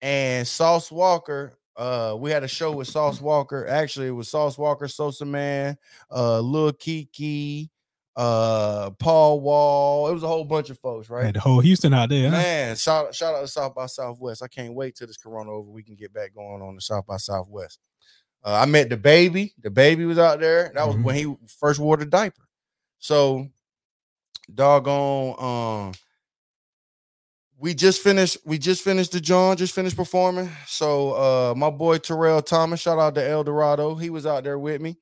and 0.00 0.46
Sauce 0.46 0.90
Walker. 0.90 1.56
Uh, 1.76 2.14
we 2.18 2.30
had 2.30 2.42
a 2.42 2.48
show 2.48 2.72
with 2.72 2.88
Sauce 2.88 3.20
Walker. 3.20 3.66
Actually, 3.66 4.08
it 4.08 4.10
was 4.10 4.28
Sauce 4.28 4.58
Walker, 4.58 4.86
Sosamann, 4.86 5.76
uh, 6.10 6.40
Lil 6.40 6.72
Keke, 6.72 7.70
uh, 8.16 8.90
Paul 8.98 9.40
Wall. 9.40 10.08
It 10.08 10.12
was 10.14 10.22
a 10.22 10.28
whole 10.28 10.44
bunch 10.44 10.68
of 10.70 10.78
folks, 10.80 11.08
right? 11.08 11.24
had 11.26 11.34
the 11.36 11.40
whole 11.40 11.60
Houston 11.60 11.94
out 11.94 12.08
there? 12.10 12.28
huh? 12.30 12.36
Man, 12.36 12.76
shout 12.76 13.14
shout 13.14 13.34
out 13.34 13.40
to 13.40 13.48
South 13.48 13.74
by 13.74 13.86
Southwest. 13.86 14.42
I 14.42 14.48
can't 14.48 14.74
wait 14.74 14.96
till 14.96 15.06
this 15.06 15.16
Corona 15.16 15.50
over. 15.50 15.70
We 15.70 15.82
can 15.82 15.94
get 15.96 16.12
back 16.12 16.34
going 16.34 16.60
on 16.62 16.74
the 16.74 16.80
South 16.80 17.06
by 17.06 17.16
Southwest. 17.16 17.78
Uh, 18.44 18.54
I 18.62 18.66
met 18.66 18.88
the 18.90 18.96
baby. 18.96 19.54
The 19.62 19.70
baby 19.70 20.04
was 20.04 20.18
out 20.18 20.40
there. 20.40 20.72
That 20.74 20.86
was 20.86 20.96
Mhm. 20.96 21.04
when 21.04 21.14
he 21.14 21.34
first 21.60 21.78
wore 21.80 21.96
the 21.96 22.04
diaper. 22.06 22.42
So, 22.98 23.46
doggone. 24.52 25.88
Um, 25.88 25.92
we 27.58 27.74
just 27.74 28.00
finished. 28.02 28.38
We 28.44 28.58
just 28.58 28.82
finished 28.82 29.12
the 29.12 29.20
John. 29.20 29.56
Just 29.56 29.74
finished 29.74 29.96
performing. 29.96 30.50
So, 30.66 31.12
uh, 31.12 31.54
my 31.56 31.70
boy 31.70 31.98
Terrell 31.98 32.42
Thomas. 32.42 32.80
Shout 32.80 32.98
out 32.98 33.14
to 33.14 33.26
El 33.26 33.44
Dorado. 33.44 33.94
He 33.94 34.10
was 34.10 34.26
out 34.26 34.44
there 34.44 34.58
with 34.58 34.80
me, 34.80 34.96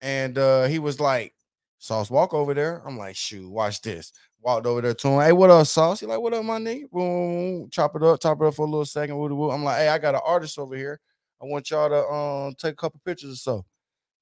and 0.00 0.38
uh, 0.38 0.64
he 0.64 0.78
was 0.78 1.00
like, 1.00 1.34
"Sauce, 1.78 2.10
walk 2.10 2.34
over 2.34 2.54
there." 2.54 2.82
I'm 2.86 2.98
like, 2.98 3.16
"Shoot, 3.16 3.50
watch 3.50 3.80
this." 3.82 4.12
Walked 4.40 4.66
over 4.66 4.80
there 4.80 4.94
to 4.94 5.08
him. 5.08 5.20
Hey, 5.20 5.32
what 5.32 5.50
up, 5.50 5.66
Sauce? 5.66 5.98
He 5.98 6.06
like, 6.06 6.20
what 6.20 6.32
up, 6.32 6.44
my 6.44 6.60
nigga? 6.60 6.88
Boom, 6.92 7.68
chop 7.70 7.96
it 7.96 8.04
up, 8.04 8.22
chop 8.22 8.40
it 8.40 8.46
up 8.46 8.54
for 8.54 8.62
a 8.62 8.70
little 8.70 8.84
second. 8.84 9.16
I'm 9.16 9.64
like, 9.64 9.78
hey, 9.78 9.88
I 9.88 9.98
got 9.98 10.14
an 10.14 10.20
artist 10.24 10.60
over 10.60 10.76
here. 10.76 11.00
I 11.42 11.46
want 11.46 11.70
y'all 11.70 11.88
to 11.88 12.06
um 12.08 12.54
take 12.54 12.72
a 12.72 12.76
couple 12.76 13.00
pictures 13.04 13.32
or 13.32 13.36
so. 13.36 13.66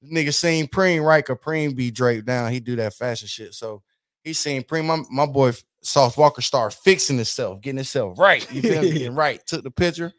This 0.01 0.11
nigga 0.11 0.35
seen 0.35 0.67
Preem, 0.69 1.05
right? 1.05 1.25
Cause 1.25 1.37
Preem 1.45 1.75
be 1.75 1.91
draped 1.91 2.27
down. 2.27 2.51
He 2.51 2.61
do 2.61 2.77
that 2.77 2.95
fashion 2.95 3.29
shit. 3.29 3.55
So 3.55 3.83
he 4.23 4.33
seen 4.33 4.63
Preem. 4.63 4.87
My, 4.87 5.03
my 5.11 5.27
boy 5.31 5.53
Sauce 5.83 6.17
Walker 6.17 6.43
start 6.43 6.75
fixing 6.75 7.17
himself, 7.17 7.61
getting 7.61 7.79
himself 7.79 8.19
right. 8.19 8.51
You 8.53 8.63
feel 8.63 8.83
me? 8.83 8.93
Getting 8.93 9.15
right. 9.15 9.45
Took 9.47 9.63
the 9.63 9.71
picture. 9.71 10.13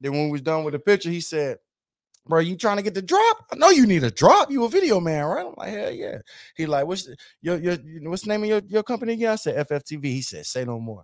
Then 0.00 0.12
when 0.12 0.24
we 0.26 0.32
was 0.32 0.42
done 0.42 0.64
with 0.64 0.72
the 0.72 0.78
picture, 0.78 1.10
he 1.10 1.20
said, 1.20 1.58
Bro, 2.26 2.40
you 2.40 2.56
trying 2.56 2.78
to 2.78 2.82
get 2.82 2.94
the 2.94 3.02
drop? 3.02 3.46
I 3.52 3.56
know 3.56 3.68
you 3.68 3.86
need 3.86 4.02
a 4.02 4.10
drop. 4.10 4.50
You 4.50 4.64
a 4.64 4.68
video 4.68 4.98
man, 4.98 5.24
right? 5.26 5.44
I'm 5.46 5.54
like, 5.58 5.68
hell 5.68 5.90
yeah. 5.92 6.18
He 6.56 6.64
like, 6.66 6.86
what's 6.86 7.04
the, 7.04 7.16
your 7.42 7.58
your 7.58 7.76
what's 8.10 8.22
the 8.22 8.28
name 8.28 8.44
of 8.44 8.48
your, 8.48 8.62
your 8.66 8.82
company 8.82 9.12
again? 9.12 9.32
I 9.32 9.36
said 9.36 9.66
FFTV. 9.68 10.04
He 10.04 10.22
said, 10.22 10.46
say 10.46 10.64
no 10.64 10.80
more. 10.80 11.02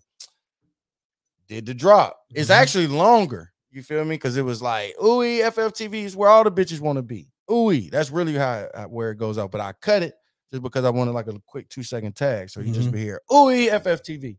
Did 1.46 1.66
the 1.66 1.74
drop. 1.74 2.16
It's 2.34 2.48
Mhm. 2.50 2.54
actually 2.54 2.86
longer. 2.86 3.52
You 3.70 3.82
feel 3.82 4.04
me? 4.04 4.14
Because 4.16 4.36
it 4.36 4.44
was 4.44 4.62
like, 4.62 4.94
ooh, 5.02 5.20
FFTV 5.20 6.04
is 6.04 6.16
where 6.16 6.30
all 6.30 6.42
the 6.44 6.50
bitches 6.50 6.80
want 6.80 6.96
to 6.96 7.02
be. 7.02 7.28
Ooh, 7.52 7.90
that's 7.90 8.10
really 8.10 8.34
how 8.34 8.68
uh, 8.74 8.84
where 8.84 9.10
it 9.10 9.18
goes 9.18 9.36
out. 9.36 9.50
But 9.50 9.60
I 9.60 9.72
cut 9.72 10.02
it 10.02 10.14
just 10.50 10.62
because 10.62 10.84
I 10.84 10.90
wanted 10.90 11.12
like 11.12 11.26
a 11.26 11.34
quick 11.46 11.68
two 11.68 11.82
second 11.82 12.16
tag. 12.16 12.50
So 12.50 12.60
you 12.60 12.72
just 12.72 12.88
Mhm. 12.88 12.92
be 12.92 13.00
here, 13.00 13.20
ooh, 13.32 13.50
FFTV. 13.50 14.38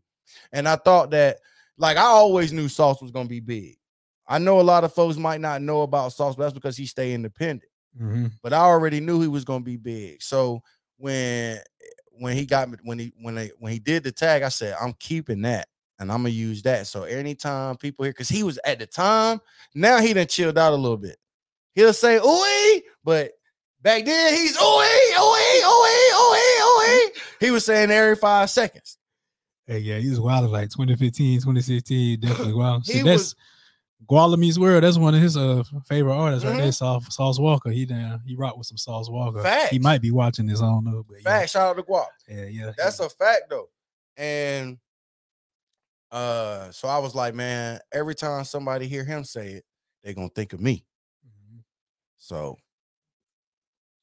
And 0.52 0.66
I 0.66 0.76
thought 0.76 1.10
that, 1.10 1.38
like, 1.76 1.96
I 1.96 2.02
always 2.02 2.52
knew 2.52 2.68
Sauce 2.68 3.00
was 3.00 3.10
gonna 3.10 3.28
be 3.28 3.40
big. 3.40 3.76
I 4.28 4.38
know 4.38 4.60
a 4.60 4.62
lot 4.62 4.84
of 4.84 4.92
folks 4.94 5.16
might 5.16 5.40
not 5.40 5.62
know 5.62 5.82
about 5.82 6.12
Sauce, 6.12 6.36
but 6.36 6.44
that's 6.44 6.54
because 6.54 6.76
he 6.76 6.86
stay 6.86 7.12
independent 7.14 7.68
Mhm. 8.00 8.32
but 8.42 8.52
I 8.54 8.60
already 8.60 9.00
knew 9.00 9.20
he 9.20 9.28
was 9.28 9.44
gonna 9.44 9.64
be 9.64 9.76
big. 9.76 10.22
So 10.22 10.62
when 10.96 11.58
when 12.12 12.36
he 12.36 12.46
got 12.46 12.70
me 12.70 12.76
when 12.84 12.98
he 12.98 13.12
when 13.20 13.34
they 13.34 13.50
when 13.58 13.72
he 13.72 13.78
did 13.78 14.04
the 14.04 14.12
tag, 14.12 14.42
I 14.42 14.48
said 14.48 14.76
I'm 14.80 14.94
keeping 14.94 15.42
that 15.42 15.68
and 15.98 16.10
I'm 16.10 16.18
gonna 16.20 16.30
use 16.30 16.62
that. 16.62 16.86
So 16.86 17.02
anytime 17.04 17.76
people 17.76 18.04
hear, 18.04 18.12
because 18.12 18.28
he 18.28 18.42
was 18.44 18.58
at 18.64 18.78
the 18.78 18.86
time, 18.86 19.40
now 19.74 19.98
he 20.00 20.12
done 20.14 20.26
chilled 20.26 20.56
out 20.58 20.72
a 20.72 20.76
little 20.76 20.96
bit. 20.96 21.16
He'll 21.74 21.92
say 21.92 22.18
ooey, 22.18 22.82
but 23.04 23.32
back 23.82 24.04
then 24.04 24.34
he's 24.34 24.56
ooey, 24.56 25.10
ooey, 25.16 25.62
ooey, 25.62 26.10
ooey, 26.12 26.60
ooey. 26.60 27.08
He 27.40 27.50
was 27.50 27.64
saying 27.66 27.90
every 27.90 28.14
five 28.16 28.48
seconds. 28.50 28.96
Hey, 29.66 29.78
yeah, 29.80 29.98
he 29.98 30.08
was 30.10 30.20
wild 30.20 30.50
like 30.50 30.70
2015, 30.70 31.40
2016, 31.40 32.20
definitely 32.20 32.52
wild. 32.54 32.86
See, 32.86 32.94
He 32.94 33.02
that's 33.02 33.18
was- 33.22 33.36
Guala 34.10 34.36
Meets 34.36 34.58
World. 34.58 34.82
That's 34.84 34.98
one 34.98 35.14
of 35.14 35.20
his 35.20 35.36
uh 35.36 35.62
favorite 35.86 36.14
artists 36.14 36.44
right 36.44 36.54
Mhm. 36.54 36.58
there. 36.58 36.72
Sauce, 36.72 37.14
Sauce 37.14 37.38
Walker. 37.38 37.70
He 37.70 37.84
down. 37.86 38.20
He 38.26 38.34
rocked 38.36 38.58
with 38.58 38.66
some 38.66 38.76
Sauce 38.78 39.08
Walker. 39.08 39.42
Fact. 39.42 39.72
He 39.72 39.78
might 39.78 40.02
be 40.02 40.10
watching 40.10 40.46
this. 40.46 40.60
I 40.60 40.66
don't 40.66 40.84
know, 40.84 41.04
but 41.08 41.18
yeah, 41.18 41.30
Fact, 41.40 41.50
shout 41.50 41.70
out 41.70 41.76
to 41.76 41.82
Guap. 41.82 42.06
yeah, 42.28 42.44
yeah. 42.46 42.72
That's 42.76 43.00
a 43.00 43.08
fact 43.08 43.42
though. 43.50 43.68
And 44.16 44.78
uh 46.10 46.70
so 46.72 46.88
I 46.88 46.98
was 46.98 47.14
like, 47.14 47.34
man, 47.34 47.80
every 47.92 48.14
time 48.14 48.44
somebody 48.44 48.86
hear 48.88 49.04
him 49.04 49.24
say 49.24 49.52
it, 49.52 49.64
they're 50.02 50.14
gonna 50.14 50.28
think 50.28 50.52
of 50.52 50.60
me. 50.60 50.84
Mhm. 51.26 51.60
So 52.18 52.56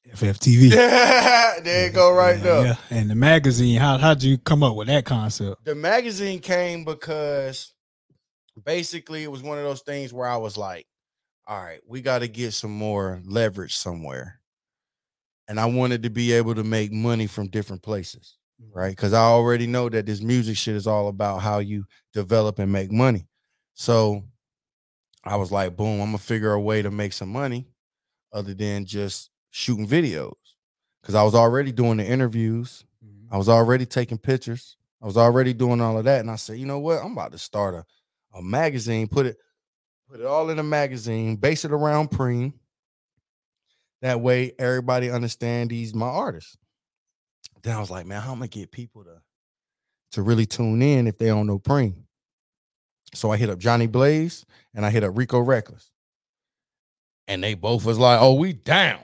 FFTV. 0.08 0.70
there 1.62 1.86
you 1.86 1.92
go 1.92 2.12
right 2.12 2.38
yeah, 2.38 2.42
there. 2.42 2.64
Yeah. 2.64 2.76
And 2.90 3.10
the 3.10 3.14
magazine. 3.14 3.78
How 3.78 3.98
how'd 3.98 4.22
you 4.22 4.38
come 4.38 4.62
up 4.62 4.74
with 4.74 4.88
that 4.88 5.04
concept? 5.04 5.64
The 5.64 5.74
magazine 5.74 6.40
came 6.40 6.84
because 6.84 7.74
basically 8.64 9.22
it 9.22 9.30
was 9.30 9.42
one 9.42 9.58
of 9.58 9.64
those 9.64 9.82
things 9.82 10.12
where 10.12 10.28
I 10.28 10.36
was 10.36 10.56
like, 10.56 10.86
all 11.46 11.62
right, 11.62 11.80
we 11.86 12.00
got 12.00 12.20
to 12.20 12.28
get 12.28 12.52
some 12.52 12.70
more 12.70 13.20
leverage 13.24 13.76
somewhere. 13.76 14.40
And 15.48 15.58
I 15.58 15.66
wanted 15.66 16.04
to 16.04 16.10
be 16.10 16.32
able 16.32 16.54
to 16.54 16.62
make 16.62 16.92
money 16.92 17.26
from 17.26 17.48
different 17.48 17.82
places. 17.82 18.36
Mm-hmm. 18.62 18.78
right? 18.78 18.90
Because 18.90 19.12
I 19.12 19.22
already 19.22 19.66
know 19.66 19.88
that 19.88 20.06
this 20.06 20.20
music 20.20 20.56
shit 20.56 20.76
is 20.76 20.86
all 20.86 21.08
about 21.08 21.38
how 21.38 21.58
you 21.60 21.84
develop 22.12 22.58
and 22.58 22.70
make 22.70 22.92
money. 22.92 23.26
So 23.74 24.24
I 25.24 25.36
was 25.36 25.50
like, 25.50 25.76
boom, 25.76 26.00
I'm 26.00 26.08
gonna 26.08 26.18
figure 26.18 26.52
a 26.52 26.60
way 26.60 26.82
to 26.82 26.90
make 26.90 27.12
some 27.12 27.30
money 27.30 27.68
other 28.32 28.54
than 28.54 28.84
just 28.84 29.30
shooting 29.50 29.88
videos. 29.88 30.34
Because 31.00 31.14
I 31.14 31.22
was 31.22 31.34
already 31.34 31.72
doing 31.72 31.96
the 31.96 32.06
interviews, 32.06 32.84
mm-hmm. 33.04 33.34
I 33.34 33.38
was 33.38 33.48
already 33.48 33.86
taking 33.86 34.18
pictures, 34.18 34.76
I 35.02 35.06
was 35.06 35.16
already 35.16 35.54
doing 35.54 35.80
all 35.80 35.96
of 35.96 36.04
that. 36.04 36.20
And 36.20 36.30
I 36.30 36.36
said, 36.36 36.58
you 36.58 36.66
know 36.66 36.78
what? 36.78 37.02
I'm 37.02 37.12
about 37.12 37.32
to 37.32 37.38
start 37.38 37.74
a, 37.74 37.84
a 38.34 38.42
magazine, 38.42 39.08
put 39.08 39.26
it, 39.26 39.36
put 40.08 40.20
it 40.20 40.26
all 40.26 40.50
in 40.50 40.58
a 40.58 40.62
magazine, 40.62 41.36
base 41.36 41.64
it 41.64 41.72
around 41.72 42.10
Preem. 42.10 42.52
That 44.02 44.20
way 44.20 44.52
everybody 44.58 45.10
understand 45.10 45.70
these 45.70 45.94
my 45.94 46.06
artists 46.06 46.56
then 47.62 47.76
I 47.76 47.80
was 47.80 47.90
like, 47.90 48.06
man, 48.06 48.20
how 48.22 48.32
am 48.32 48.38
I 48.38 48.46
gonna 48.46 48.48
get 48.48 48.72
people 48.72 49.04
to 49.04 49.20
to 50.12 50.22
really 50.22 50.46
tune 50.46 50.82
in 50.82 51.06
if 51.06 51.18
they 51.18 51.26
don't 51.26 51.46
know 51.46 51.58
Preem? 51.58 51.94
So 53.14 53.30
I 53.30 53.36
hit 53.36 53.50
up 53.50 53.58
Johnny 53.58 53.86
Blaze 53.86 54.46
and 54.74 54.86
I 54.86 54.90
hit 54.90 55.04
up 55.04 55.16
Rico 55.16 55.40
Reckless. 55.40 55.90
And 57.28 57.42
they 57.42 57.54
both 57.54 57.84
was 57.84 57.98
like, 57.98 58.20
oh, 58.20 58.34
we 58.34 58.52
down. 58.52 59.00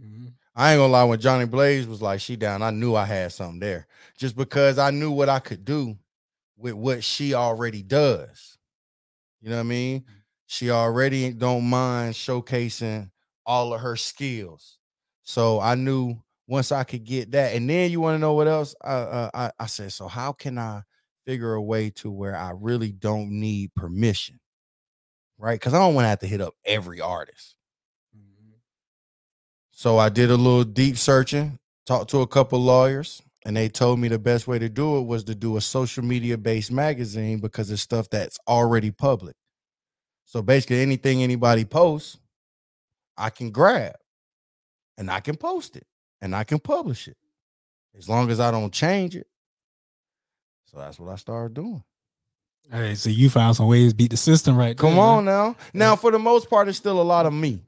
Mhm. 0.00 0.32
I 0.54 0.72
ain't 0.72 0.78
gonna 0.80 0.92
lie, 0.92 1.04
when 1.04 1.20
Johnny 1.20 1.46
Blaze 1.46 1.86
was 1.86 2.02
like, 2.02 2.20
she 2.20 2.36
down, 2.36 2.62
I 2.62 2.70
knew 2.70 2.94
I 2.94 3.04
had 3.04 3.32
something 3.32 3.60
there. 3.60 3.86
Just 4.16 4.36
because 4.36 4.78
I 4.78 4.90
knew 4.90 5.10
what 5.10 5.28
I 5.28 5.38
could 5.38 5.64
do 5.64 5.96
with 6.60 6.74
what 6.74 7.02
she 7.02 7.34
already 7.34 7.82
does. 7.82 8.58
You 9.40 9.50
know 9.50 9.56
what 9.56 9.60
I 9.60 9.64
mean? 9.64 10.04
She 10.46 10.70
already 10.70 11.32
don't 11.32 11.64
mind 11.64 12.14
showcasing 12.14 13.10
all 13.46 13.72
of 13.72 13.80
her 13.80 13.96
skills. 13.96 14.78
So 15.22 15.60
I 15.60 15.74
knew 15.74 16.16
once 16.46 16.72
I 16.72 16.84
could 16.84 17.04
get 17.04 17.32
that, 17.32 17.54
and 17.54 17.70
then 17.70 17.90
you 17.90 18.00
want 18.00 18.16
to 18.16 18.18
know 18.18 18.34
what 18.34 18.48
else? 18.48 18.74
I, 18.82 18.92
uh, 18.92 19.30
I 19.32 19.50
I 19.58 19.66
said, 19.66 19.92
so 19.92 20.08
how 20.08 20.32
can 20.32 20.58
I 20.58 20.82
figure 21.24 21.54
a 21.54 21.62
way 21.62 21.90
to 21.90 22.10
where 22.10 22.36
I 22.36 22.52
really 22.54 22.92
don't 22.92 23.30
need 23.30 23.74
permission, 23.74 24.40
right? 25.38 25.58
Because 25.58 25.74
I 25.74 25.78
don't 25.78 25.94
want 25.94 26.04
to 26.04 26.08
have 26.08 26.18
to 26.20 26.26
hit 26.26 26.40
up 26.40 26.54
every 26.64 27.00
artist. 27.00 27.54
So 29.70 29.96
I 29.96 30.10
did 30.10 30.30
a 30.30 30.36
little 30.36 30.64
deep 30.64 30.98
searching, 30.98 31.58
talked 31.86 32.10
to 32.10 32.20
a 32.20 32.26
couple 32.26 32.58
lawyers, 32.58 33.22
and 33.44 33.56
they 33.56 33.68
told 33.68 33.98
me 33.98 34.08
the 34.08 34.18
best 34.18 34.46
way 34.46 34.58
to 34.58 34.68
do 34.68 34.98
it 34.98 35.02
was 35.02 35.24
to 35.24 35.34
do 35.34 35.56
a 35.56 35.60
social 35.60 36.04
media 36.04 36.36
based 36.36 36.70
magazine 36.72 37.38
because 37.38 37.70
it's 37.70 37.82
stuff 37.82 38.08
that's 38.10 38.38
already 38.46 38.90
public. 38.90 39.36
So 40.26 40.42
basically, 40.42 40.80
anything 40.80 41.22
anybody 41.22 41.64
posts, 41.64 42.18
I 43.16 43.30
can 43.30 43.50
grab 43.50 43.96
and 44.98 45.10
I 45.10 45.20
can 45.20 45.36
post 45.36 45.76
it 45.76 45.86
and 46.20 46.34
I 46.36 46.44
can 46.44 46.58
publish 46.58 47.08
it 47.08 47.16
as 47.98 48.08
long 48.08 48.30
as 48.30 48.40
I 48.40 48.50
don't 48.50 48.72
change 48.72 49.16
it. 49.16 49.26
So 50.66 50.78
that's 50.78 51.00
what 51.00 51.10
I 51.12 51.16
started 51.16 51.54
doing. 51.54 51.82
Hey, 52.70 52.94
so 52.94 53.10
you 53.10 53.28
found 53.28 53.56
some 53.56 53.66
ways 53.66 53.90
to 53.90 53.96
beat 53.96 54.12
the 54.12 54.16
system 54.16 54.56
right 54.56 54.76
Come 54.76 54.94
there, 54.94 55.02
on 55.02 55.24
man. 55.24 55.34
now. 55.34 55.56
Now, 55.74 55.96
for 55.96 56.12
the 56.12 56.20
most 56.20 56.48
part, 56.48 56.68
it's 56.68 56.78
still 56.78 57.00
a 57.00 57.02
lot 57.02 57.26
of 57.26 57.32
me, 57.32 57.64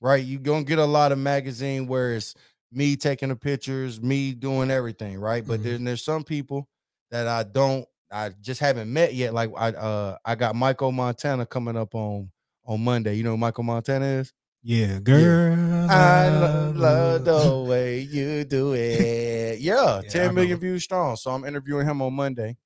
right? 0.00 0.24
You're 0.24 0.40
gonna 0.40 0.64
get 0.64 0.78
a 0.78 0.84
lot 0.86 1.12
of 1.12 1.18
magazine 1.18 1.86
where 1.86 2.14
it's 2.14 2.34
me 2.72 2.96
taking 2.96 3.28
the 3.28 3.36
pictures, 3.36 4.00
me 4.00 4.34
doing 4.34 4.70
everything, 4.70 5.18
right? 5.18 5.46
But 5.46 5.60
Mhm. 5.60 5.64
then 5.64 5.84
there's 5.84 6.04
some 6.04 6.24
people 6.24 6.68
that 7.10 7.26
I 7.28 7.42
don't, 7.44 7.86
I 8.10 8.30
just 8.40 8.60
haven't 8.60 8.92
met 8.92 9.14
yet. 9.14 9.34
Like 9.34 9.50
I, 9.56 9.68
uh, 9.70 10.16
I 10.24 10.34
got 10.34 10.54
Michael 10.56 10.92
Montana 10.92 11.46
coming 11.46 11.76
up 11.76 11.94
on 11.94 12.30
on 12.64 12.82
Monday. 12.82 13.14
You 13.14 13.22
know 13.22 13.30
who 13.32 13.36
Michael 13.36 13.64
Montana 13.64 14.04
is? 14.06 14.32
Yeah, 14.62 14.98
girl. 14.98 15.88
I 15.88 16.28
lo- 16.28 16.72
love 16.74 17.24
the 17.24 17.64
way 17.68 18.00
you 18.00 18.44
do 18.44 18.74
it. 18.74 19.60
Yeah, 19.60 20.00
Yeah, 20.02 20.08
I 20.08 20.08
10 20.08 20.34
million 20.34 20.58
views 20.58 20.82
strong. 20.82 21.14
So 21.16 21.30
I'm 21.30 21.44
interviewing 21.44 21.86
him 21.86 22.02
on 22.02 22.12
Monday. 22.14 22.56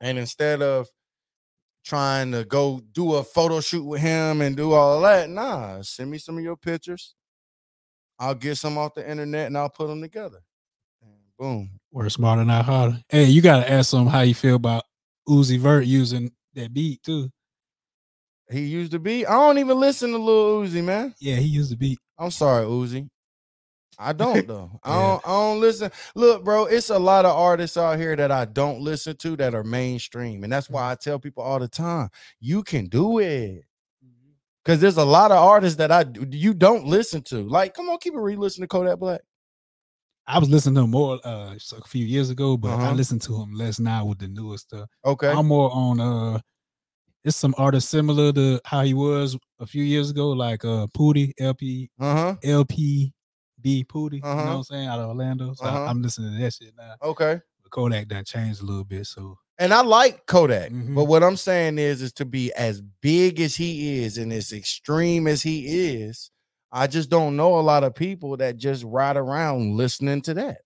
And 0.00 0.18
instead 0.18 0.60
of 0.60 0.88
trying 1.84 2.32
to 2.32 2.44
go 2.44 2.80
do 2.92 3.14
a 3.14 3.24
photo 3.24 3.60
shoot 3.60 3.84
with 3.84 4.00
him 4.00 4.40
and 4.40 4.56
do 4.56 4.72
all 4.72 5.00
that, 5.02 5.28
nah, 5.30 5.82
send 5.82 6.10
me 6.10 6.18
some 6.18 6.36
of 6.36 6.42
your 6.42 6.56
pictures. 6.56 7.14
I'll 8.18 8.34
get 8.34 8.56
some 8.56 8.78
off 8.78 8.94
the 8.94 9.08
internet 9.08 9.46
and 9.46 9.58
I'll 9.58 9.70
put 9.70 9.88
them 9.88 10.00
together. 10.00 10.38
And 11.02 11.12
boom. 11.38 11.70
Work 11.92 12.10
smarter, 12.10 12.44
not 12.44 12.64
harder. 12.64 13.00
Hey, 13.08 13.24
you 13.24 13.42
gotta 13.42 13.70
ask 13.70 13.90
them 13.90 14.06
how 14.06 14.20
you 14.20 14.34
feel 14.34 14.56
about 14.56 14.84
Uzi 15.28 15.58
Vert 15.58 15.86
using 15.86 16.32
that 16.54 16.72
beat 16.72 17.02
too. 17.02 17.30
He 18.50 18.60
used 18.60 18.92
to 18.92 18.98
be. 18.98 19.26
I 19.26 19.32
don't 19.32 19.58
even 19.58 19.80
listen 19.80 20.10
to 20.12 20.18
Lil 20.18 20.62
Uzi, 20.62 20.84
man. 20.84 21.14
Yeah, 21.18 21.36
he 21.36 21.46
used 21.46 21.72
the 21.72 21.76
beat. 21.76 21.98
I'm 22.18 22.30
sorry, 22.30 22.66
Uzi. 22.66 23.08
I 23.98 24.12
don't 24.12 24.46
though. 24.46 24.70
I 24.82 24.94
don't. 24.94 25.22
I 25.26 25.30
don't 25.30 25.60
listen. 25.60 25.90
Look, 26.14 26.44
bro, 26.44 26.66
it's 26.66 26.90
a 26.90 26.98
lot 26.98 27.24
of 27.24 27.36
artists 27.36 27.76
out 27.76 27.98
here 27.98 28.16
that 28.16 28.30
I 28.30 28.44
don't 28.44 28.80
listen 28.80 29.16
to 29.18 29.36
that 29.36 29.54
are 29.54 29.64
mainstream, 29.64 30.44
and 30.44 30.52
that's 30.52 30.68
why 30.68 30.82
mm-hmm. 30.82 30.92
I 30.92 30.94
tell 30.96 31.18
people 31.18 31.42
all 31.42 31.58
the 31.58 31.68
time, 31.68 32.10
you 32.40 32.62
can 32.62 32.86
do 32.86 33.18
it. 33.18 33.64
Because 34.64 34.80
there's 34.80 34.96
a 34.96 35.04
lot 35.04 35.30
of 35.30 35.36
artists 35.38 35.76
that 35.76 35.92
I 35.92 36.06
you 36.30 36.54
don't 36.54 36.86
listen 36.86 37.22
to. 37.24 37.42
Like, 37.42 37.74
come 37.74 37.88
on, 37.90 37.98
keep 37.98 38.14
it 38.14 38.18
re 38.18 38.34
listen 38.36 38.62
to 38.62 38.66
Kodak 38.68 38.98
Black. 38.98 39.20
I 40.26 40.38
was 40.38 40.48
listening 40.48 40.76
to 40.76 40.80
him 40.82 40.90
more 40.90 41.20
uh 41.24 41.54
a 41.54 41.88
few 41.88 42.04
years 42.04 42.30
ago, 42.30 42.56
but 42.56 42.70
I 42.70 42.74
Uh-huh. 42.86 42.94
listen 42.94 43.18
to 43.20 43.36
him 43.42 43.52
less 43.54 43.78
now 43.78 44.06
with 44.06 44.18
the 44.18 44.28
newer 44.28 44.56
stuff. 44.56 44.88
Okay. 45.04 45.30
I'm 45.30 45.46
more 45.46 45.70
on 45.72 46.00
uh 46.00 46.40
it's 47.24 47.36
some 47.36 47.54
artists 47.58 47.90
similar 47.90 48.32
to 48.32 48.60
how 48.64 48.82
he 48.82 48.92
was 48.94 49.36
a 49.58 49.66
few 49.66 49.82
years 49.84 50.10
ago, 50.10 50.30
like 50.30 50.64
uh 50.64 50.86
Poody, 50.94 51.34
LP, 51.38 51.90
Uh 52.00 52.14
huh. 52.14 52.36
LPB 52.42 53.84
Poody, 53.88 54.16
you 54.16 54.22
know 54.22 54.28
Uh-huh. 54.30 54.44
what 54.46 54.54
I'm 54.56 54.62
saying, 54.64 54.88
out 54.88 55.00
of 55.00 55.08
Orlando. 55.08 55.52
So 55.54 55.66
I- 55.66 55.68
Uh-huh. 55.68 55.84
I'm 55.90 56.00
listening 56.02 56.32
to 56.36 56.42
that 56.42 56.52
shit 56.54 56.74
now. 56.76 56.94
Okay. 57.02 57.40
But 57.62 57.70
Kodak 57.70 58.08
done 58.08 58.24
changed 58.24 58.62
a 58.62 58.64
little 58.64 58.84
bit. 58.84 59.06
So 59.06 59.36
And 59.58 59.72
I 59.72 59.82
like 59.82 60.26
Kodak, 60.26 60.70
but 60.70 60.76
Mhm. 60.76 61.06
what 61.06 61.22
I'm 61.22 61.36
saying 61.36 61.78
is, 61.78 62.02
is 62.02 62.12
to 62.14 62.24
be 62.24 62.52
as 62.54 62.80
big 62.80 63.40
as 63.40 63.54
he 63.54 64.02
is 64.02 64.18
and 64.18 64.32
as 64.32 64.52
extreme 64.52 65.26
as 65.28 65.42
he 65.42 65.92
is. 65.94 66.30
I 66.72 66.88
just 66.88 67.08
don't 67.08 67.36
know 67.36 67.58
a 67.58 67.60
lot 67.60 67.84
of 67.84 67.94
people 67.94 68.36
that 68.38 68.56
just 68.56 68.82
ride 68.82 69.16
around 69.16 69.76
listening 69.76 70.22
to 70.22 70.34
that. 70.34 70.60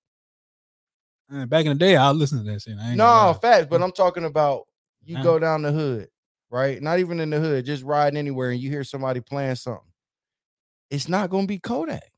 uh, 1.31 1.45
back 1.45 1.67
in 1.67 1.73
the 1.73 1.79
day, 1.79 1.95
I 1.95 2.11
listened 2.13 2.47
to 2.47 2.51
that 2.53 2.63
shit. 2.63 2.79
I 2.79 2.89
ain't 2.89 2.97
No, 2.97 3.05
gonna 3.05 3.35
facts, 3.39 3.67
but 3.69 3.83
I'm 3.83 3.93
talking 3.93 4.25
about 4.25 4.67
you 5.05 5.17
Now- 5.17 5.23
go 5.23 5.39
down 5.39 5.61
the 5.61 5.71
hood, 5.73 6.09
right? 6.49 6.81
Not 6.81 7.01
even 7.01 7.21
in 7.21 7.29
the 7.29 7.39
hood, 7.39 7.67
just 7.67 7.83
riding 7.83 8.17
anywhere 8.17 8.51
and 8.51 8.59
you 8.59 8.71
hear 8.71 8.83
somebody 8.83 9.21
playing 9.21 9.57
something. 9.57 9.93
It's 10.89 11.07
not 11.07 11.29
going 11.29 11.45
to 11.45 11.49
be 11.49 11.59
Kodak. 11.59 12.11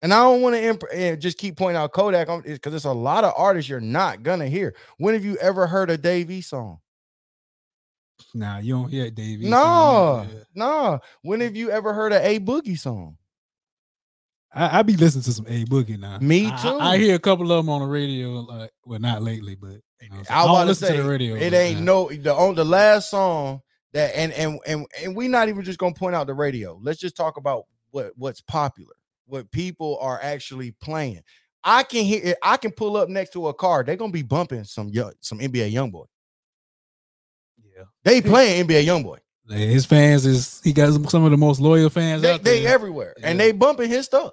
And 0.00 0.14
I 0.14 0.18
don't 0.22 0.42
want 0.42 0.54
to 0.54 0.62
imp- 0.62 0.84
eh, 0.92 1.16
just 1.16 1.38
keep 1.38 1.56
pointing 1.56 1.76
out 1.76 1.92
Kodak 1.92 2.28
because 2.44 2.72
it's 2.74 2.84
a 2.84 2.92
lot 2.92 3.24
of 3.24 3.32
artists 3.36 3.68
you're 3.68 3.80
not 3.80 4.22
to 4.40 4.48
hear. 4.48 4.74
When 4.98 5.14
have 5.14 5.24
you 5.24 5.36
ever 5.38 5.66
heard 5.66 5.90
a 5.90 5.98
Dave 5.98 6.30
E 6.30 6.40
song? 6.40 6.78
Nah, 8.34 8.58
you 8.58 8.74
don't 8.74 8.88
hear 8.88 9.10
Dave. 9.10 9.40
East 9.40 9.50
No, 9.50 9.56
song, 9.56 10.28
no. 10.54 11.00
When 11.22 11.40
have 11.40 11.56
you 11.56 11.70
ever 11.70 11.92
heard 11.94 12.12
a 12.12 12.24
A 12.26 12.40
Boogie 12.40 12.78
song? 12.78 13.16
I, 14.52 14.78
I 14.78 14.82
be 14.82 14.96
listening 14.96 15.22
to 15.24 15.32
some 15.32 15.46
A 15.46 15.64
Boogie 15.64 15.98
now. 15.98 16.18
Me 16.18 16.46
I- 16.46 16.56
I- 16.56 16.62
too. 16.62 16.78
I, 16.78 16.98
hear 16.98 17.14
a 17.14 17.18
couple 17.20 17.50
of 17.52 17.58
them 17.64 17.68
on 17.68 17.80
the 17.82 17.86
radio, 17.86 18.30
like 18.40 18.70
well, 18.84 18.98
not 18.98 19.22
lately, 19.22 19.54
but 19.54 19.80
you 20.00 20.10
know, 20.10 20.18
I'm 20.18 20.24
saying? 20.24 20.40
I 20.40 20.44
was 20.46 20.60
to 20.62 20.66
listen 20.66 20.88
say 20.88 20.96
to 20.96 21.02
the 21.02 21.08
radio. 21.08 21.36
it 21.36 21.52
ain't 21.52 21.78
that. 21.78 21.84
no 21.84 22.08
the 22.08 22.34
on 22.34 22.54
the 22.54 22.64
last 22.64 23.10
song 23.10 23.60
that 23.92 24.14
and 24.16 24.32
and 24.32 24.58
and 24.66 24.86
and 25.02 25.16
we 25.16 25.28
not 25.28 25.48
even 25.48 25.62
just 25.64 25.78
gonna 25.78 25.94
point 25.94 26.14
out 26.16 26.26
the 26.26 26.34
radio. 26.34 26.78
Let's 26.82 26.98
just 27.00 27.16
talk 27.16 27.36
about 27.36 27.64
what 27.90 28.12
what's 28.16 28.40
popular, 28.40 28.94
what 29.28 29.50
people 29.52 29.98
are 30.00 30.18
actually 30.22 30.72
playing. 30.72 31.22
I 31.62 31.82
can 31.82 32.04
hear 32.04 32.34
I 32.42 32.56
can 32.56 32.70
pull 32.70 32.96
up 32.96 33.08
next 33.08 33.32
to 33.34 33.48
a 33.48 33.54
car. 33.54 33.84
They're 33.84 33.96
gonna 33.96 34.10
be 34.12 34.22
bumping 34.22 34.64
some 34.64 34.88
young, 34.88 35.12
some 35.20 35.38
NBA 35.38 35.72
YoungBoy. 35.72 36.06
Yeah, 37.76 37.84
They 38.04 38.20
playing 38.22 38.66
NBA 38.66 38.84
YoungBoy. 38.86 39.18
his 39.50 39.84
fans 39.84 40.24
is 40.24 40.60
he 40.64 40.72
got 40.72 40.92
some, 41.10 41.24
of 41.24 41.30
the 41.30 41.36
most 41.36 41.60
loyal 41.60 41.90
fans 41.90 42.22
They, 42.22 42.32
out 42.32 42.42
they 42.42 42.66
everywhere 42.66 43.14
and 43.22 43.38
they 43.38 43.52
bumping 43.52 43.88
his 43.90 44.06
stuff. 44.06 44.32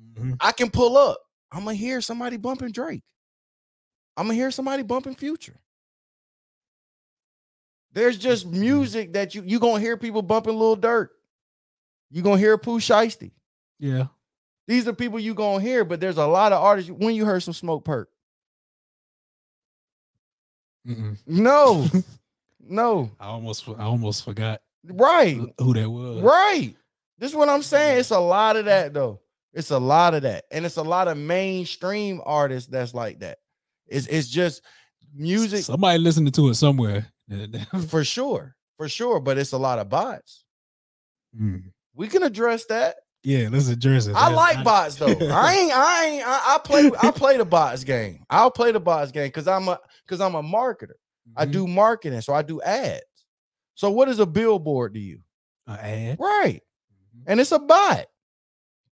Mhm. 0.00 0.36
I 0.40 0.52
can 0.52 0.70
pull 0.70 0.96
up. 0.96 1.18
I'm 1.50 1.64
gonna 1.64 1.74
hear 1.74 2.00
somebody 2.00 2.36
bumping 2.36 2.72
Drake. 2.72 3.02
I'm 4.16 4.26
gonna 4.26 4.34
hear 4.34 4.50
somebody 4.50 4.82
bumping 4.82 5.14
Future. 5.14 5.58
There's 7.92 8.18
just 8.18 8.46
Mhm. 8.46 8.58
music 8.58 9.12
that 9.14 9.34
you 9.34 9.42
you 9.42 9.58
gonna 9.58 9.80
hear 9.80 9.96
people 9.96 10.22
bumping 10.22 10.58
Lil 10.58 10.76
Durk. 10.76 11.08
You 12.10 12.22
gonna 12.22 12.38
hear 12.38 12.58
Pooh 12.58 12.78
Shiesty. 12.78 13.32
Yeah, 13.78 14.08
These 14.66 14.88
are 14.88 14.92
people 14.92 15.18
you 15.20 15.34
gonna 15.34 15.62
hear, 15.62 15.84
but 15.84 16.00
there's 16.00 16.18
a 16.18 16.26
lot 16.26 16.52
of 16.52 16.62
artists. 16.62 16.90
When 16.90 17.14
you 17.14 17.24
heard 17.24 17.42
some 17.42 17.54
Smokepurpp, 17.54 18.06
Mm-mm. 20.86 21.16
no, 21.26 21.86
no, 22.60 23.10
I 23.20 23.26
almost 23.26 23.68
I 23.68 23.82
almost 23.84 24.24
forgot 24.24 24.60
right, 24.84 25.40
who 25.58 25.74
that 25.74 25.88
was. 25.90 26.22
right. 26.22 26.74
This 27.18 27.30
is 27.30 27.36
what 27.36 27.48
I'm 27.48 27.62
saying. 27.62 27.98
It's 28.00 28.10
a 28.10 28.18
lot 28.20 28.56
of 28.56 28.66
that 28.66 28.92
though. 28.92 29.20
It's 29.52 29.70
a 29.70 29.78
lot 29.78 30.14
of 30.14 30.22
that, 30.22 30.44
and 30.50 30.66
it's 30.66 30.76
a 30.76 30.82
lot 30.82 31.08
of 31.08 31.16
mainstream 31.16 32.20
artists 32.24 32.68
that's 32.68 32.92
like 32.92 33.20
that. 33.20 33.38
It's 33.86 34.06
it's 34.06 34.28
just 34.28 34.62
music 35.14 35.64
Somebody 35.64 35.98
listening 35.98 36.32
to 36.32 36.48
it 36.48 36.54
somewhere. 36.54 37.06
for 37.88 38.04
sure, 38.04 38.54
for 38.76 38.88
sure. 38.88 39.18
But 39.20 39.38
it's 39.38 39.52
a 39.52 39.58
lot 39.58 39.78
of 39.78 39.88
bots. 39.88 40.44
Mm. 41.40 41.72
We 41.94 42.08
can 42.08 42.22
address 42.22 42.66
that. 42.66 42.96
Yeah, 43.26 43.48
let's 43.50 43.66
address 43.68 44.06
it. 44.06 44.14
I 44.14 44.30
That's- 44.30 44.36
like 44.36 44.64
bots 44.64 44.94
though. 44.94 45.06
I 45.32 45.54
ain't. 45.56 45.72
I 45.72 46.04
ain't. 46.06 46.22
I, 46.24 46.54
I 46.54 46.58
play. 46.62 46.90
I 47.02 47.10
play 47.10 47.36
the 47.36 47.44
bots 47.44 47.82
game. 47.82 48.24
I'll 48.30 48.52
play 48.52 48.70
the 48.70 48.78
bots 48.78 49.10
game 49.10 49.26
because 49.26 49.48
I'm 49.48 49.66
a 49.66 49.80
because 50.04 50.20
I'm 50.20 50.36
a 50.36 50.42
marketer. 50.44 50.92
I 51.36 51.44
Mhm. 51.44 51.50
do 51.50 51.66
marketing, 51.66 52.20
so 52.20 52.32
I 52.34 52.42
do 52.42 52.62
ads. 52.62 53.02
So 53.74 53.90
what 53.90 54.08
is 54.08 54.20
a 54.20 54.26
billboard 54.26 54.94
to 54.94 55.00
you? 55.00 55.18
A 55.66 55.72
ad. 55.72 56.20
Right, 56.20 56.62
Mhm. 57.16 57.22
and 57.26 57.40
it's 57.40 57.50
a 57.50 57.58
bot. 57.58 58.06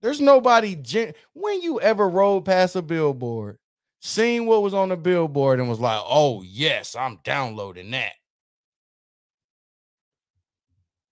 There's 0.00 0.18
nobody. 0.18 0.76
Gen- 0.76 1.12
when 1.34 1.60
you 1.60 1.78
ever 1.82 2.08
rode 2.08 2.46
past 2.46 2.74
a 2.74 2.80
billboard, 2.80 3.58
seen 4.00 4.46
what 4.46 4.62
was 4.62 4.72
on 4.72 4.88
the 4.88 4.96
billboard, 4.96 5.60
and 5.60 5.68
was 5.68 5.78
like, 5.78 6.00
"Oh 6.06 6.40
yes, 6.40 6.96
I'm 6.96 7.20
downloading 7.22 7.90
that." 7.90 8.12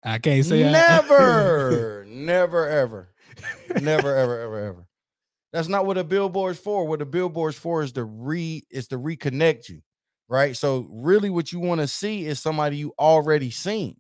I 0.02 0.18
can't 0.18 0.44
say 0.46 0.66
I- 0.66 0.72
Never, 0.72 2.04
never, 2.08 2.66
ever, 2.66 3.09
never, 3.80 4.14
ever, 4.16 4.38
ever, 4.38 4.58
ever. 4.58 4.86
That's 5.52 5.68
not 5.68 5.86
what 5.86 5.98
a 5.98 6.04
billboard's 6.04 6.58
for. 6.58 6.86
What 6.86 7.02
a 7.02 7.06
billboard's 7.06 7.58
for 7.58 7.82
is 7.82 7.92
to 7.92 8.04
re 8.04 8.62
is 8.70 8.88
to 8.88 8.98
reconnect 8.98 9.68
you, 9.68 9.82
right? 10.28 10.56
So 10.56 10.86
really, 10.90 11.30
what 11.30 11.52
you 11.52 11.60
want 11.60 11.80
to 11.80 11.88
see 11.88 12.24
is 12.24 12.38
somebody 12.38 12.76
you 12.76 12.92
already 12.98 13.50
seen, 13.50 13.96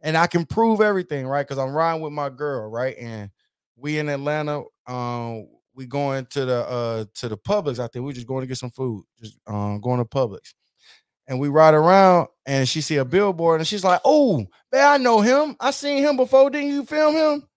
and 0.00 0.16
I 0.16 0.26
can 0.26 0.46
prove 0.46 0.80
everything, 0.80 1.26
right? 1.26 1.46
Because 1.46 1.58
I'm 1.58 1.74
riding 1.74 2.00
with 2.00 2.12
my 2.12 2.30
girl, 2.30 2.70
right, 2.70 2.96
and 2.98 3.30
we 3.76 3.98
in 3.98 4.08
Atlanta. 4.08 4.62
Um, 4.86 5.48
we 5.76 5.86
going 5.86 6.26
to 6.26 6.44
the 6.44 6.66
uh 6.66 7.04
to 7.16 7.28
the 7.28 7.36
Publix. 7.36 7.78
I 7.78 7.86
think 7.86 8.04
we're 8.04 8.12
just 8.12 8.26
going 8.26 8.40
to 8.40 8.46
get 8.46 8.56
some 8.56 8.70
food, 8.70 9.04
just 9.20 9.38
um 9.46 9.80
going 9.80 9.98
to 9.98 10.04
Publix. 10.04 10.54
And 11.28 11.40
we 11.40 11.48
ride 11.48 11.74
around 11.74 12.28
and 12.46 12.68
she 12.68 12.80
see 12.80 12.96
a 12.96 13.04
billboard 13.04 13.60
and 13.60 13.66
she's 13.66 13.84
like, 13.84 14.00
Oh, 14.04 14.38
man, 14.72 14.86
I 14.86 14.96
know 14.96 15.20
him. 15.20 15.56
I 15.60 15.72
seen 15.72 16.02
him 16.02 16.16
before. 16.16 16.50
Didn't 16.50 16.70
you 16.70 16.84
film 16.84 17.14
him? 17.14 17.48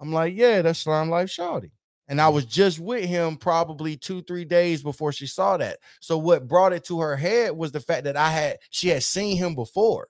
I'm 0.00 0.12
like, 0.12 0.34
Yeah, 0.34 0.62
that's 0.62 0.80
Slime 0.80 1.10
Life 1.10 1.28
Shawty. 1.28 1.70
And 2.08 2.20
I 2.20 2.28
was 2.28 2.44
just 2.44 2.80
with 2.80 3.04
him 3.04 3.36
probably 3.36 3.96
two, 3.96 4.22
three 4.22 4.44
days 4.44 4.82
before 4.82 5.12
she 5.12 5.28
saw 5.28 5.56
that. 5.58 5.78
So 6.00 6.18
what 6.18 6.48
brought 6.48 6.72
it 6.72 6.82
to 6.86 6.98
her 7.00 7.16
head 7.16 7.52
was 7.52 7.70
the 7.70 7.78
fact 7.78 8.02
that 8.04 8.16
I 8.16 8.30
had 8.30 8.58
she 8.70 8.88
had 8.88 9.04
seen 9.04 9.36
him 9.36 9.54
before. 9.54 10.08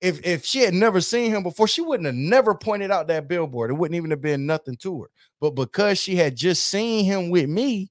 If 0.00 0.24
if 0.26 0.44
she 0.44 0.60
had 0.60 0.74
never 0.74 1.00
seen 1.00 1.30
him 1.30 1.42
before, 1.42 1.68
she 1.68 1.80
wouldn't 1.80 2.06
have 2.06 2.14
never 2.14 2.54
pointed 2.54 2.90
out 2.90 3.06
that 3.08 3.28
billboard. 3.28 3.70
It 3.70 3.74
wouldn't 3.74 3.96
even 3.96 4.10
have 4.10 4.20
been 4.20 4.46
nothing 4.46 4.76
to 4.78 5.02
her. 5.02 5.10
But 5.40 5.50
because 5.50 5.98
she 5.98 6.16
had 6.16 6.36
just 6.36 6.66
seen 6.66 7.04
him 7.04 7.30
with 7.30 7.48
me, 7.48 7.90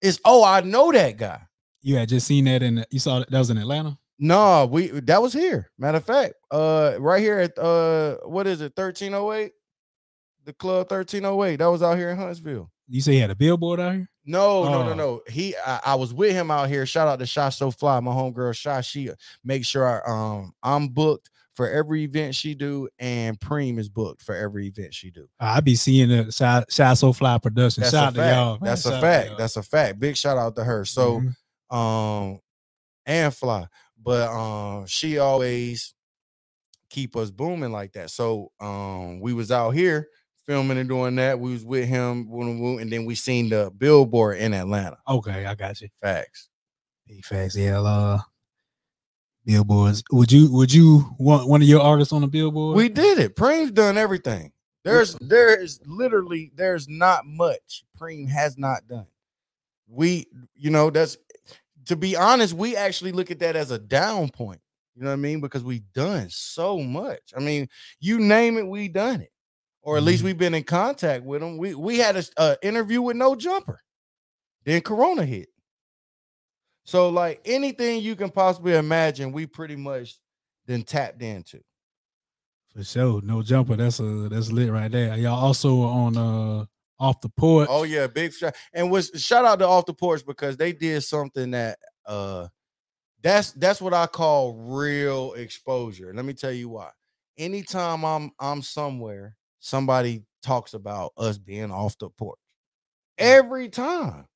it's 0.00 0.20
oh, 0.24 0.44
I 0.44 0.60
know 0.60 0.92
that 0.92 1.16
guy. 1.16 1.42
You 1.82 1.96
had 1.96 2.08
just 2.08 2.26
seen 2.26 2.44
that 2.44 2.62
in 2.62 2.84
you 2.90 2.98
saw 3.00 3.18
that, 3.20 3.30
that 3.30 3.38
was 3.38 3.50
in 3.50 3.58
Atlanta. 3.58 3.98
No, 4.18 4.66
we 4.66 4.88
that 4.88 5.20
was 5.20 5.32
here. 5.32 5.70
Matter 5.78 5.98
of 5.98 6.04
fact, 6.04 6.34
uh, 6.50 6.94
right 6.98 7.20
here 7.20 7.40
at 7.40 7.58
uh, 7.58 8.18
what 8.24 8.46
is 8.46 8.60
it, 8.60 8.74
thirteen 8.76 9.14
oh 9.14 9.32
eight, 9.32 9.52
the 10.44 10.52
club 10.52 10.88
thirteen 10.88 11.24
oh 11.24 11.42
eight. 11.44 11.56
That 11.56 11.66
was 11.66 11.82
out 11.82 11.96
here 11.96 12.10
in 12.10 12.16
Huntsville. 12.16 12.70
You 12.88 13.00
say 13.00 13.12
he 13.14 13.18
had 13.20 13.30
a 13.30 13.34
billboard 13.34 13.80
out 13.80 13.94
here? 13.94 14.08
No, 14.26 14.64
no, 14.64 14.82
no, 14.84 14.90
Oh. 14.90 14.94
no. 14.94 15.20
He, 15.28 15.54
I, 15.66 15.80
I 15.86 15.94
was 15.94 16.12
with 16.12 16.32
him 16.32 16.50
out 16.50 16.68
here. 16.68 16.84
Shout 16.86 17.08
out 17.08 17.18
to 17.18 17.26
Shot 17.26 17.50
So 17.50 17.70
Fly, 17.70 17.98
my 18.00 18.10
homegirl 18.12 18.54
Shot. 18.54 18.84
She 18.84 19.10
make 19.42 19.64
sure 19.64 19.86
I, 19.86 20.10
um 20.10 20.52
I'm 20.62 20.88
booked 20.88 21.30
for 21.54 21.70
every 21.70 22.02
event 22.02 22.34
she 22.34 22.54
do, 22.54 22.88
and 22.98 23.38
Preem 23.38 23.78
is 23.78 23.88
booked 23.88 24.22
for 24.22 24.34
every 24.34 24.66
event 24.66 24.92
she 24.92 25.10
do. 25.10 25.28
I 25.38 25.60
be 25.60 25.76
seeing 25.76 26.08
the 26.08 26.64
Shy 26.68 26.94
So 26.94 27.12
Fly 27.12 27.38
production. 27.38 27.82
That's 27.82 27.92
Shout 27.92 28.02
a 28.02 28.06
out 28.08 28.14
to 28.14 28.20
fact. 28.20 28.34
y'all. 28.34 28.52
man. 28.52 28.60
That's 28.64 28.86
a 28.86 29.00
fact. 29.00 29.28
y'all. 29.28 29.36
That's 29.38 29.56
a 29.56 29.62
fact. 29.62 30.00
Big 30.00 30.16
shout 30.16 30.36
out 30.38 30.56
to 30.56 30.64
her. 30.64 30.84
So. 30.84 31.20
Mhm. 31.20 31.76
um 31.76 32.40
and 33.06 33.34
fly 33.34 33.66
but 34.02 34.28
um 34.30 34.86
she 34.86 35.18
always 35.18 35.94
keep 36.90 37.16
us 37.16 37.30
booming 37.30 37.72
like 37.72 37.92
that 37.92 38.10
so 38.10 38.50
um 38.60 39.20
we 39.20 39.32
was 39.32 39.50
out 39.50 39.70
here 39.72 40.08
filming 40.46 40.78
and 40.78 40.88
doing 40.88 41.16
that 41.16 41.38
we 41.38 41.52
was 41.52 41.64
with 41.64 41.88
him 41.88 42.28
and 42.30 42.90
then 42.92 43.04
we 43.04 43.14
seen 43.14 43.48
the 43.48 43.70
billboard 43.78 44.38
in 44.38 44.52
atlanta 44.52 44.96
okay, 45.08 45.46
I 45.46 45.54
got 45.54 45.80
you. 45.80 45.88
facts 46.02 46.48
Big 47.06 47.24
facts. 47.24 47.54
Yeah, 47.54 47.80
uh, 47.80 48.18
billboards. 49.44 50.02
Would 50.10 50.32
you 50.32 50.50
would 50.52 50.72
you 50.72 51.04
want 51.18 51.48
one 51.48 51.60
of 51.60 51.68
your 51.68 51.82
artists 51.82 52.12
on 52.12 52.22
the 52.22 52.28
billboard? 52.28 52.76
we 52.76 52.88
did 52.88 53.18
it 53.18 53.36
preem's 53.36 53.70
done 53.70 53.98
everything 53.98 54.52
there's 54.84 55.14
there 55.20 55.60
is 55.60 55.80
literally 55.86 56.50
there's 56.54 56.88
not 56.88 57.26
much 57.26 57.84
preem 57.98 58.28
has 58.28 58.56
not 58.56 58.86
done 58.86 59.06
we 59.86 60.26
you 60.54 60.70
know 60.70 60.90
that's 60.90 61.18
to 61.84 61.96
be 61.96 62.16
honest 62.16 62.54
we 62.54 62.74
actually 62.74 63.12
look 63.12 63.30
at 63.30 63.38
that 63.38 63.56
as 63.56 63.70
a 63.70 63.78
down 63.78 64.30
point 64.30 64.60
you 64.94 65.02
know 65.02 65.08
what 65.08 65.14
i 65.14 65.16
mean 65.16 65.40
because 65.40 65.62
we've 65.62 65.90
done 65.92 66.26
so 66.30 66.78
much 66.78 67.32
i 67.36 67.40
mean 67.40 67.68
you 68.00 68.18
name 68.18 68.56
it 68.56 68.66
we 68.66 68.88
done 68.88 69.20
it 69.20 69.32
or 69.84 69.96
at 69.96 70.02
least 70.02 70.22
Mhm. 70.22 70.26
we've 70.26 70.38
been 70.38 70.54
in 70.54 70.64
contact 70.64 71.24
with 71.24 71.40
them 71.40 71.56
we 71.58 71.74
we 71.74 71.98
had 71.98 72.16
a, 72.16 72.24
a 72.38 72.56
interview 72.62 73.00
with 73.02 73.16
no 73.16 73.34
jumper 73.36 73.80
then 74.64 74.80
corona 74.80 75.24
hit 75.24 75.48
so 76.84 77.08
like 77.08 77.40
anything 77.44 78.02
you 78.02 78.16
can 78.16 78.30
possibly 78.30 78.74
imagine 78.74 79.32
we 79.32 79.46
pretty 79.46 79.76
much 79.76 80.16
then 80.66 80.82
tapped 80.82 81.22
into 81.22 81.60
For 82.74 82.82
sure. 82.84 83.22
No 83.22 83.42
jumper. 83.42 83.76
That's 83.76 84.00
a 84.00 84.28
that's 84.28 84.50
lit 84.50 84.70
right 84.72 84.90
there. 84.90 85.16
Y'all 85.16 85.38
also 85.38 85.82
on 85.82 86.16
uh 86.16 86.64
off 86.98 87.20
the 87.20 87.28
porch. 87.28 87.68
Oh 87.70 87.84
yeah, 87.84 88.06
big 88.08 88.32
shout 88.32 88.54
and 88.72 88.90
was 88.90 89.10
shout 89.16 89.44
out 89.44 89.58
to 89.60 89.66
off 89.68 89.86
the 89.86 89.94
porch 89.94 90.24
because 90.26 90.56
they 90.56 90.72
did 90.72 91.02
something 91.02 91.52
that 91.52 91.78
uh 92.06 92.48
that's 93.22 93.52
that's 93.52 93.80
what 93.80 93.94
I 93.94 94.06
call 94.06 94.54
real 94.54 95.34
exposure. 95.34 96.12
Let 96.14 96.24
me 96.24 96.32
tell 96.34 96.52
you 96.52 96.68
why. 96.70 96.90
Anytime 97.38 98.04
I'm 98.04 98.32
I'm 98.40 98.60
somewhere, 98.62 99.36
somebody 99.64 100.22
talks 100.42 100.74
about 100.74 101.12
us 101.16 101.38
being 101.38 101.70
off 101.70 101.96
the 101.98 102.10
porch. 102.10 102.38
Every 103.16 103.68
time. 103.70 104.26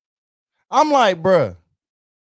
I'm 0.71 0.91
like, 0.91 1.21
bruh, 1.21 1.55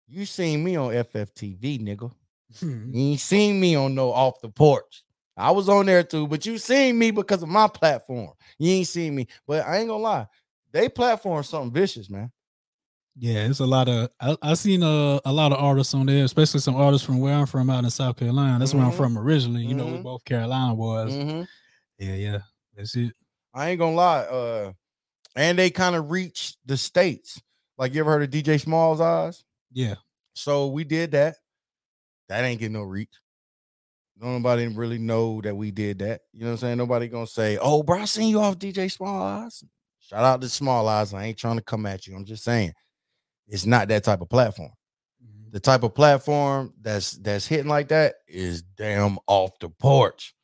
you 0.08 0.26
seen 0.26 0.64
me 0.64 0.76
on 0.78 0.91
FFTV, 0.93 1.80
nigga. 1.82 2.12
Hmm. 2.60 2.91
You 2.93 3.12
ain't 3.12 3.20
seen 3.20 3.60
me 3.60 3.76
on 3.76 3.96
no 3.96 4.12
off 4.12 4.39
the 4.41 4.50
porch. 4.50 5.04
I 5.38 5.52
was 5.52 5.68
on 5.68 5.86
there 5.86 6.04
too, 6.04 6.28
but 6.28 6.46
you 6.46 6.58
seen 6.58 6.98
me 6.98 7.12
because 7.12 7.43
of 7.43 7.50
my 7.50 7.68
platform. 7.68 8.32
You 8.60 8.72
ain't 8.72 8.88
seen 8.88 9.16
me, 9.16 9.28
but 9.48 9.66
I 9.66 9.78
ain't 9.78 9.89
gonna 9.89 10.02
lie. 10.04 10.28
They 10.72 10.88
platform 10.88 11.43
something 11.43 11.72
vicious, 11.74 12.10
man. 12.10 12.32
Yeah, 13.18 13.48
it's 13.48 13.60
a 13.60 13.66
lot 13.66 13.88
of 13.89 14.10
I, 14.20 14.38
I 14.41 14.54
seen 14.54 14.84
a, 14.84 15.20
a 15.26 15.32
lot 15.32 15.52
of 15.52 15.58
artists 15.60 15.93
on 15.93 16.06
there, 16.06 16.24
especially 16.24 16.60
some 16.62 16.76
artists 16.76 17.06
from 17.06 17.20
where 17.20 17.34
I'm 17.34 17.46
from 17.46 17.70
out 17.70 17.84
in 17.84 17.89
South 17.89 18.18
Carolina. 18.18 18.60
That's 18.60 18.74
where 18.74 18.84
I'm 18.84 18.91
Mhm. 18.91 18.98
from 18.98 19.18
originally. 19.18 19.66
You 19.66 19.74
know, 19.74 19.86
we 19.88 19.98
both 19.98 20.24
Carolina 20.26 20.76
boys. 20.76 21.14
Mhm. 21.14 21.48
Yeah, 21.98 22.16
yeah. 22.16 22.39
That's 22.76 22.95
it. 22.95 23.13
I 23.53 23.69
ain't 23.69 23.80
gonna 23.80 23.95
lie. 23.95 24.21
Uh, 24.21 24.73
and 25.36 25.57
they 25.57 25.69
kind 25.69 25.95
of 25.95 26.11
reached 26.11 26.57
the 26.65 26.78
states. 26.78 27.41
Like 27.78 27.93
you 27.93 28.01
ever 28.01 28.11
heard 28.11 28.23
of 28.23 28.30
DJ 28.30 28.63
Smallz 28.63 29.01
Eyes? 29.01 29.43
Yeah. 29.71 29.95
So 30.34 30.67
we 30.67 30.84
did 30.84 31.11
that. 31.11 31.36
That 32.30 32.43
ain't 32.43 32.59
getting 32.59 32.73
no 32.73 32.84
reach. 32.84 33.13
Nobody 34.17 34.67
really 34.67 34.97
know 34.97 35.41
that 35.41 35.55
we 35.55 35.71
did 35.71 35.99
that. 35.99 36.21
You 36.32 36.41
know 36.41 36.47
what 36.47 36.51
I'm 36.53 36.57
saying? 36.57 36.78
Nobody 36.78 37.07
gonna 37.07 37.28
say, 37.28 37.57
"Oh, 37.61 37.84
bro, 37.84 38.01
I 38.01 38.05
seen 38.05 38.30
you 38.30 38.39
off 38.39 38.57
DJ 38.57 38.86
Smallz 38.86 39.21
Eyes." 39.21 39.63
Shout 39.99 40.23
out 40.23 40.41
to 40.41 40.47
Smallz 40.47 40.88
Eyes. 40.88 41.13
I 41.13 41.26
ain't 41.26 41.38
trying 41.38 41.57
to 41.57 41.63
come 41.63 41.86
at 41.86 42.07
you. 42.07 42.15
I'm 42.15 42.26
just 42.26 42.43
saying, 42.43 42.73
it's 43.47 43.65
not 43.65 43.88
that 43.89 44.03
type 44.03 44.21
of 44.21 44.30
platform. 44.30 44.71
The 45.51 45.59
type 45.59 45.84
of 45.84 45.95
platform 45.95 46.73
that's 46.82 47.13
that's 47.13 47.47
hitting 47.47 47.69
like 47.69 47.88
that 47.88 48.15
is 48.28 48.61
damn 48.61 49.17
off 49.28 49.51
the 49.59 49.69
porch. 49.69 50.34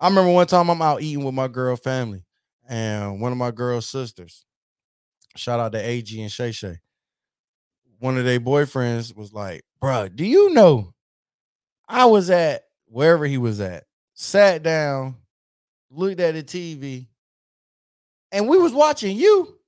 I 0.00 0.08
remember 0.08 0.32
one 0.32 0.46
time 0.46 0.70
I'm 0.70 0.80
out 0.80 1.02
eating 1.02 1.24
with 1.24 1.34
my 1.34 1.48
girl 1.48 1.76
family 1.76 2.24
and 2.68 3.20
one 3.20 3.32
of 3.32 3.38
my 3.38 3.50
girl's 3.50 3.86
sisters. 3.86 4.44
Shout 5.36 5.60
out 5.60 5.72
to 5.72 5.78
AG 5.78 6.20
and 6.20 6.32
Shay 6.32 6.52
Shay. 6.52 6.78
One 7.98 8.16
of 8.16 8.24
their 8.24 8.40
boyfriends 8.40 9.14
was 9.14 9.32
like, 9.32 9.62
"Bruh, 9.80 10.14
do 10.14 10.24
you 10.24 10.50
know 10.50 10.94
I 11.86 12.06
was 12.06 12.30
at 12.30 12.62
wherever 12.86 13.26
he 13.26 13.36
was 13.36 13.60
at, 13.60 13.84
sat 14.14 14.62
down, 14.62 15.16
looked 15.90 16.20
at 16.20 16.34
the 16.34 16.42
TV, 16.42 17.08
and 18.32 18.48
we 18.48 18.56
was 18.58 18.72
watching 18.72 19.16
you." 19.16 19.60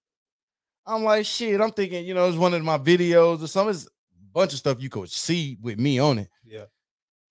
I'm 0.86 1.04
like, 1.04 1.26
shit, 1.26 1.60
I'm 1.60 1.70
thinking, 1.70 2.04
you 2.04 2.14
know, 2.14 2.28
it's 2.28 2.36
one 2.36 2.54
of 2.54 2.62
my 2.64 2.78
videos 2.78 3.42
or 3.42 3.46
something. 3.46 3.74
It's 3.74 3.86
a 3.86 3.88
bunch 4.32 4.52
of 4.52 4.58
stuff 4.58 4.82
you 4.82 4.88
could 4.88 5.10
see 5.10 5.56
with 5.60 5.78
me 5.78 5.98
on 5.98 6.18
it. 6.18 6.28
Yeah. 6.44 6.64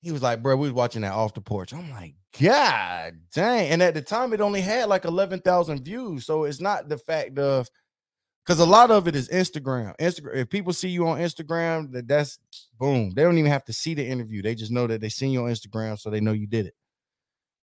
He 0.02 0.12
was 0.12 0.22
like, 0.22 0.42
bro, 0.42 0.56
we 0.56 0.68
was 0.68 0.74
watching 0.74 1.04
that 1.04 1.14
off 1.14 1.34
the 1.34 1.42
porch. 1.42 1.74
I'm 1.74 1.92
like, 1.92 2.16
God 2.40 3.20
dang. 3.34 3.70
And 3.70 3.84
at 3.84 3.94
the 3.94 4.02
time, 4.02 4.34
it 4.34 4.42
only 4.42 4.62
had 4.62 4.90
like 4.90 5.06
11,000 5.06 5.86
views. 5.86 6.26
So 6.26 6.46
it's 6.46 6.60
not 6.60 6.90
the 6.90 6.98
fact 6.98 7.38
of, 7.38 7.70
because 8.44 8.60
a 8.60 8.66
lot 8.66 8.90
of 8.90 9.08
it 9.08 9.16
is 9.16 9.30
Instagram. 9.30 9.96
Instagram. 9.98 10.36
If 10.36 10.50
people 10.50 10.74
see 10.74 10.90
you 10.90 11.08
on 11.08 11.20
Instagram, 11.20 11.92
that 11.94 12.08
that's 12.08 12.40
boom. 12.80 13.12
They 13.12 13.22
don't 13.22 13.38
even 13.38 13.52
have 13.52 13.66
to 13.66 13.74
see 13.74 13.94
the 13.94 14.06
interview. 14.06 14.42
They 14.42 14.56
just 14.56 14.72
know 14.72 14.88
that 14.88 15.02
they 15.02 15.10
seen 15.10 15.32
you 15.32 15.44
on 15.44 15.52
Instagram, 15.52 16.00
so 16.00 16.10
they 16.10 16.22
know 16.22 16.32
you 16.32 16.48
did 16.48 16.68
it. 16.68 16.74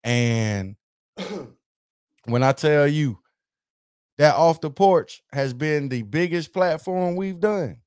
And 0.03 0.75
when 2.25 2.43
I 2.43 2.51
tell 2.51 2.87
you 2.87 3.19
that 4.17 4.35
off 4.35 4.59
the 4.59 4.69
porch 4.69 5.21
has 5.31 5.53
been 5.53 5.87
the 5.87 6.01
biggest 6.01 6.53
platform 6.53 7.15
we've 7.15 7.39
done, 7.39 7.77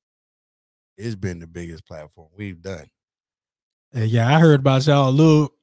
it's 0.97 1.15
been 1.15 1.39
the 1.39 1.47
biggest 1.47 1.85
platform 1.85 2.29
we've 2.35 2.61
done. 2.61 2.89
Uh, 3.95 4.01
yeah, 4.01 4.33
I 4.33 4.39
heard 4.39 4.61
about 4.61 4.85
y'all 4.87 5.09
a 5.09 5.11
little. 5.11 5.53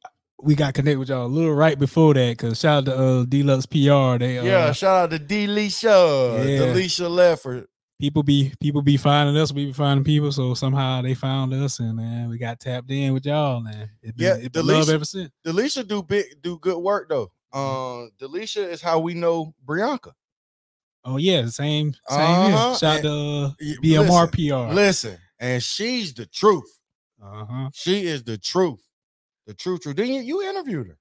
We 0.41 0.55
got 0.55 0.75
connected 0.75 0.99
with 0.99 1.09
y'all 1.09 1.27
a 1.27 1.29
little 1.29 1.55
right 1.55 1.79
before 1.79 2.15
that 2.15 2.37
because 2.37 2.61
shout 2.61 2.87
out 2.89 2.95
to 2.95 2.97
uh, 2.97 3.25
Deluxe 3.25 3.67
PR. 3.67 4.19
They 4.19 4.39
uh, 4.39 4.45
Yeah, 4.45 4.73
shout 4.73 5.05
out 5.05 5.11
to 5.11 5.19
Delisha, 5.19 6.39
Yeah. 6.49 6.59
Delisha 6.67 7.09
Lefford. 7.11 7.67
people 7.99 8.23
be 8.23 8.53
people 8.61 8.83
be 8.83 8.97
finding 8.97 9.37
us, 9.37 9.53
we 9.53 9.67
be 9.67 9.73
finding 9.73 10.05
people. 10.05 10.31
So 10.31 10.55
somehow 10.55 11.03
they 11.03 11.15
found 11.15 11.53
us, 11.55 11.81
and 11.81 11.97
man, 11.97 12.29
we 12.29 12.39
got 12.39 12.61
tapped 12.61 12.91
in 12.91 13.15
with 13.15 13.27
y'all. 13.27 13.61
Man, 13.61 13.91
it 14.03 14.17
been, 14.17 14.27
Yeah, 14.27 14.35
it 14.37 14.53
been 14.53 14.67
love 14.67 14.85
Delisha- 14.87 14.95
ever 14.95 15.05
since. 15.05 15.31
Delisha 15.45 15.89
do 15.89 16.03
big 16.05 16.27
do 16.41 16.59
good 16.59 16.79
work 16.79 17.09
though. 17.09 17.33
Um, 17.53 18.11
Delisha 18.21 18.69
is 18.69 18.81
how 18.83 19.01
we 19.01 19.15
know 19.15 19.55
Brianka. 19.67 20.13
Oh 21.05 21.17
yeah, 21.17 21.43
the 21.43 21.51
same 21.51 21.95
same 22.09 22.21
Uh-huh. 22.21 22.77
Shout 22.77 22.99
out 22.99 23.05
and- 23.05 23.05
to 23.05 23.11
uh, 23.11 23.83
BMR 23.83 24.27
listen, 24.27 24.69
PR. 24.69 24.73
Listen, 24.75 25.19
and 25.41 25.61
she's 25.63 26.15
the 26.15 26.27
truth. 26.27 26.78
Uh 27.23 27.45
huh. 27.45 27.71
She 27.75 28.07
is 28.07 28.23
the 28.25 28.39
truth. 28.39 28.81
The 29.47 29.55
truth, 29.55 29.83
truth. 29.83 29.97
Then 29.97 30.09
you, 30.09 30.21
you 30.21 30.43
interviewed 30.43 30.89
her. 30.89 30.99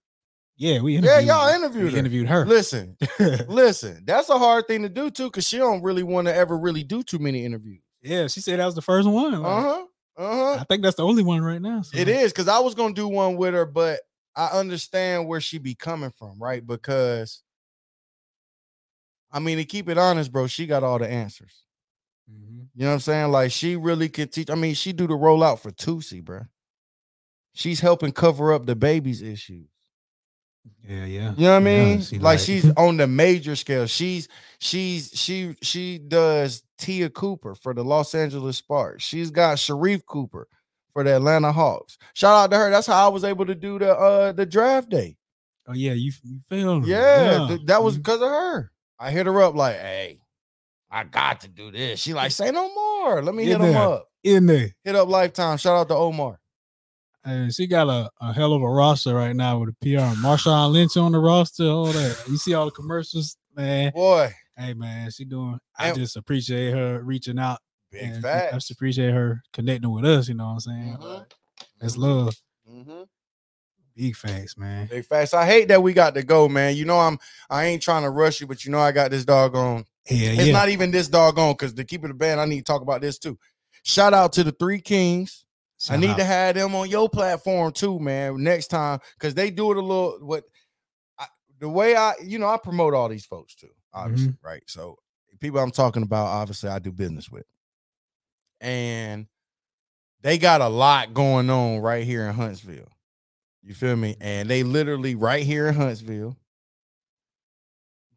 Yeah, 0.56 0.82
we 0.82 0.98
Yeah, 0.98 1.20
y'all 1.20 1.48
her. 1.50 1.56
interviewed 1.56 1.86
we 1.86 1.92
her. 1.92 1.98
interviewed 1.98 2.28
her. 2.28 2.46
Listen, 2.46 2.98
listen. 3.48 4.04
That's 4.06 4.30
a 4.30 4.38
hard 4.40 4.68
thing 4.68 4.82
to 4.84 4.90
do 4.90 5.12
too, 5.12 5.26
because 5.26 5.48
she 5.48 5.58
don't 5.58 5.84
really 5.84 6.02
want 6.04 6.28
to 6.28 6.36
ever 6.36 6.58
really 6.58 6.84
do 6.84 7.04
too 7.04 7.20
many 7.20 7.46
interviews. 7.46 7.82
yeah, 8.02 8.26
she 8.28 8.40
said 8.42 8.60
that 8.60 8.66
was 8.66 8.74
the 8.76 8.82
first 8.82 9.08
one. 9.08 9.34
like, 9.34 9.52
Uh 9.52 9.62
huh. 9.62 9.84
Uh-huh. 10.20 10.58
I 10.60 10.64
think 10.64 10.82
that's 10.82 10.96
the 10.96 11.04
only 11.06 11.22
one 11.22 11.44
right 11.44 11.62
now. 11.62 11.84
so- 11.84 11.96
It 11.96 12.08
is 12.10 12.32
because 12.32 12.48
I 12.48 12.58
was 12.60 12.74
gonna 12.74 12.96
do 12.96 13.08
one 13.08 13.38
with 13.38 13.54
her, 13.54 13.68
but 13.68 14.00
I 14.36 14.48
understand 14.48 15.28
where 15.28 15.42
she 15.42 15.60
be 15.60 15.76
coming 15.76 16.12
from, 16.18 16.40
right? 16.42 16.66
Because 16.66 17.44
I 19.32 19.40
mean, 19.40 19.58
to 19.58 19.66
keep 19.66 19.90
it 19.90 19.98
honest, 20.00 20.32
bro, 20.32 20.48
she 20.48 20.66
got 20.66 20.84
all 20.84 20.98
the 20.98 21.08
answers. 21.08 21.64
You 22.78 22.84
know 22.84 22.90
what 22.90 22.94
I'm 22.94 23.00
saying? 23.00 23.32
Like 23.32 23.52
she 23.52 23.76
really 23.76 24.08
could 24.08 24.32
teach. 24.32 24.52
I 24.52 24.56
mean, 24.56 24.76
she 24.76 24.94
do 24.94 25.08
the 25.08 25.16
rollout 25.16 25.58
for 25.60 25.72
Toosii, 25.72 26.24
bro. 26.24 26.42
She's 27.54 27.80
helping 27.80 28.12
cover 28.12 28.54
up 28.54 28.68
the 28.68 28.76
baby's 28.76 29.24
issues. 29.24 29.68
Yeah, 30.88 31.06
yeah. 31.06 31.34
You 31.36 31.46
know 31.46 31.52
what 31.54 31.56
I 31.56 31.60
Yeah, 31.60 31.86
mean? 31.86 32.02
she 32.02 32.20
like, 32.20 32.38
she's 32.38 32.70
on 32.78 32.98
the 32.98 33.08
major 33.08 33.56
scale. 33.56 33.88
She's 33.88 34.28
she's 34.60 35.10
she 35.16 35.56
she 35.64 35.98
does 35.98 36.62
Te'a 36.78 37.10
Cooper 37.10 37.56
for 37.56 37.74
the 37.74 37.84
Los 37.84 38.14
Angeles 38.14 38.58
Sparks. 38.58 39.04
She's 39.04 39.32
got 39.32 39.58
Sharife 39.58 40.06
Cooper 40.06 40.48
for 40.94 41.04
the 41.04 41.16
Atlanta 41.16 41.52
Hawks. 41.52 41.98
Shout 42.14 42.36
out 42.36 42.52
to 42.52 42.58
her. 42.58 42.70
That's 42.70 42.86
how 42.86 43.06
I 43.06 43.10
was 43.12 43.24
able 43.24 43.48
to 43.48 43.56
do 43.56 43.80
the 43.80 43.92
uh 43.98 44.34
the 44.34 44.46
draft 44.46 44.90
day. 44.90 45.18
Oh 45.68 45.74
yeah, 45.74 45.94
you 45.94 46.12
you 46.24 46.42
feel 46.48 46.80
me? 46.80 46.90
Yeah, 46.90 47.48
th- 47.48 47.62
that 47.66 47.82
was 47.82 47.98
because 47.98 48.22
of 48.22 48.30
her. 48.30 48.72
I 49.00 49.10
hit 49.10 49.26
her 49.26 49.42
up 49.42 49.56
like, 49.56 49.78
hey, 49.78 50.20
I 50.90 51.04
got 51.04 51.42
to 51.42 51.48
do 51.50 51.72
this. 51.72 52.00
She 52.00 52.14
like, 52.14 52.32
say 52.32 52.52
no 52.52 52.74
more. 52.74 53.22
Let 53.22 53.36
me 53.36 53.44
Yeah, 53.46 53.58
hit 53.58 53.70
him 53.70 53.76
up. 53.78 54.08
in 54.24 54.46
there. 54.46 54.70
Hit 54.84 54.96
up 54.96 55.08
Lifetime. 55.10 55.58
Shout 55.58 55.76
out 55.78 55.88
to 55.90 55.96
Omar. 55.96 56.40
And 57.26 57.54
she 57.54 57.68
got 57.68 57.90
a, 57.90 58.10
a 58.22 58.32
hell 58.32 58.54
of 58.54 58.62
a 58.62 58.70
roster 58.70 59.14
right 59.14 59.36
now 59.36 59.60
with 59.60 59.76
the 59.80 59.96
PR. 59.96 60.16
Marshawn 60.22 60.72
Lynch 60.72 60.96
on 60.96 61.12
the 61.12 61.20
roster, 61.20 61.66
all 61.66 61.88
that. 61.88 62.24
You 62.30 62.38
see 62.38 62.54
all 62.54 62.66
the 62.66 62.72
commercials, 62.72 63.36
man. 63.56 63.92
Boy, 63.94 64.34
Hey 64.56 64.74
man, 64.74 65.12
she 65.12 65.24
doing. 65.26 65.60
I 65.78 65.90
And- 65.90 65.98
just 65.98 66.16
appreciate 66.18 66.72
her 66.74 67.04
reaching 67.04 67.38
out. 67.38 67.60
big 67.92 68.02
and 68.04 68.26
I 68.26 68.52
just 68.54 68.72
appreciate 68.72 69.12
her 69.14 69.42
connecting 69.54 69.92
with 69.92 70.04
us. 70.06 70.28
You 70.30 70.34
know 70.36 70.46
what 70.46 70.52
I'm 70.54 70.60
saying? 70.62 70.98
Mhm. 71.00 71.26
That's 71.80 71.96
love. 71.98 72.36
Mhm. 72.68 73.06
Big 73.96 74.16
facts, 74.16 74.58
man. 74.58 74.88
Big 74.88 75.06
facts. 75.06 75.34
I 75.34 75.46
hate 75.46 75.68
that 75.68 75.84
we 75.84 75.94
got 75.94 76.14
to 76.16 76.24
go, 76.24 76.48
man. 76.48 76.76
You 76.76 76.86
know 76.86 77.00
I'm 77.00 77.20
I 77.50 77.66
ain't 77.66 77.82
trying 77.84 78.04
to 78.04 78.10
rush 78.10 78.40
you, 78.42 78.48
but 78.48 78.64
you 78.66 78.72
know 78.72 78.80
I 78.80 78.92
got 78.92 79.12
this 79.12 79.26
doggone. 79.26 79.86
Yeah, 80.10 80.30
It's 80.32 80.46
yeah. 80.48 80.54
not 80.54 80.70
even 80.70 80.92
this 80.92 81.08
doggone 81.08 81.54
because 81.54 81.74
to 81.74 81.84
keep 81.84 82.04
it 82.06 82.12
a 82.12 82.14
band, 82.14 82.40
I 82.40 82.46
need 82.46 82.60
to 82.60 82.64
talk 82.64 82.82
about 82.82 83.02
this 83.02 83.18
too. 83.20 83.38
Shout 83.84 84.14
out 84.14 84.34
to 84.34 84.44
the 84.44 84.52
three 84.52 84.82
kings. 84.82 85.46
I 85.90 85.98
need 85.98 86.10
out. 86.12 86.18
to 86.18 86.24
have 86.24 86.56
them 86.56 86.74
on 86.76 86.90
your 86.90 87.08
platform 87.10 87.72
too, 87.72 88.00
man. 88.00 88.42
Next 88.44 88.68
time, 88.68 89.00
because 89.18 89.34
they 89.36 89.52
do 89.52 89.72
it 89.72 89.78
a 89.78 89.82
little. 89.82 90.18
What 90.22 90.44
I, 91.20 91.26
the 91.60 91.70
way 91.70 91.96
I, 91.96 92.14
you 92.24 92.40
know, 92.40 92.48
I 92.48 92.58
promote 92.58 92.94
all 92.94 93.08
these 93.10 93.26
folks 93.26 93.54
too, 93.56 93.70
obviously, 93.94 94.30
Mm-hmm. 94.30 94.48
right? 94.48 94.64
So 94.66 94.98
people 95.40 95.60
I'm 95.60 95.70
talking 95.72 96.02
about, 96.04 96.26
obviously, 96.26 96.70
I 96.70 96.80
do 96.80 96.92
business 96.92 97.30
with, 97.30 97.46
and 98.60 99.28
they 100.22 100.38
got 100.40 100.62
a 100.62 100.68
lot 100.68 101.14
going 101.14 101.50
on 101.50 101.80
right 101.80 102.04
here 102.04 102.28
in 102.28 102.34
Huntsville. 102.34 102.92
You 103.62 103.74
feel 103.76 103.96
me? 103.96 104.16
And 104.20 104.50
they 104.50 104.64
literally 104.64 105.14
right 105.16 105.44
here 105.44 105.68
in 105.68 105.76
Huntsville. 105.76 106.36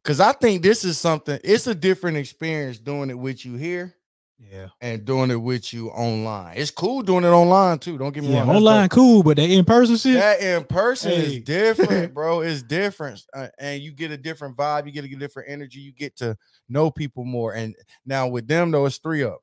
Cause 0.04 0.18
I 0.20 0.32
think 0.32 0.62
this 0.62 0.84
is 0.84 0.96
something, 0.98 1.38
it's 1.44 1.66
a 1.66 1.74
different 1.74 2.16
experience 2.16 2.78
doing 2.78 3.10
it 3.10 3.18
with 3.18 3.44
you 3.44 3.56
here 3.56 3.94
Yeah. 4.38 4.68
and 4.80 5.04
doing 5.04 5.30
it 5.30 5.36
with 5.36 5.74
you 5.74 5.90
online. 5.90 6.56
It's 6.56 6.70
cool 6.70 7.02
doing 7.02 7.24
it 7.24 7.28
online 7.28 7.78
too. 7.78 7.98
Don't 7.98 8.12
get 8.12 8.22
me 8.24 8.32
Yeah, 8.32 8.40
wrong. 8.40 8.56
online 8.56 8.88
cool, 8.88 9.22
but 9.22 9.36
that 9.36 9.50
in 9.50 9.62
person 9.66 9.96
shit. 9.98 10.14
That 10.14 10.40
in 10.40 10.64
person 10.64 11.10
Hey. 11.12 11.36
is 11.36 11.40
different, 11.44 12.14
bro. 12.14 12.40
It's 12.40 12.62
different, 12.62 13.20
uh, 13.36 13.48
and 13.58 13.82
you 13.82 13.92
get 13.92 14.10
a 14.10 14.16
different 14.16 14.56
vibe. 14.56 14.86
You 14.86 14.92
get 14.92 15.04
a 15.04 15.08
different 15.16 15.50
energy. 15.50 15.80
You 15.80 15.92
get 15.92 16.16
to 16.16 16.34
know 16.68 16.90
people 16.90 17.24
more. 17.26 17.52
And 17.52 17.76
now 18.06 18.26
with 18.28 18.48
them 18.48 18.70
though, 18.70 18.86
it's 18.86 18.96
three 18.96 19.22
up. 19.22 19.40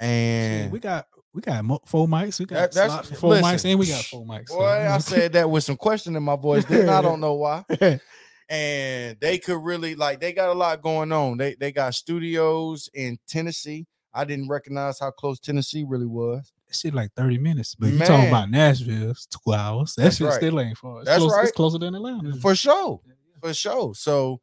Shit, 0.00 0.08
And 0.08 0.70
we 0.72 0.78
got 0.78 1.06
we 1.34 1.42
got 1.42 1.64
four 1.88 2.06
mics. 2.06 2.38
We 2.38 2.46
got 2.46 2.70
That- 2.70 2.88
that's- 2.88 3.18
four 3.18 3.30
listen. 3.30 3.44
mics, 3.44 3.64
and 3.68 3.78
we 3.80 3.86
got 3.88 4.04
four 4.04 4.24
mics. 4.24 4.48
boy, 4.50 4.64
I 4.88 4.98
said 4.98 5.32
that 5.32 5.50
with 5.50 5.64
some 5.64 5.76
question 5.76 6.14
in 6.14 6.22
my 6.22 6.36
voice. 6.36 6.64
Then 6.64 6.88
I 6.88 7.02
don't 7.02 7.18
know 7.18 7.34
why. 7.34 7.64
and 8.48 9.16
they 9.20 9.38
could 9.38 9.62
really 9.62 9.94
like 9.94 10.20
they 10.20 10.32
got 10.32 10.48
a 10.48 10.54
lot 10.54 10.82
going 10.82 11.12
on. 11.12 11.36
They 11.38 11.54
they 11.58 11.72
got 11.72 11.94
studios 11.94 12.88
in 12.94 13.18
Tennessee. 13.26 13.86
I 14.14 14.24
didn't 14.24 14.48
recognize 14.48 14.98
how 14.98 15.10
close 15.10 15.38
Tennessee 15.38 15.84
really 15.86 16.06
was. 16.06 16.52
shit 16.70 16.94
like 16.94 17.12
thirty 17.14 17.38
minutes. 17.38 17.74
But 17.74 17.90
you 17.90 17.98
talking 17.98 18.28
about 18.28 18.50
Nashville? 18.50 19.10
It's 19.10 19.26
two 19.26 19.52
hours. 19.52 19.94
That 19.94 20.04
That's 20.04 20.16
shit 20.16 20.26
right. 20.26 20.36
still 20.36 20.60
ain't 20.60 20.76
far. 20.78 21.00
It's 21.00 21.06
That's 21.06 21.18
close, 21.18 21.32
right. 21.32 21.44
It's 21.44 21.52
closer 21.52 21.78
than 21.78 21.94
Atlanta. 21.94 22.34
For 22.36 22.54
sure. 22.54 23.00
For 23.40 23.54
sure. 23.54 23.94
So 23.94 24.40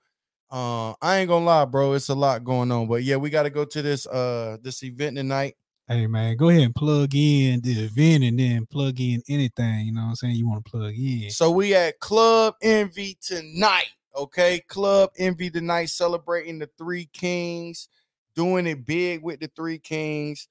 uh 0.51 0.93
I 1.01 1.18
ain't 1.18 1.30
gonna 1.30 1.45
lie, 1.45 1.66
bro. 1.66 1.93
It's 1.93 2.10
a 2.10 2.16
lot 2.16 2.43
going 2.43 2.72
on. 2.72 2.88
But 2.88 3.03
yeah, 3.03 3.16
we 3.16 3.30
gotta 3.30 3.49
go 3.49 3.66
to 3.66 3.82
this 3.82 4.06
uh 4.08 4.58
this 4.62 4.84
event 4.84 5.18
tonight. 5.18 5.56
Hey 5.88 6.08
man, 6.08 6.36
go 6.36 6.50
ahead 6.50 6.64
and 6.64 6.74
plug 6.74 7.14
in 7.14 7.62
the 7.62 7.84
event 7.84 8.24
and 8.24 8.40
then 8.40 8.66
plug 8.66 9.00
in 9.00 9.22
anything. 9.30 9.86
You 9.86 9.94
know 9.94 10.02
what 10.02 10.10
I'm 10.10 10.16
saying? 10.16 10.36
You 10.36 10.50
want 10.50 10.66
to 10.66 10.72
plug 10.72 10.96
in. 10.96 11.30
So 11.30 11.52
we 11.52 11.76
at 11.76 12.00
Club 12.00 12.56
Envy 12.64 13.20
tonight. 13.22 13.90
Okay, 14.16 14.62
Club 14.68 15.12
Envy 15.20 15.52
tonight, 15.52 15.90
celebrating 15.90 16.58
the 16.58 16.68
three 16.80 17.08
kings, 17.14 17.88
doing 18.34 18.66
it 18.66 18.84
big 18.84 19.22
with 19.22 19.40
the 19.42 19.52
three 19.56 19.78
kings, 19.78 20.48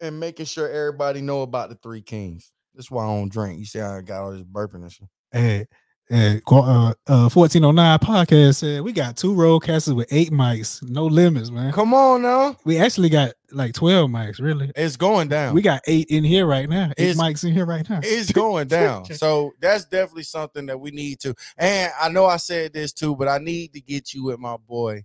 and 0.00 0.20
making 0.20 0.46
sure 0.46 0.70
everybody 0.70 1.20
know 1.20 1.42
about 1.42 1.70
the 1.70 1.78
three 1.82 2.02
kings. 2.02 2.52
That's 2.76 2.92
why 2.92 3.02
I 3.02 3.08
don't 3.08 3.32
drink. 3.32 3.58
You 3.58 3.64
see, 3.64 3.80
I 3.80 4.02
got 4.02 4.22
all 4.22 4.30
this 4.30 4.42
burping 4.42 4.82
and 4.82 4.92
shit. 4.92 5.08
Hey, 5.32 5.66
hey, 6.08 6.40
qu- 6.44 6.56
uh, 6.56 6.94
uh, 7.06 7.28
1409 7.28 7.98
podcast 7.98 8.56
said 8.56 8.82
we 8.82 8.92
got 8.92 9.16
two 9.16 9.32
RodeCasters 9.34 9.94
with 9.94 10.06
eight 10.12 10.30
mics, 10.30 10.82
no 10.88 11.06
limits, 11.06 11.50
man. 11.50 11.72
Come 11.72 11.92
on 11.94 12.22
now, 12.22 12.56
We 12.64 12.78
actually 12.78 13.08
got 13.08 13.32
like 13.52 13.74
12 13.74 14.10
mics, 14.10 14.40
really. 14.40 14.70
it's 14.76 14.96
going 14.96 15.28
down. 15.28 15.54
We 15.54 15.62
got 15.62 15.82
eight 15.86 16.08
in 16.10 16.24
here 16.24 16.46
right 16.46 16.68
now. 16.68 16.92
Eight 16.96 17.10
It's- 17.10 17.16
mics 17.16 17.44
in 17.44 17.52
here 17.52 17.66
right 17.66 17.88
now. 17.88 18.00
it's 18.02 18.32
going 18.32 18.68
down. 18.80 19.04
So 19.06 19.52
that's 19.60 19.84
definitely 19.84 20.24
something 20.24 20.66
that 20.66 20.78
we 20.78 20.90
need 20.90 21.20
to. 21.20 21.34
And 21.58 21.92
I 22.00 22.08
know 22.08 22.26
I 22.26 22.36
said 22.38 22.72
this 22.72 22.92
too, 22.92 23.16
but 23.16 23.28
I 23.28 23.38
need 23.38 23.72
to 23.74 23.80
get 23.80 24.14
you 24.14 24.24
with 24.24 24.38
my 24.38 24.56
boy 24.56 25.04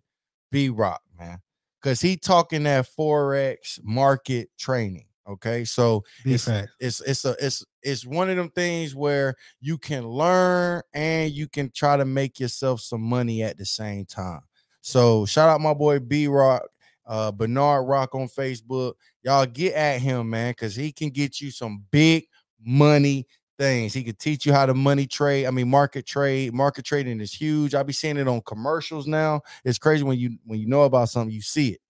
B 0.51 0.69
Rock, 0.69 1.01
man, 1.19 1.39
because 1.81 2.01
he 2.01 2.17
talking 2.17 2.63
that 2.63 2.87
forex 2.97 3.79
market 3.83 4.49
training. 4.57 5.05
Okay, 5.31 5.63
so 5.65 6.03
it's- 6.29 6.47
it's 6.79 7.01
it's 7.01 7.25
a 7.25 7.35
it's 7.39 7.63
it's 7.83 8.05
one 8.05 8.29
of 8.29 8.37
them 8.37 8.49
things 8.49 8.95
where 8.95 9.35
you 9.59 9.77
can 9.77 10.07
learn 10.07 10.81
and 10.93 11.31
you 11.31 11.47
can 11.47 11.69
try 11.71 11.95
to 11.97 12.05
make 12.05 12.39
yourself 12.39 12.81
some 12.81 13.01
money 13.01 13.43
at 13.43 13.57
the 13.57 13.65
same 13.65 14.05
time. 14.05 14.41
So 14.81 15.25
shout 15.25 15.49
out 15.49 15.61
my 15.61 15.73
boy 15.73 15.99
B 15.99 16.27
Rock, 16.27 16.63
uh 17.05 17.31
Bernard 17.31 17.87
Rock 17.87 18.15
on 18.15 18.27
Facebook. 18.27 18.93
Y'all 19.23 19.45
get 19.45 19.73
at 19.75 20.01
him, 20.01 20.29
man, 20.29 20.51
because 20.51 20.75
he 20.75 20.91
can 20.91 21.09
get 21.09 21.39
you 21.39 21.51
some 21.51 21.85
big 21.91 22.25
money 22.63 23.27
things. 23.59 23.93
He 23.93 24.03
could 24.03 24.17
teach 24.19 24.45
you 24.45 24.53
how 24.53 24.65
to 24.65 24.73
money 24.73 25.05
trade. 25.05 25.45
I 25.45 25.51
mean, 25.51 25.69
market 25.69 26.05
trade. 26.07 26.53
Market 26.53 26.83
trading 26.85 27.21
is 27.21 27.31
huge. 27.33 27.75
I 27.75 27.83
be 27.83 27.93
seeing 27.93 28.17
it 28.17 28.27
on 28.27 28.41
commercials 28.41 29.07
now. 29.07 29.41
It's 29.63 29.77
crazy 29.77 30.03
when 30.03 30.17
you 30.17 30.37
when 30.45 30.59
you 30.59 30.67
know 30.67 30.83
about 30.83 31.09
something, 31.09 31.33
you 31.33 31.41
see 31.41 31.69
it. 31.69 31.81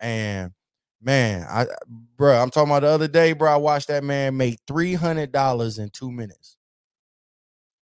And 0.00 0.52
man, 1.00 1.46
I 1.48 1.66
bro, 2.16 2.40
I'm 2.40 2.50
talking 2.50 2.70
about 2.70 2.80
the 2.80 2.88
other 2.88 3.08
day, 3.08 3.32
bro. 3.32 3.52
I 3.52 3.56
watched 3.56 3.88
that 3.88 4.04
man 4.04 4.36
make 4.36 4.58
three 4.66 4.94
hundred 4.94 5.32
dollars 5.32 5.78
in 5.78 5.90
two 5.90 6.10
minutes. 6.10 6.56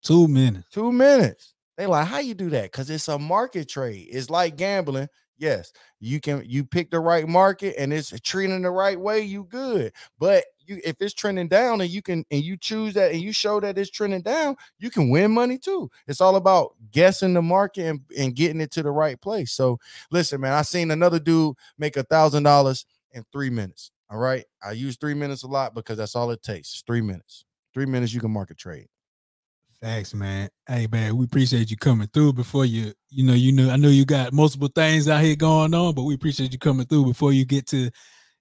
Two 0.04 0.28
minutes. 0.28 0.68
Two 0.72 0.92
minutes. 0.92 1.54
They 1.78 1.86
like, 1.86 2.08
how 2.08 2.20
you 2.20 2.34
do 2.34 2.50
that? 2.50 2.72
Because 2.72 2.90
it's 2.90 3.08
a 3.08 3.18
market 3.18 3.70
trade. 3.70 4.08
It's 4.12 4.30
like 4.30 4.58
gambling. 4.58 5.08
Yes, 5.38 5.72
you 6.02 6.20
can 6.20 6.44
you 6.46 6.66
pick 6.66 6.92
the 6.92 7.00
right 7.00 7.26
market 7.26 7.76
and 7.78 7.94
it's 7.94 8.14
trending 8.22 8.62
the 8.62 8.72
right 8.72 9.00
way, 9.00 9.22
you 9.22 9.46
good. 9.46 9.94
But 10.20 10.44
you 10.66 10.82
if 10.84 10.98
it's 11.00 11.14
trending 11.14 11.48
down 11.48 11.80
and 11.80 11.90
you 11.90 12.02
can 12.02 12.26
and 12.30 12.44
you 12.44 12.58
choose 12.58 12.94
that 12.96 13.14
and 13.14 13.22
you 13.22 13.32
show 13.32 13.62
that 13.62 13.78
it's 13.78 13.90
trending 13.90 14.22
down, 14.22 14.58
you 14.80 14.90
can 14.90 15.10
win 15.10 15.32
money 15.32 15.58
too. 15.58 15.90
It's 16.08 16.20
all 16.20 16.36
about 16.36 16.76
guessing 16.92 17.34
the 17.34 17.42
market 17.42 17.86
and, 17.86 18.02
and 18.18 18.36
getting 18.36 18.60
it 18.60 18.72
to 18.72 18.84
the 18.84 18.92
right 18.92 19.20
place. 19.22 19.54
So 19.54 19.80
listen, 20.12 20.42
man, 20.42 20.52
I 20.52 20.64
seen 20.64 20.92
another 20.92 21.20
dude 21.20 21.56
make 21.78 21.96
a 21.96 22.04
thousand 22.04 22.44
dollars 22.44 22.86
in 23.14 23.24
three 23.32 23.50
minutes. 23.50 23.92
All 24.10 24.18
right. 24.18 24.44
I 24.64 24.72
use 24.72 24.98
three 24.98 25.14
minutes 25.14 25.44
a 25.44 25.48
lot 25.48 25.76
because 25.76 25.98
that's 25.98 26.16
all 26.16 26.32
it 26.32 26.42
takes. 26.42 26.70
It's 26.74 26.84
three 26.86 27.02
minutes. 27.02 27.46
Three 27.74 27.86
minutes 27.86 28.14
you 28.14 28.20
can 28.20 28.32
market 28.32 28.58
trade. 28.58 28.88
Thanks, 29.82 30.14
man. 30.14 30.50
Hey, 30.68 30.88
man, 30.92 31.16
we 31.16 31.24
appreciate 31.24 31.72
you 31.72 31.78
coming 31.78 32.10
through 32.14 32.34
before 32.34 32.66
you, 32.66 32.92
you 33.10 33.24
know, 33.26 33.34
you 33.34 33.54
know, 33.54 33.70
I 33.70 33.78
know 33.78 33.88
you 33.88 34.04
got 34.04 34.34
multiple 34.34 34.68
things 34.68 35.08
out 35.08 35.22
here 35.24 35.38
going 35.38 35.74
on, 35.74 35.94
but 35.96 36.04
we 36.04 36.16
appreciate 36.16 36.52
you 36.52 36.60
coming 36.60 36.86
through 36.86 37.06
before 37.06 37.32
you 37.32 37.46
get 37.46 37.66
to, 37.68 37.90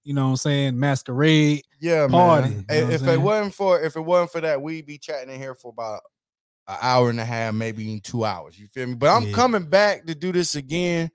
you 0.03 0.15
know 0.15 0.25
what 0.25 0.31
I'm 0.31 0.37
saying, 0.37 0.81
masquerade. 0.81 1.63
Yeah, 1.81 2.09
Party, 2.09 2.49
man. 2.49 2.65
you 2.69 2.81
know 2.81 2.89
if 2.91 3.07
it 3.07 3.21
wasn't 3.21 3.55
for 3.55 3.81
if 3.81 3.95
it 3.95 4.01
wasn't 4.01 4.33
for 4.33 4.41
that, 4.41 4.61
we'd 4.61 4.87
be 4.87 4.99
chatting 4.99 5.33
in 5.33 5.39
here 5.39 5.55
for 5.55 5.69
about 5.69 6.01
an 6.67 6.77
hour 6.83 7.09
and 7.09 7.21
a 7.21 7.25
half, 7.25 7.55
maybe 7.55 7.93
in 7.93 8.01
two 8.01 8.25
hours. 8.25 8.59
You 8.59 8.67
feel 8.67 8.89
me? 8.89 8.95
But 8.95 9.11
I'm 9.11 9.27
Yeah. 9.27 9.33
coming 9.33 9.65
back 9.65 10.07
to 10.07 10.15
do 10.17 10.33
this 10.33 10.57
again. 10.57 11.09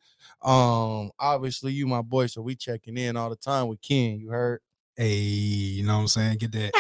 Um, 0.44 1.12
obviously, 1.20 1.72
you 1.74 1.88
my 1.88 2.02
boy, 2.02 2.28
so 2.28 2.42
we 2.42 2.56
checking 2.56 2.98
in 2.98 3.16
all 3.16 3.30
the 3.30 3.36
time 3.36 3.68
with 3.68 3.82
Ken. 3.82 4.20
You 4.20 4.30
heard? 4.30 4.60
Hey, 4.96 5.16
you 5.16 5.86
know 5.86 5.96
what 5.96 6.02
I'm 6.02 6.08
saying? 6.08 6.38
Get 6.38 6.52
that. 6.52 6.74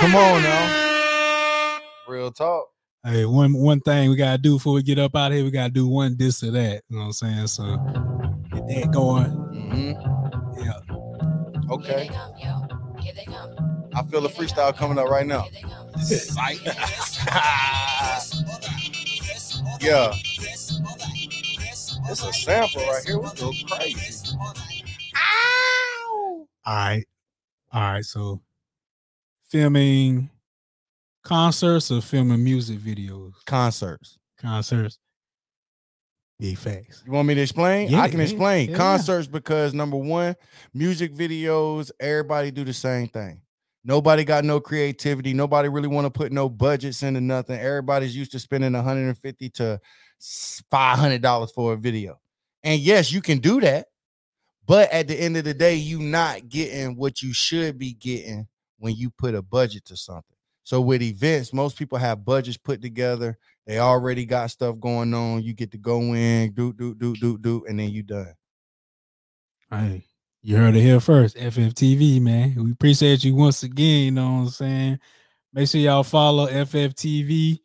Come 0.00 0.14
on 0.14 0.42
now. 0.42 1.80
Real 2.08 2.30
talk. 2.32 2.66
Hey, 3.04 3.26
one 3.26 3.52
one 3.52 3.80
thing 3.80 4.08
we 4.08 4.16
gotta 4.16 4.38
do 4.38 4.54
before 4.54 4.72
we 4.74 4.82
get 4.82 4.98
up 4.98 5.14
out 5.14 5.30
here, 5.32 5.44
we 5.44 5.50
gotta 5.50 5.72
do 5.72 5.86
one 5.86 6.16
this 6.16 6.42
or 6.42 6.50
that. 6.52 6.82
You 6.88 6.96
know 6.96 7.02
what 7.02 7.06
I'm 7.06 7.12
saying? 7.12 7.46
So 7.48 7.76
get 8.52 8.66
that 8.68 8.90
going. 8.92 9.30
hmm 9.30 9.92
Yeah. 10.58 10.80
Okay. 11.70 12.08
Come, 12.08 12.32
I 13.94 14.02
feel 14.04 14.22
the 14.22 14.28
freestyle 14.28 14.74
coming 14.74 14.98
up 14.98 15.08
right 15.08 15.26
now. 15.26 15.44
Psych. 15.98 16.58
yeah. 19.80 20.12
It's 22.06 22.22
a 22.22 22.32
sample 22.32 22.82
right 22.82 23.02
here. 23.04 23.18
We 23.18 23.28
go 23.30 23.52
crazy. 23.68 24.36
Ow! 25.16 26.46
All 26.66 26.74
right. 26.74 27.04
All 27.72 27.92
right. 27.92 28.04
So 28.04 28.40
filming 29.48 30.30
concerts 31.22 31.90
or 31.90 32.00
filming 32.00 32.44
music 32.44 32.78
videos? 32.78 33.32
Concerts. 33.46 34.18
Concerts. 34.38 34.98
Big 36.38 36.58
facts. 36.58 37.02
You 37.06 37.12
want 37.12 37.28
me 37.28 37.34
to 37.34 37.40
explain? 37.40 37.88
Yeah, 37.88 38.00
I 38.00 38.08
can 38.08 38.18
yeah, 38.18 38.24
explain. 38.24 38.70
yeah. 38.70 38.76
Concerts 38.76 39.26
because 39.26 39.72
number 39.72 39.96
one, 39.96 40.34
music 40.74 41.14
videos, 41.14 41.90
everybody 42.00 42.50
do 42.50 42.64
the 42.64 42.72
same 42.72 43.08
thing. 43.08 43.40
Nobody 43.84 44.24
got 44.24 44.44
no 44.44 44.60
creativity. 44.60 45.34
Nobody 45.34 45.68
really 45.68 45.88
want 45.88 46.06
to 46.06 46.10
put 46.10 46.32
no 46.32 46.48
budgets 46.48 47.02
into 47.02 47.20
nothing. 47.20 47.60
Everybody's 47.60 48.16
used 48.16 48.32
to 48.32 48.38
spending 48.38 48.72
150 48.72 49.50
to 49.50 49.80
500 50.70 51.20
dollars 51.20 51.50
for 51.52 51.72
a 51.72 51.76
video. 51.76 52.18
And 52.62 52.80
yes, 52.80 53.12
you 53.12 53.20
can 53.20 53.38
do 53.38 53.60
that. 53.60 53.88
But 54.66 54.90
at 54.90 55.08
the 55.08 55.14
end 55.14 55.36
of 55.36 55.44
the 55.44 55.52
day, 55.52 55.74
you 55.74 55.98
not 55.98 56.48
getting 56.48 56.96
what 56.96 57.20
you 57.20 57.34
should 57.34 57.78
be 57.78 57.92
getting 57.92 58.48
when 58.78 58.94
you 58.94 59.10
put 59.10 59.34
a 59.34 59.42
budget 59.42 59.84
to 59.86 59.96
something. 59.96 60.36
So 60.62 60.80
with 60.80 61.02
events, 61.02 61.52
most 61.52 61.76
people 61.76 61.98
have 61.98 62.24
budgets 62.24 62.56
put 62.56 62.80
together. 62.80 63.36
They 63.66 63.78
already 63.78 64.24
got 64.24 64.50
stuff 64.50 64.80
going 64.80 65.12
on. 65.12 65.42
You 65.42 65.52
get 65.52 65.70
to 65.72 65.78
go 65.78 66.00
in, 66.14 66.52
do, 66.52 66.72
do, 66.72 66.94
do, 66.94 67.14
do, 67.14 67.36
do, 67.36 67.64
and 67.68 67.78
then 67.78 67.90
you 67.90 68.02
done. 68.02 68.34
Hey, 69.70 70.06
you 70.42 70.56
heard 70.56 70.74
it 70.74 70.80
here 70.80 71.00
first. 71.00 71.36
FFTV, 71.36 72.22
man. 72.22 72.54
We 72.56 72.72
appreciate 72.72 73.24
you 73.24 73.34
once 73.34 73.62
again. 73.62 74.04
You 74.04 74.10
know 74.12 74.24
what 74.24 74.38
I'm 74.40 74.48
saying? 74.48 74.98
Make 75.52 75.68
sure 75.68 75.80
y'all 75.80 76.02
follow 76.02 76.46
FFTV 76.46 77.60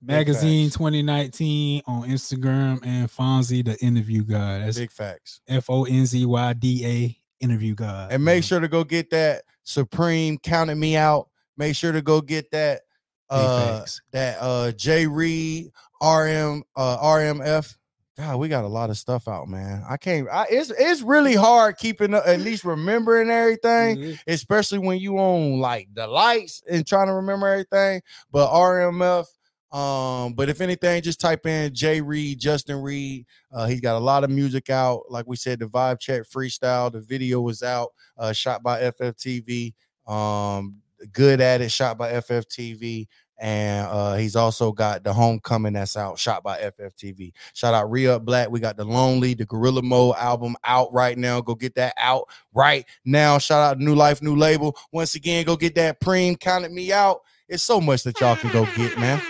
Magazine 0.00 0.66
facts. 0.68 0.76
2019 0.76 1.82
on 1.86 2.02
Instagram 2.08 2.80
and 2.84 3.08
Fonzy, 3.10 3.64
the 3.64 3.76
interview 3.84 4.22
guy. 4.22 4.60
That's 4.60 4.78
Big 4.78 4.92
facts. 4.92 5.40
F 5.48 5.68
O 5.70 5.84
N 5.84 6.06
Z 6.06 6.24
Y 6.24 6.52
D 6.54 6.86
A 6.86 7.44
interview 7.44 7.74
guy. 7.74 8.08
And 8.10 8.24
make 8.24 8.44
sure 8.44 8.60
to 8.60 8.68
go 8.68 8.84
get 8.84 9.10
that 9.10 9.42
Supreme 9.64 10.38
counting 10.38 10.78
me 10.78 10.96
out. 10.96 11.28
Make 11.56 11.74
sure 11.76 11.92
to 11.92 12.02
go 12.02 12.20
get 12.20 12.50
that 12.52 12.82
uh 13.30 13.84
that 14.12 14.38
uh 14.40 14.72
J 14.72 15.06
Reed 15.06 15.66
RM 16.00 16.62
uh 16.76 16.98
RMF. 16.98 17.76
God, 18.16 18.38
we 18.38 18.48
got 18.48 18.64
a 18.64 18.68
lot 18.68 18.90
of 18.90 18.98
stuff 18.98 19.28
out, 19.28 19.46
man. 19.48 19.84
I 19.88 19.96
can't. 19.96 20.28
I, 20.28 20.46
it's 20.50 20.72
it's 20.76 21.02
really 21.02 21.34
hard 21.34 21.76
keeping 21.76 22.14
up, 22.14 22.24
at 22.26 22.40
least 22.40 22.64
remembering 22.64 23.30
everything, 23.30 23.96
Mhm. 23.98 24.18
especially 24.26 24.78
when 24.78 24.98
you 24.98 25.18
on 25.18 25.60
like 25.60 25.88
the 25.94 26.06
lights 26.08 26.62
and 26.68 26.84
trying 26.86 27.06
to 27.08 27.14
remember 27.14 27.46
everything. 27.48 28.02
But 28.32 28.50
RMF. 28.52 29.26
Um, 29.70 30.32
but 30.32 30.48
if 30.48 30.60
anything, 30.60 31.02
just 31.02 31.20
type 31.20 31.44
in 31.46 31.74
J 31.74 32.00
Reed, 32.00 32.38
Justin 32.38 32.80
Reed. 32.80 33.26
Uh, 33.52 33.66
he's 33.66 33.80
got 33.80 33.96
a 33.96 34.00
lot 34.00 34.24
of 34.24 34.30
music 34.30 34.70
out. 34.70 35.02
Like 35.10 35.26
we 35.26 35.36
said, 35.36 35.58
the 35.58 35.66
vibe 35.66 36.00
check 36.00 36.22
freestyle. 36.22 36.90
The 36.90 37.00
video 37.00 37.40
was 37.40 37.62
out, 37.62 37.92
uh, 38.16 38.32
shot 38.32 38.62
by 38.62 38.80
FFTV. 38.82 39.74
Um, 40.06 40.76
good 41.12 41.40
at 41.40 41.60
it, 41.60 41.70
shot 41.70 41.98
by 41.98 42.12
FFTV. 42.12 43.08
And 43.40 43.86
uh, 43.86 44.16
he's 44.16 44.34
also 44.34 44.72
got 44.72 45.04
the 45.04 45.12
homecoming 45.12 45.74
that's 45.74 45.96
out, 45.96 46.18
shot 46.18 46.42
by 46.42 46.58
FFTV. 46.58 47.32
Shout 47.52 47.72
out 47.72 47.88
Re 47.90 48.08
Up 48.08 48.24
Black. 48.24 48.50
We 48.50 48.58
got 48.58 48.76
the 48.76 48.84
Lonely, 48.84 49.34
the 49.34 49.46
Gorilla 49.46 49.82
Mode 49.82 50.16
album 50.16 50.56
out 50.64 50.92
right 50.92 51.16
now. 51.16 51.40
Go 51.40 51.54
get 51.54 51.76
that 51.76 51.94
out 51.98 52.24
right 52.52 52.84
now. 53.04 53.38
Shout 53.38 53.60
out 53.60 53.78
New 53.78 53.94
Life, 53.94 54.22
New 54.22 54.34
Label. 54.34 54.76
Once 54.90 55.14
again, 55.14 55.44
go 55.44 55.54
get 55.54 55.76
that 55.76 56.00
Preem 56.00 56.40
counted 56.40 56.72
me 56.72 56.92
out. 56.92 57.20
It's 57.48 57.62
so 57.62 57.80
much 57.80 58.02
that 58.02 58.20
y'all 58.20 58.34
can 58.34 58.52
go 58.52 58.66
get, 58.74 58.98
man. 58.98 59.22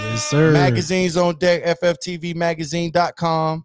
Yes, 0.00 0.24
sir. 0.28 0.52
Magazines 0.52 1.16
on 1.16 1.36
deck, 1.36 1.62
FFTVmagazine.com. 1.80 3.64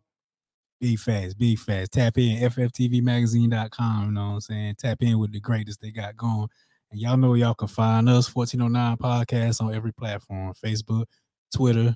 Be 0.79 0.95
fast, 0.95 1.37
be 1.39 1.55
fast. 1.55 1.93
Tap 1.93 2.17
in 2.19 2.37
fftvmagazine.com. 2.51 4.05
You 4.05 4.11
know 4.11 4.27
what 4.27 4.33
I'm 4.33 4.41
saying? 4.41 4.75
Tap 4.77 5.01
in 5.01 5.17
with 5.17 5.31
the 5.31 5.39
greatest 5.39 5.81
they 5.81 5.89
got 5.91 6.15
going. 6.15 6.47
And 6.91 7.01
y'all 7.01 7.17
know 7.17 7.33
y'all 7.33 7.55
can 7.55 7.67
find 7.67 8.07
us 8.07 8.33
1409 8.33 8.97
podcast 8.97 9.59
on 9.61 9.73
every 9.73 9.91
platform 9.91 10.53
Facebook, 10.53 11.05
Twitter, 11.53 11.95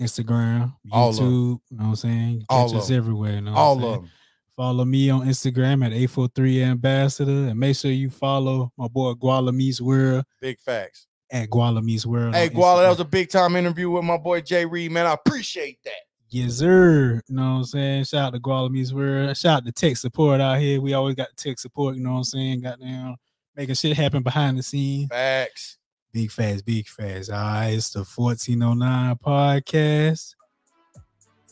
Instagram, 0.00 0.74
All 0.92 1.08
of 1.10 1.18
'em. 1.18 1.24
YouTube. 1.24 1.58
You 1.70 1.76
know 1.78 1.84
what 1.84 1.88
I'm 1.90 1.96
saying? 1.96 2.44
All 2.50 2.66
Catch 2.68 2.74
of 2.76 2.82
us 2.82 2.90
everywhere. 2.90 3.32
You 3.36 3.40
know 3.40 3.54
All 3.54 3.82
of 3.84 4.02
them. 4.02 4.10
Follow 4.56 4.84
me 4.84 5.08
on 5.10 5.26
Instagram 5.26 5.84
at 5.84 5.92
843 5.92 6.62
Ambassador. 6.62 7.48
And 7.48 7.58
make 7.58 7.76
sure 7.76 7.90
you 7.90 8.10
follow 8.10 8.72
my 8.76 8.88
boy 8.88 9.12
Gualamise 9.14 9.80
World 9.80 10.24
Big 10.40 10.60
facts. 10.60 11.06
At 11.30 11.50
Gualamise 11.50 12.06
World. 12.06 12.34
Hey, 12.34 12.48
Guala, 12.48 12.82
that 12.82 12.90
was 12.90 13.00
a 13.00 13.04
big 13.04 13.30
time 13.30 13.56
interview 13.56 13.90
with 13.90 14.04
my 14.04 14.16
boy 14.16 14.40
Jay 14.40 14.64
Reed, 14.64 14.92
man. 14.92 15.06
I 15.06 15.14
appreciate 15.14 15.82
that. 15.84 15.92
Yes, 16.28 16.54
sir. 16.54 17.20
You 17.28 17.34
know 17.34 17.42
what 17.42 17.58
I'm 17.58 17.64
saying? 17.64 18.04
Shout 18.04 18.28
out 18.28 18.34
to 18.34 18.40
Gualamise 18.40 18.92
World. 18.92 19.36
Shout 19.36 19.58
out 19.58 19.66
to 19.66 19.72
tech 19.72 19.96
support 19.96 20.40
out 20.40 20.58
here. 20.58 20.80
We 20.80 20.94
always 20.94 21.14
got 21.14 21.36
tech 21.36 21.58
support, 21.58 21.96
you 21.96 22.02
know 22.02 22.12
what 22.12 22.18
I'm 22.18 22.24
saying? 22.24 22.60
Got 22.62 22.80
down 22.80 23.16
making 23.56 23.74
shit 23.74 23.96
happen 23.96 24.22
behind 24.22 24.58
the 24.58 24.62
scenes. 24.62 25.08
Facts. 25.08 25.78
Big 26.12 26.30
fast, 26.30 26.64
big 26.64 26.86
fast. 26.86 27.30
All 27.30 27.36
right, 27.36 27.70
it's 27.70 27.90
the 27.90 28.04
1409 28.04 29.16
podcast. 29.16 30.34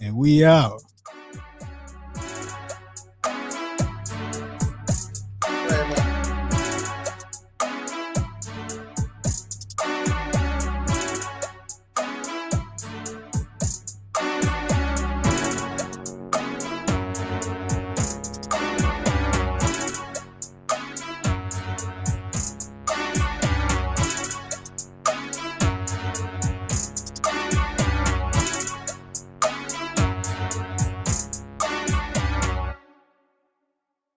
And 0.01 0.17
we 0.17 0.45
out. 0.45 0.83